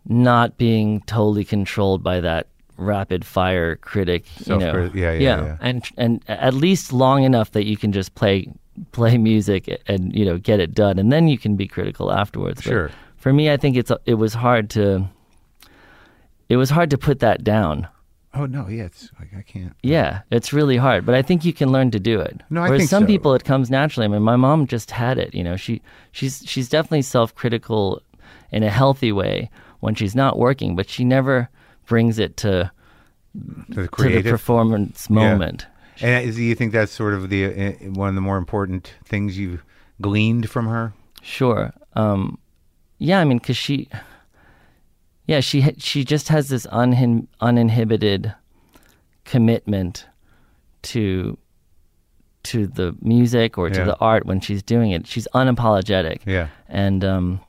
[0.04, 4.24] not being totally controlled by that rapid fire critic.
[4.46, 5.56] You know, Self-criti- yeah, yeah, yeah.
[5.60, 8.52] and and at least long enough that you can just play
[8.92, 12.62] play music and you know get it done, and then you can be critical afterwards.
[12.62, 12.90] But Sure.
[13.16, 15.08] For me, I think it's it was hard to
[16.48, 17.88] it was hard to put that down.
[18.34, 19.72] Oh no, yeah, it's like I can't.
[19.82, 22.42] Yeah, it's really hard, but I think you can learn to do it.
[22.50, 23.06] No, I Whereas think some so.
[23.06, 24.04] people it comes naturally.
[24.04, 25.34] I mean, my mom just had it.
[25.34, 25.80] You know, she
[26.12, 28.02] she's she's definitely self-critical
[28.52, 29.50] in a healthy way
[29.80, 31.48] when she's not working, but she never
[31.86, 32.70] brings it to
[33.70, 35.66] The to the performance moment.
[36.02, 39.38] And do you think that's sort of the uh, one of the more important things
[39.38, 39.64] you've
[40.00, 40.92] gleaned from her?
[41.22, 41.72] Sure.
[41.94, 42.38] Um,
[42.98, 43.88] yeah, I mean, because she,
[45.26, 48.34] yeah, she she just has this unin- uninhibited
[49.24, 50.06] commitment
[50.82, 51.36] to
[52.44, 53.84] to the music or to Yeah.
[53.86, 55.04] the art when she's doing it.
[55.06, 56.20] She's unapologetic.
[56.24, 57.40] Yeah, And um,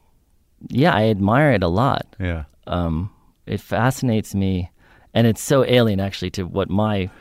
[0.70, 2.16] yeah, I admire it a lot.
[2.20, 3.12] yeah, Um,
[3.46, 4.72] it fascinates me,
[5.14, 7.12] and it's so alien actually to what my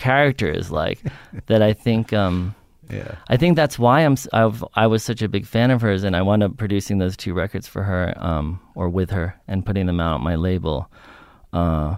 [0.00, 0.98] character is like
[1.46, 2.12] that I think.
[2.12, 2.54] Um,
[2.90, 3.14] yeah.
[3.28, 6.16] I think that's why I'm I've, I was such a big fan of hers, and
[6.16, 9.86] I wound up producing those two records for her, um, or with her, and putting
[9.86, 10.90] them out on my label,
[11.52, 11.96] uh,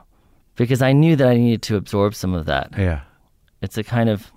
[0.57, 2.73] because I knew that I needed to absorb some of that.
[2.77, 3.01] Yeah.
[3.63, 4.31] It's a kind of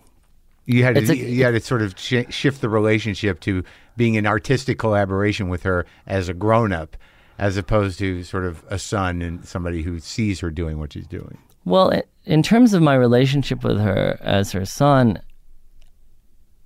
[0.65, 3.63] You had to, a- you had to sort of sh- shift the relationship to
[3.97, 6.95] being an artistic collaboration with her as a grown up,
[7.37, 11.07] as opposed to sort of a son and somebody who sees her doing what she's
[11.07, 11.37] doing.
[11.65, 11.91] Well,
[12.25, 15.19] in terms of my relationship with her as her son,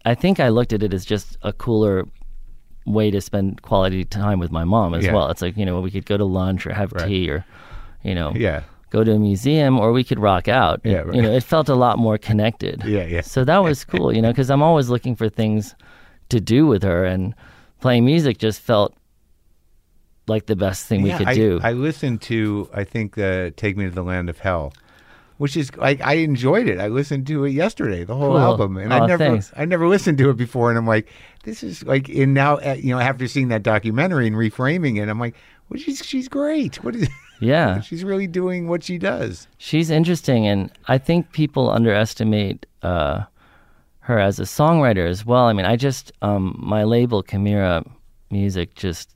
[0.05, 2.05] I think I looked at it as just a cooler
[2.85, 5.13] way to spend quality time with my mom as Yeah.
[5.13, 5.29] well.
[5.29, 7.07] It's like you know we could go to lunch or have Right.
[7.07, 7.45] tea or
[8.03, 10.79] you know Yeah, go to a museum or we could rock out.
[10.83, 11.13] Yeah, right.
[11.15, 12.83] You know, it felt a lot more connected.
[12.85, 13.21] Yeah, yeah.
[13.21, 15.75] So that was cool, you know, because I'm always looking for things
[16.29, 17.35] to do with her, and
[17.81, 18.95] playing music just felt
[20.27, 21.59] like the best thing we could I, do.
[21.61, 24.73] I listened to I think the "Take Me to the Land of Hell,"
[25.39, 26.79] which is like I enjoyed it.
[26.79, 28.37] I listened to it yesterday, the whole Cool.
[28.39, 29.51] album, and I never thanks.
[29.57, 31.07] I never listened to it before, and I'm like,
[31.43, 35.09] this is like, and now uh, you know after seeing that documentary and reframing it,
[35.09, 35.35] I'm like,
[35.69, 36.83] well, she's she's great.
[36.83, 37.07] What is?
[37.41, 39.47] yeah, she's really doing what she does.
[39.57, 43.23] she's interesting, and I think people underestimate uh,
[44.01, 45.45] her as a songwriter as well.
[45.45, 47.83] I mean, I just um, my label Chimera
[48.29, 49.09] Music just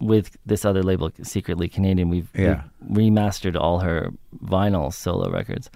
[0.00, 2.62] with this other label, Secretly Canadian, we've, Yeah.
[2.86, 4.10] we've remastered all her
[4.44, 5.70] vinyl solo records.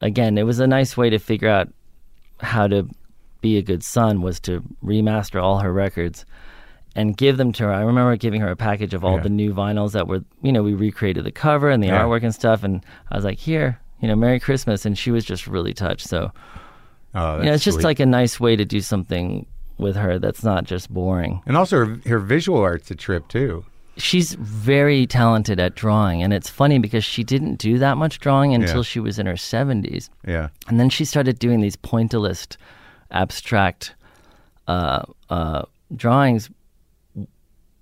[0.00, 1.68] Again, it was a nice way to figure out
[2.40, 2.88] how to
[3.40, 6.26] be a good son was to remaster all her records
[6.96, 7.72] and give them to her.
[7.72, 9.22] I remember giving her a package of all Yeah.
[9.22, 12.02] the new vinyls that were, you know, we recreated the cover and the Yeah.
[12.02, 12.64] artwork and stuff.
[12.64, 14.84] And I was like, here, you know, Merry Christmas.
[14.84, 16.08] And she was just really touched.
[16.08, 16.32] So,
[17.14, 17.84] Oh, you know, it's just sweet.
[17.84, 19.46] like a nice way to do something
[19.78, 21.40] with her that's not just boring.
[21.46, 23.64] and also her, her visual art's a trip too.
[23.98, 28.54] she's very talented at drawing and it's funny because she didn't do that much drawing
[28.54, 28.82] until Yeah.
[28.82, 32.56] she was in her 70s Yeah, and then she started doing these pointillist
[33.10, 33.94] abstract
[34.68, 35.62] uh, uh,
[35.94, 36.50] drawings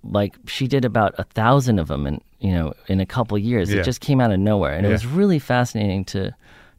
[0.03, 3.71] like she did about a thousand of them and you know in a couple years
[3.73, 3.81] Yeah.
[3.81, 6.33] it just came out of nowhere and it was really fascinating to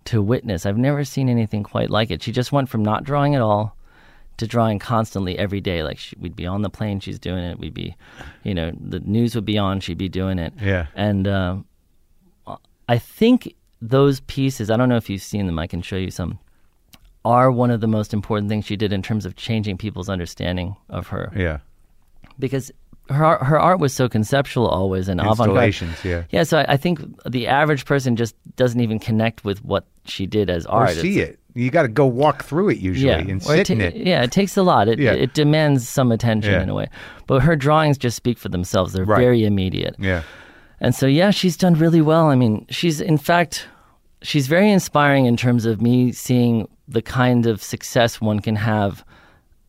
[0.04, 3.34] to witness i've never seen anything quite like it she just went from not drawing
[3.34, 3.75] at all
[4.38, 7.58] to drawing constantly every day like she, we'd be on the plane she's doing it
[7.58, 7.94] we'd be
[8.44, 10.86] you know the news would be on she'd be doing it Yeah.
[10.94, 11.56] and uh,
[12.88, 16.10] i think those pieces i don't know if you've seen them i can show you
[16.10, 16.38] some
[17.24, 20.76] are one of the most important things she did in terms of changing people's understanding
[20.90, 21.58] of her yeah.
[22.38, 22.70] because
[23.08, 25.76] her art- her art was so conceptual always and avant-garde.
[26.04, 26.24] Yeah.
[26.30, 30.26] Yeah, so I, I think the average person just doesn't even connect with what she
[30.26, 30.90] did as Or art.
[30.90, 31.38] see It's- it.
[31.56, 33.96] You got to go walk through it usually yeah, and sit ta- in it.
[33.96, 34.88] Yeah, it takes a lot.
[34.88, 35.12] It Yeah.
[35.12, 36.62] it demands some attention Yeah.
[36.62, 36.88] in a way.
[37.26, 38.92] But her drawings just speak for themselves.
[38.92, 39.18] They're Right.
[39.18, 39.96] very immediate.
[39.98, 40.22] Yeah.
[40.80, 42.26] And so, yeah, she's done really well.
[42.26, 43.66] I mean, she's, in fact,
[44.20, 49.02] she's very inspiring in terms of me seeing the kind of success one can have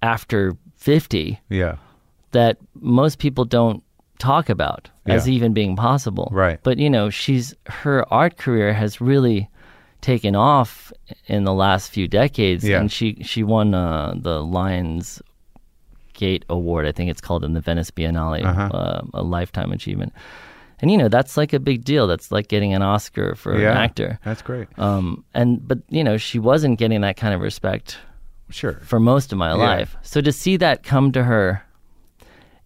[0.01, 1.75] after 50 Yeah.
[2.31, 3.81] that most people don't
[4.19, 6.27] talk about as even being possible.
[6.33, 6.59] Right.
[6.63, 9.47] But, you know, she's, her art career has really
[10.01, 10.91] taken off
[11.27, 12.63] in the last few decades.
[12.63, 12.79] Yeah.
[12.79, 15.21] And she, she won uh, the Lions
[16.13, 18.61] Gate Award, I think it's called in the Venice Biennale, Uh-huh.
[18.75, 20.13] uh, a lifetime achievement.
[20.79, 22.05] And you know that's like a big deal.
[22.05, 23.71] That's like getting an Oscar for yeah.
[23.71, 24.19] an actor.
[24.23, 24.67] That's great.
[24.77, 27.97] Um, and but you know she wasn't getting that kind of respect
[28.51, 28.79] Sure.
[28.83, 29.95] for most of my life.
[30.03, 31.63] So to see that come to her,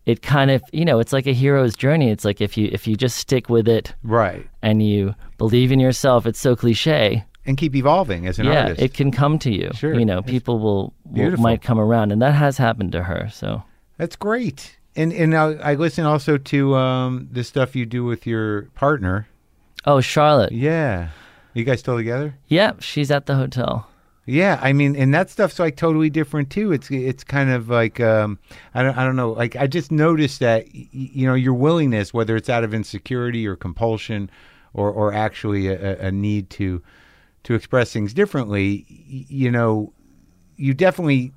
[0.05, 2.09] it kind of you know it's like a hero's journey.
[2.09, 4.47] It's like if you if you just stick with it Right.
[4.61, 6.25] and you believe in yourself.
[6.25, 7.23] It's so cliche.
[7.45, 8.81] And keep evolving as an yeah, artist.
[8.81, 9.71] it can come to you.
[9.73, 9.95] Sure.
[9.97, 13.29] You know, people will, will might come around, and that has happened to her.
[13.33, 13.63] So
[13.97, 14.77] That's great.
[14.95, 19.27] And and I, I listen also to um, the stuff you do with your partner.
[19.85, 20.51] Oh, Charlotte.
[20.51, 21.09] Yeah.
[21.55, 22.35] You guys still together?
[22.47, 23.87] Yeah, she's at the hotel.
[24.27, 26.71] Yeah, I mean, and that stuff's like totally different too.
[26.71, 28.37] It's it's kind of like um,
[28.73, 29.31] I don't I don't know.
[29.31, 33.47] Like I just noticed that y- you know your willingness, whether it's out of insecurity
[33.47, 34.29] or compulsion,
[34.73, 36.81] or or actually a, a need to
[37.43, 39.91] to express things differently, y- you know,
[40.55, 41.31] you definitely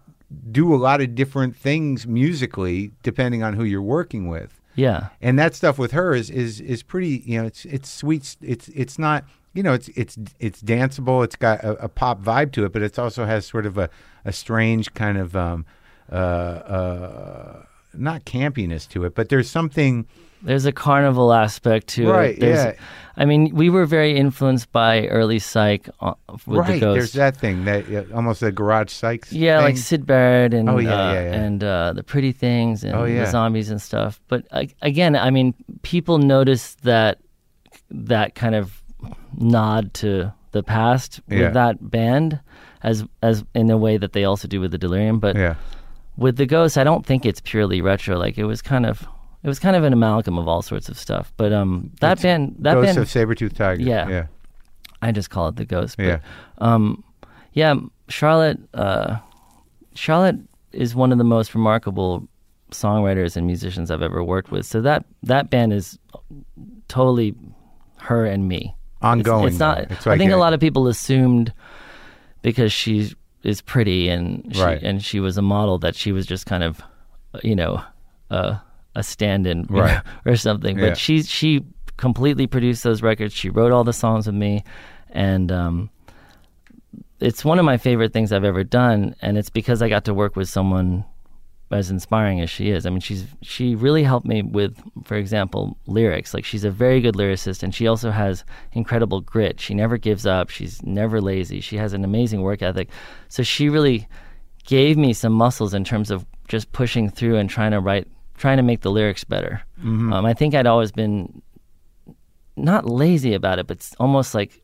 [0.53, 5.09] do a lot of different things musically depending on who you're working with Yeah.
[5.23, 8.69] and that stuff with her is is is pretty you know it's it's sweet it's
[8.69, 9.25] it's not
[9.55, 12.83] you know it's it's it's danceable it's got a, a pop vibe to it but
[12.83, 13.89] it also has sort of a,
[14.25, 15.65] a strange kind of um
[16.13, 17.63] uh uh
[17.95, 20.07] not campiness to it but there's something
[20.43, 22.41] There's a carnival aspect to Right, it.
[22.41, 22.85] There's- yeah.
[23.17, 26.15] I mean, we were very influenced by early psych uh,
[26.47, 26.97] with right the ghost.
[26.99, 29.65] there's that thing that uh, almost a garage psych Yeah, thing.
[29.65, 31.35] like Syd Barrett and Oh, yeah, uh, yeah, yeah.
[31.45, 34.21] and uh, the Pretty Things and Oh, the zombies and stuff.
[34.27, 34.45] But
[34.83, 37.19] again, I mean, people notice that
[37.91, 38.83] that kind of
[39.39, 41.51] nod to the past with Yeah.
[41.51, 42.41] that band,
[42.83, 45.19] as as in a way that they also do with the Delirium.
[45.21, 45.55] But yeah
[46.17, 48.17] with the Ghost, I don't think it's purely retro.
[48.17, 49.07] Like it was kind of
[49.43, 51.33] it was kind of an amalgam of all sorts of stuff.
[51.37, 54.09] But um, that band that Ghost band of Sabretooth Tiger Yeah.
[54.09, 54.27] yeah
[55.03, 55.97] I just call it the Ghost.
[55.97, 56.19] But, Yeah.
[56.59, 57.03] Um,
[57.53, 57.75] yeah,
[58.09, 58.59] Charlotte.
[58.73, 59.19] Uh,
[59.95, 60.39] Charlotte
[60.73, 62.27] is one of the most remarkable
[62.71, 64.67] songwriters and musicians I've ever worked with.
[64.67, 65.99] So that that band is
[66.89, 67.35] totally
[67.99, 68.75] her and me.
[69.05, 69.79] It's- ongoing It's, not.
[69.91, 71.53] It's I think a a- lot of people assumed
[72.43, 73.13] because she
[73.43, 74.83] is pretty and she, Right.
[74.83, 76.81] and she was a model that she was just kind of,
[77.43, 77.83] you know,
[78.31, 78.57] uh,
[78.97, 80.03] a stand-in Right.
[80.05, 80.77] know, or something.
[80.77, 80.95] But Yeah.
[80.95, 81.65] she she
[81.97, 83.33] completely produced those records.
[83.35, 84.65] She wrote all the songs with me,
[85.11, 85.91] and um,
[87.21, 89.15] it's one of my favorite things I've ever done.
[89.23, 91.05] And it's because I got to work with someone
[91.71, 92.87] as inspiring as she is.
[92.87, 96.33] I mean, she's she really helped me with, for example, lyrics.
[96.35, 99.61] Like she's a very good lyricist, and she also has incredible grit.
[99.61, 100.51] She never gives up.
[100.51, 101.61] She's never lazy.
[101.61, 102.89] She has an amazing work ethic.
[103.29, 104.07] So she really
[104.67, 108.59] gave me some muscles in terms of just pushing through and trying to write, trying
[108.59, 109.63] to make the lyrics better.
[109.83, 111.43] Um, I think I'd always been
[112.57, 114.63] not lazy about it, but almost like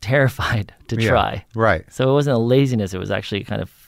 [0.00, 1.08] terrified to Yeah.
[1.08, 1.44] try.
[1.54, 3.83] right So it wasn't a laziness; it was actually kind of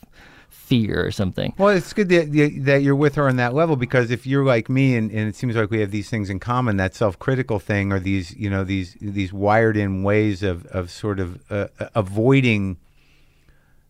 [0.49, 1.55] fear or something.
[1.59, 2.33] Well, it's good that,
[2.65, 5.37] that you're with her on that level because if you're like me and, and it
[5.37, 8.65] seems like we have these things in common, that self-critical thing or these, you know,
[8.65, 12.79] these these wired-in ways of of sort of uh, avoiding,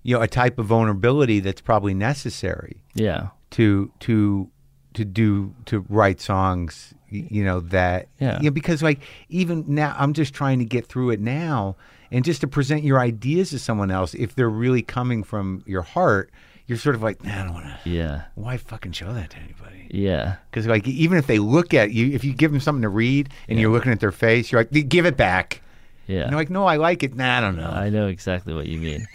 [0.02, 4.50] you know, a type of vulnerability that's probably necessary Yeah, to to
[4.94, 8.38] to do to write songs, you know, that Yeah.
[8.38, 11.76] you know, because like even now I'm just trying to get through it now
[12.10, 15.82] and just to present your ideas to someone else if they're really coming from your
[15.82, 16.30] heart,
[16.66, 19.36] you're sort of like, nah, I don't want to yeah, why fucking show that to
[19.38, 19.88] anybody?
[19.90, 22.88] yeah, Because like even if they look at you, if you give them something to
[22.88, 25.62] read and you're looking at their face, you're like, give it back.
[26.08, 26.22] yeah.
[26.22, 27.14] And they're like, no, I like it.
[27.14, 27.70] Nah, I don't know.
[27.70, 29.06] I know exactly what you mean.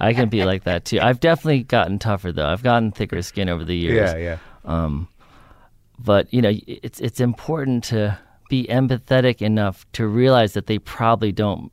[0.00, 0.98] I can be like that too.
[1.00, 2.46] I've definitely gotten tougher though.
[2.46, 4.12] I've gotten thicker skin over the years.
[4.12, 5.08] yeah, yeah, Um,
[5.98, 8.18] but you know, it's it's important to
[8.50, 11.72] be empathetic enough to realize that they probably don't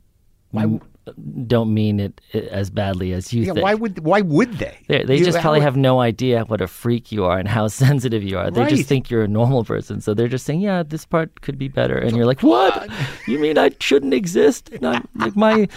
[1.46, 3.52] don't mean it, it as badly as you yeah.
[3.52, 3.62] think.
[3.64, 4.76] Why would why would they?
[4.88, 7.46] They, they You- just probably would- have no idea what a freak you are and
[7.48, 8.50] how sensitive you are.
[8.50, 8.70] They Right.
[8.70, 10.00] just think you're a normal person.
[10.00, 11.96] So they're just saying, yeah, this part could be better.
[11.96, 12.88] And you're like, what?
[13.28, 14.70] You mean I shouldn't exist?
[14.72, 15.68] And I'm, like my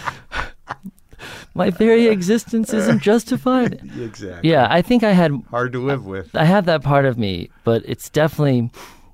[1.54, 3.80] my very existence isn't justified.
[4.00, 6.34] exactly Yeah, I think I had hard to live with.
[6.34, 8.70] I have that part of me, but it's definitely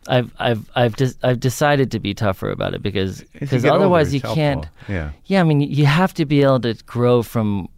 [0.08, 4.20] I've I've I've just I've decided to be tougher about it because because otherwise you
[4.20, 4.66] can't.
[4.88, 5.10] Yeah.
[5.26, 7.68] Yeah, I mean you have to be able to grow from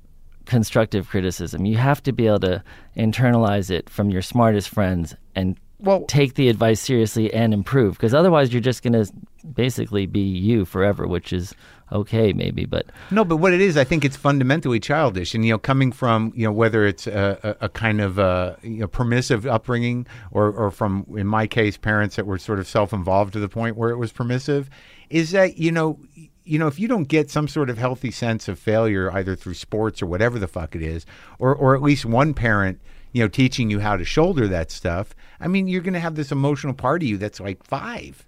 [0.47, 1.65] constructive criticism.
[1.67, 2.63] You have to be able to
[2.97, 8.15] internalize it from your smartest friends and Well- take the advice seriously and improve because
[8.15, 9.13] otherwise you're just going to
[9.55, 11.55] basically be you forever, which is
[11.93, 15.53] okay maybe, but No, but what it is, I think it's fundamentally childish, and you
[15.53, 18.87] know, coming from you know whether it's a, a, a kind of uh you know,
[18.87, 23.41] permissive upbringing, or or from in my case, parents that were sort of self-involved to
[23.41, 24.69] the point where it was permissive,
[25.11, 25.99] is that you know,
[26.45, 29.55] you know, if you don't get some sort of healthy sense of failure either through
[29.55, 31.07] sports or whatever the fuck it is,
[31.39, 32.81] or or at least one parent.
[33.11, 35.15] You know, teaching you how to shoulder that stuff.
[35.41, 38.25] I mean, you're going to have this emotional part of you that's like five.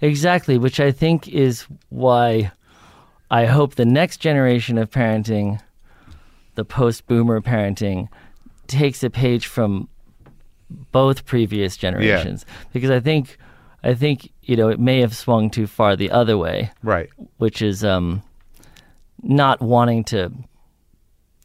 [0.00, 2.50] Exactly, which I think is why
[3.34, 5.60] I hope the next generation of parenting,
[6.54, 8.08] the post boomer parenting,
[8.68, 9.88] takes a page from
[10.92, 12.46] both previous generations.
[12.72, 13.36] Because I think
[13.82, 17.10] I think, you know, it may have swung too far the other way, Right.
[17.38, 18.22] which is um
[19.22, 20.30] not wanting to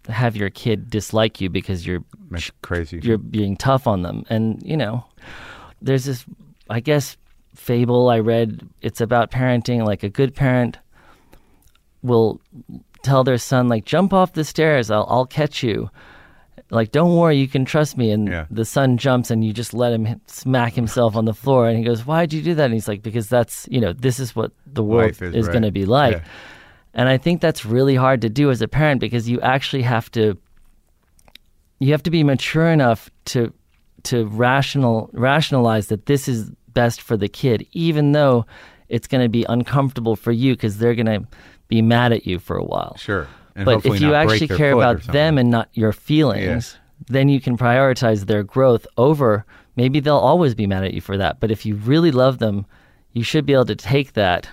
[0.08, 3.00] have your kid dislike you because you're That's crazy.
[3.02, 4.26] you're being tough on them.
[4.30, 5.06] And, you know,
[5.82, 6.26] there's this,
[6.70, 7.18] I guess,
[7.56, 8.68] fable I read.
[8.82, 9.86] It's about parenting.
[9.86, 10.78] Like a good parent
[12.02, 12.42] will
[13.04, 14.90] tell their son like jump off the stairs.
[14.92, 15.90] I'll I'll catch you.
[16.72, 17.38] Like don't worry.
[17.38, 18.12] You can trust me.
[18.12, 18.46] And Yeah.
[18.52, 21.68] the son jumps and you just let him smack himself on the floor.
[21.68, 22.66] And he goes why'd you do that?
[22.66, 25.46] And he's like because that's you know this is what the world Life is, is,
[25.48, 25.54] right.
[25.54, 26.18] going to be like.
[26.18, 26.24] Yeah.
[26.94, 30.12] and I think that's really hard to do as a parent because you actually have
[30.12, 30.38] to
[31.80, 33.54] you have to be mature enough to
[34.04, 38.46] to rational rationalize that this is best for the kid even though
[38.90, 41.28] it's going to be uncomfortable for you because they're going to
[41.70, 43.28] be mad at you for a while Sure.
[43.56, 46.78] And but if you actually care about them and not your feelings
[47.08, 49.46] then you can prioritize their growth over
[49.78, 52.66] maybe they'll always be mad at you for that but if you really love them
[53.14, 54.50] you should be able to take that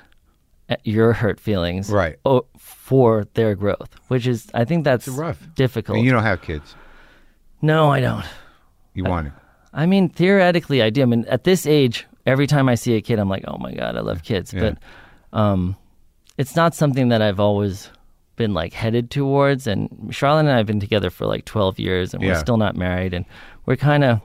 [0.71, 2.17] uh, your hurt feelings Right.
[2.25, 5.39] o- for their growth which is i think that's rough.
[5.55, 6.75] difficult And you don't have kids.
[7.63, 8.25] no i don't
[8.95, 9.33] You want it.
[9.73, 11.03] I mean, theoretically, I do.
[11.03, 13.75] I mean, at this age, every time I see a kid, I'm like, oh my
[13.75, 14.55] god, I love kids.
[14.55, 14.61] Yeah.
[14.63, 15.77] But um,
[16.39, 17.91] it's not something that I've always
[18.37, 19.67] been like headed towards.
[19.67, 22.31] And Charlotte and I have been together for like 12 years, and Yeah.
[22.33, 23.15] we're still not married.
[23.15, 23.25] And
[23.65, 24.21] we're kind of,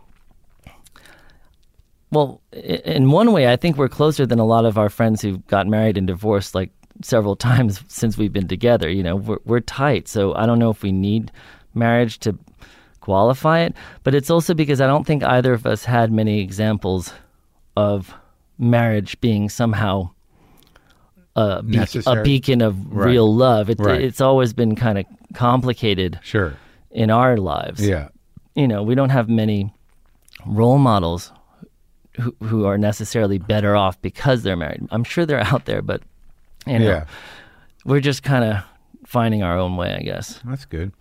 [2.11, 5.38] well, in one way, I think we're closer than a lot of our friends who
[5.47, 6.71] got married and divorced like
[7.01, 8.89] several times since we've been together.
[8.89, 11.31] You know, we're we're tight, so I don't know if we need
[11.73, 12.38] marriage to
[12.99, 13.73] qualify it,
[14.03, 17.13] but it's also because I don't think either of us had many examples
[17.77, 18.13] of
[18.59, 20.11] marriage being somehow
[21.36, 21.64] a,
[22.08, 23.08] a beacon of Right.
[23.12, 23.70] real love.
[23.70, 24.02] It, Right.
[24.02, 26.53] It's always been kind of complicated Sure.
[26.91, 27.86] in our lives.
[27.88, 28.10] Yeah.
[28.56, 29.74] You know, we don't have many
[30.45, 31.32] role models
[32.20, 34.86] who, who are necessarily better off because they're married.
[34.91, 36.02] I'm sure they're out there, but
[36.68, 37.06] you know, Yeah.
[37.86, 38.64] we're just kind of
[39.06, 40.40] finding our own way, I guess.
[40.45, 40.91] That's good.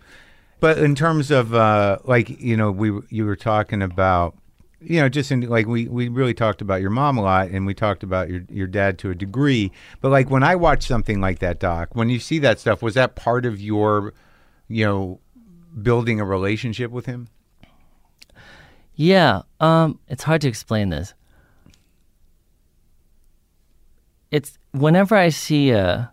[0.61, 4.35] But in terms of uh, like you know, we you were talking about
[4.81, 7.65] you know just in like we we really talked about your mom a lot, and
[7.65, 9.71] we talked about your your dad to a degree.
[10.01, 12.95] But like when I watch something like that, Doc, when you see that stuff, was
[12.95, 14.13] that part of your
[14.67, 15.19] you know
[15.81, 17.27] building a relationship with him?
[18.95, 21.13] Yeah, um, it's hard to explain this.
[24.31, 26.10] It's whenever I see a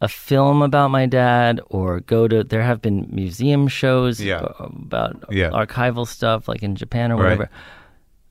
[0.00, 4.46] a film about my dad or go to there have been museum shows Yeah.
[4.58, 5.50] about Yeah.
[5.50, 7.22] archival stuff like in Japan or Right.
[7.24, 7.48] whatever.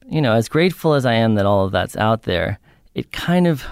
[0.08, 2.60] You know, as grateful as I am that all of that's out there,
[2.94, 3.66] it kind of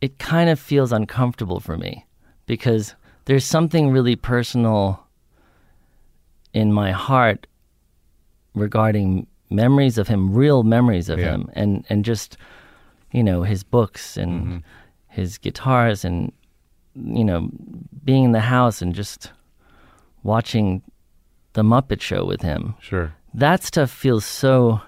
[0.00, 2.06] it kind of feels uncomfortable for me
[2.46, 2.94] because
[3.26, 5.06] there's something really personal
[6.52, 7.46] in my heart
[8.54, 11.32] regarding memories of him, real memories of Yeah.
[11.32, 12.36] him, and and just
[13.12, 14.58] you know his books and Mm-hmm.
[15.10, 16.32] His guitars and
[16.94, 17.48] you know
[18.04, 19.30] being in the house and just
[20.22, 20.82] watching
[21.52, 22.74] the Muppet Show with him.
[22.80, 23.12] Sure.
[23.34, 24.80] That stuff feels so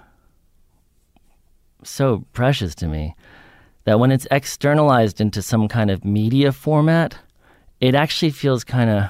[1.83, 3.15] so precious to me
[3.85, 7.17] that when it's externalized into some kind of media format,
[7.81, 9.09] it actually feels kind of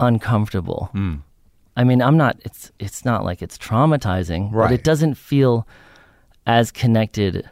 [0.00, 0.88] uncomfortable.
[0.92, 1.16] Hmm.
[1.76, 2.36] I mean, I'm not.
[2.44, 4.72] It's it's not like it's traumatizing, but Right.
[4.72, 5.66] it doesn't feel
[6.46, 7.48] as connected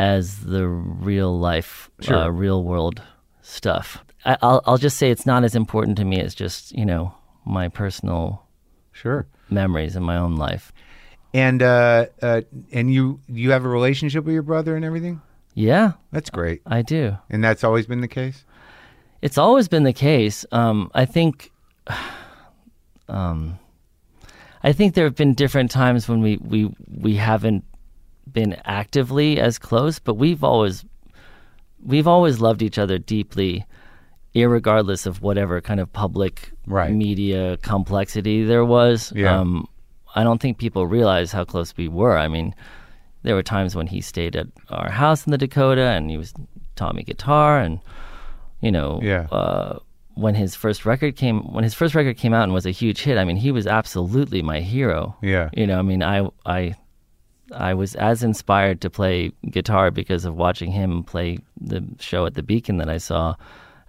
[0.00, 2.16] as the real life, Sure.
[2.16, 3.02] uh, real world
[3.42, 4.02] stuff.
[4.24, 7.14] I, I'll I'll just say it's not as important to me as just you know
[7.44, 8.42] my personal
[8.92, 9.26] Sure.
[9.50, 10.72] memories in my own life.
[11.34, 12.40] And uh, uh,
[12.72, 15.20] and you you have a relationship with your brother and everything.
[15.54, 16.62] Yeah, That's great.
[16.66, 17.16] I do.
[17.28, 18.44] And that's always been the case.
[19.20, 20.46] It's always been the case.
[20.52, 21.50] Um, I think,
[23.08, 23.58] um,
[24.62, 27.64] I think there have been different times when we, we we haven't
[28.32, 30.84] been actively as close, but we've always
[31.84, 33.64] we've always loved each other deeply,
[34.34, 36.92] irregardless of whatever kind of public Right.
[36.92, 39.12] media complexity there was.
[39.16, 39.38] Yeah.
[39.40, 39.66] Um,
[40.14, 42.16] I don't think people realize how close we were.
[42.18, 42.54] I mean,
[43.22, 46.32] there were times when he stayed at our house in the Dakota and he was
[46.76, 47.80] taught me guitar and
[48.60, 49.26] you know Yeah.
[49.32, 49.78] uh,
[50.14, 53.02] when his first record came when his first record came out and was a huge
[53.02, 55.50] hit I mean he was absolutely my hero Yeah.
[55.52, 56.74] you know I mean I I
[57.54, 62.34] I was as inspired to play guitar because of watching him play the show at
[62.34, 63.34] the Beacon that I saw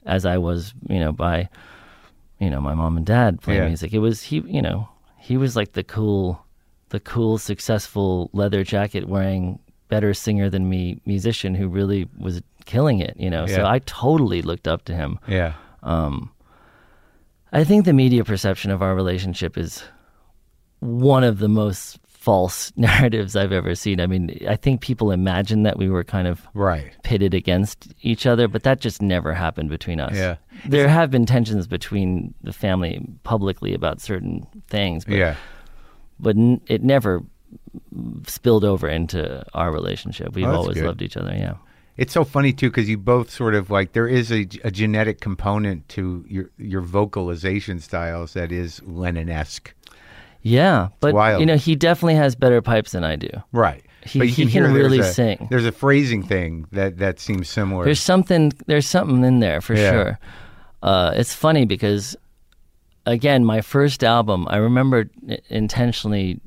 [0.05, 1.47] as I was you know by
[2.39, 3.67] you know my mom and dad playing Yeah.
[3.67, 4.89] music it was he you know
[5.19, 6.43] he was like the cool
[6.89, 9.59] the cool successful leather jacket wearing
[9.89, 14.41] better singer than me musician who really was killing it you know so I totally
[14.41, 15.53] looked up to him Yeah.
[15.83, 16.31] Um,
[17.53, 19.83] I think the media perception of our relationship is
[20.79, 23.99] one of the most false narratives I've ever seen.
[23.99, 26.93] I mean, I think people imagine that we were kind of Right.
[27.03, 30.15] pitted against each other, but that just never happened between us.
[30.15, 30.35] Yeah.
[30.67, 35.35] There have been tensions between the family publicly about certain things, but, Yeah.
[36.19, 37.23] but n- it never
[38.27, 40.35] spilled over into our relationship.
[40.35, 40.85] We've Oh, always good.
[40.85, 41.55] loved each other, yeah.
[41.97, 45.19] It's so funny too because you both sort of like there is a, a genetic
[45.19, 49.73] component to your your vocalization styles that is Lennon esque.
[50.43, 51.39] Yeah, but wild.
[51.39, 53.29] you know, he definitely has better pipes than I do.
[53.51, 53.83] Right.
[54.03, 55.47] He- but you he can, can hear there's really a- sing.
[55.51, 57.85] There's a phrasing thing that that seems similar.
[57.85, 59.91] There's something there's something in there for Yeah.
[59.91, 60.19] sure.
[60.81, 62.15] Uh, it's funny because
[63.05, 65.09] again, my first album, I remember
[65.49, 66.39] intentionally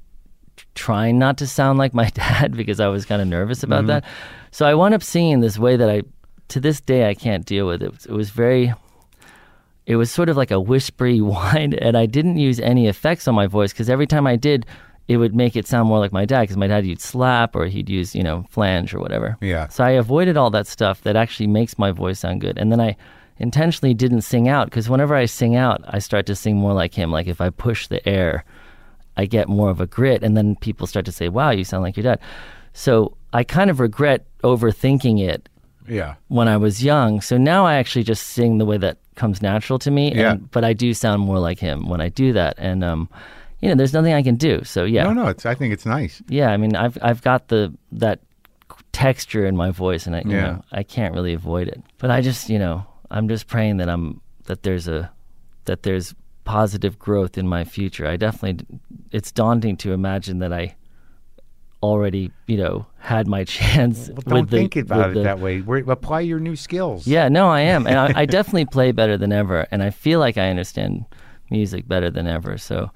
[0.75, 3.87] trying not to sound like my dad because I was kind of nervous about Mm-hmm.
[3.89, 4.05] that.
[4.51, 6.03] So I wound up singing this way that I,
[6.49, 7.83] to this day, I can't deal with.
[7.83, 8.73] It was, it was very,
[9.87, 13.35] it was sort of like a whispery whine, and I didn't use any effects on
[13.35, 14.67] my voice because every time I did,
[15.07, 17.67] it would make it sound more like my dad because my dad you'd slap or
[17.67, 19.37] he'd use, you know, flange or whatever.
[19.41, 19.69] Yeah.
[19.69, 22.57] So I avoided all that stuff that actually makes my voice sound good.
[22.57, 22.97] And then I
[23.39, 26.95] intentionally didn't sing out because whenever I sing out, I start to sing more like
[26.95, 27.11] him.
[27.11, 28.45] Like if I push the air,
[29.17, 31.85] I get more of a grit, and then people start to say, "Wow, you sound
[31.85, 32.21] like your dad."
[32.73, 35.49] So I kind of regret overthinking it
[35.89, 36.15] yeah.
[36.29, 37.21] when I was young.
[37.21, 40.15] So now I actually just sing the way that comes natural to me.
[40.15, 40.33] Yeah.
[40.33, 43.09] And, but I do sound more like him when I do that, and um,
[43.61, 44.63] you know, there's nothing I can do.
[44.65, 45.29] So yeah, No, no.
[45.29, 45.47] It's.
[45.47, 46.23] I think it's nice.
[46.29, 46.51] yeah.
[46.51, 48.21] I mean, I've I've got the that
[48.93, 50.41] texture in my voice, and I you Yeah.
[50.47, 51.83] know I can't really avoid it.
[51.99, 55.11] But I just you know I'm just praying that I'm that there's a
[55.65, 56.15] that there's
[56.45, 58.07] positive growth in my future.
[58.07, 58.67] I definitely
[59.13, 60.75] it's daunting to imagine that I
[61.85, 64.09] already you know had my chance.
[64.09, 65.61] Well, don't the, think about it the- that way.
[65.61, 67.07] We're, apply your new skills.
[67.07, 70.19] Yeah, no, I am, and I, I definitely play better than ever, and I feel
[70.21, 71.05] like I understand
[71.51, 72.57] music better than ever.
[72.59, 72.91] So,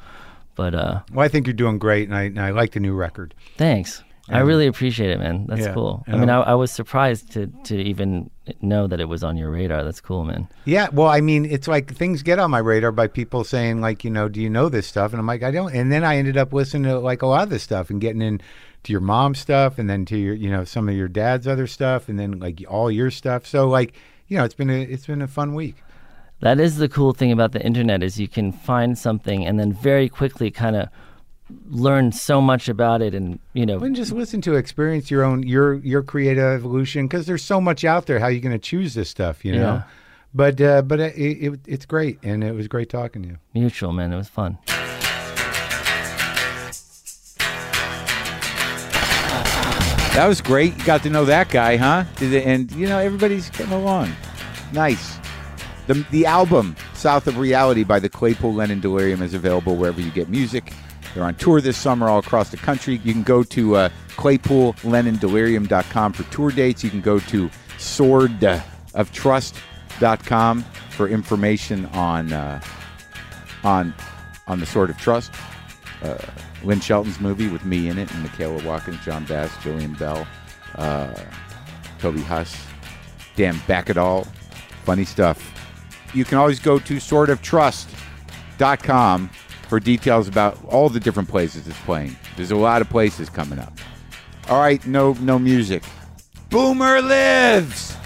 [0.55, 2.95] but uh, Well, I think you're doing great, and I, and I like the new
[2.95, 3.35] record.
[3.57, 4.03] thanks.
[4.31, 5.47] I really appreciate it, man.
[5.49, 6.05] That's Yeah, cool.
[6.07, 8.29] I mean, I, I was surprised to to even
[8.61, 9.83] know that it was on your radar.
[9.83, 10.49] That's cool, man.
[10.67, 14.05] Yeah, well, I mean, it's like things get on my radar by people saying, like,
[14.05, 15.13] you know, do you know this stuff?
[15.15, 15.73] And I'm like, I don't.
[15.75, 18.21] And then I ended up listening to like a lot of this stuff and getting
[18.21, 18.43] in
[18.85, 21.67] to your mom's stuff, and then to your, you know, some of your dad's other
[21.67, 23.47] stuff, and then like all your stuff.
[23.47, 23.95] So like,
[24.29, 25.77] you know, it's been a it's been a fun week.
[26.41, 29.73] That is the cool thing about the internet is you can find something and then
[29.73, 30.89] very quickly kind of
[31.69, 35.43] learn so much about it, and you know, And just listen to experience your own
[35.43, 38.19] your your creative evolution because there's so much out there.
[38.19, 39.59] How are you going to choose this stuff, you know?
[39.59, 39.83] Yeah.
[40.35, 43.39] But uh, but it, it, it's great, and it was great talking to you.
[43.55, 44.13] mutual, man.
[44.13, 44.59] It was fun.
[50.19, 50.77] That was great.
[50.77, 52.03] You got to know that guy, huh?
[52.21, 54.11] And you know everybody's getting along.
[54.73, 55.17] Nice.
[55.87, 60.11] The the album South of Reality by the Claypool Lennon Delirium is available wherever you
[60.11, 60.73] get music.
[61.15, 63.01] They're on tour this summer all across the country.
[63.05, 66.83] You can go to uh, ClaypoolLennonDelirium.com for tour dates.
[66.83, 72.61] You can go to SwordOfTrust.com for information on uh,
[73.63, 73.95] on
[74.49, 75.31] on the Sword of Trust.
[76.03, 76.19] Uh,
[76.65, 80.25] Lynn Shelton's movie with me in it, and Michaela Watkins, Jon Bass, Jillian Bell,
[80.75, 81.15] uh,
[81.99, 82.57] Toby Huss,
[83.37, 83.61] Dan
[83.97, 84.27] all.
[84.85, 85.55] Funny stuff.
[86.15, 89.31] You can always go to swordoftrust.com
[89.69, 92.17] for details about all the different places it's playing.
[92.37, 93.79] There's a lot of places coming up.
[94.49, 95.83] All right, no no music.
[96.49, 97.98] Boomer lives.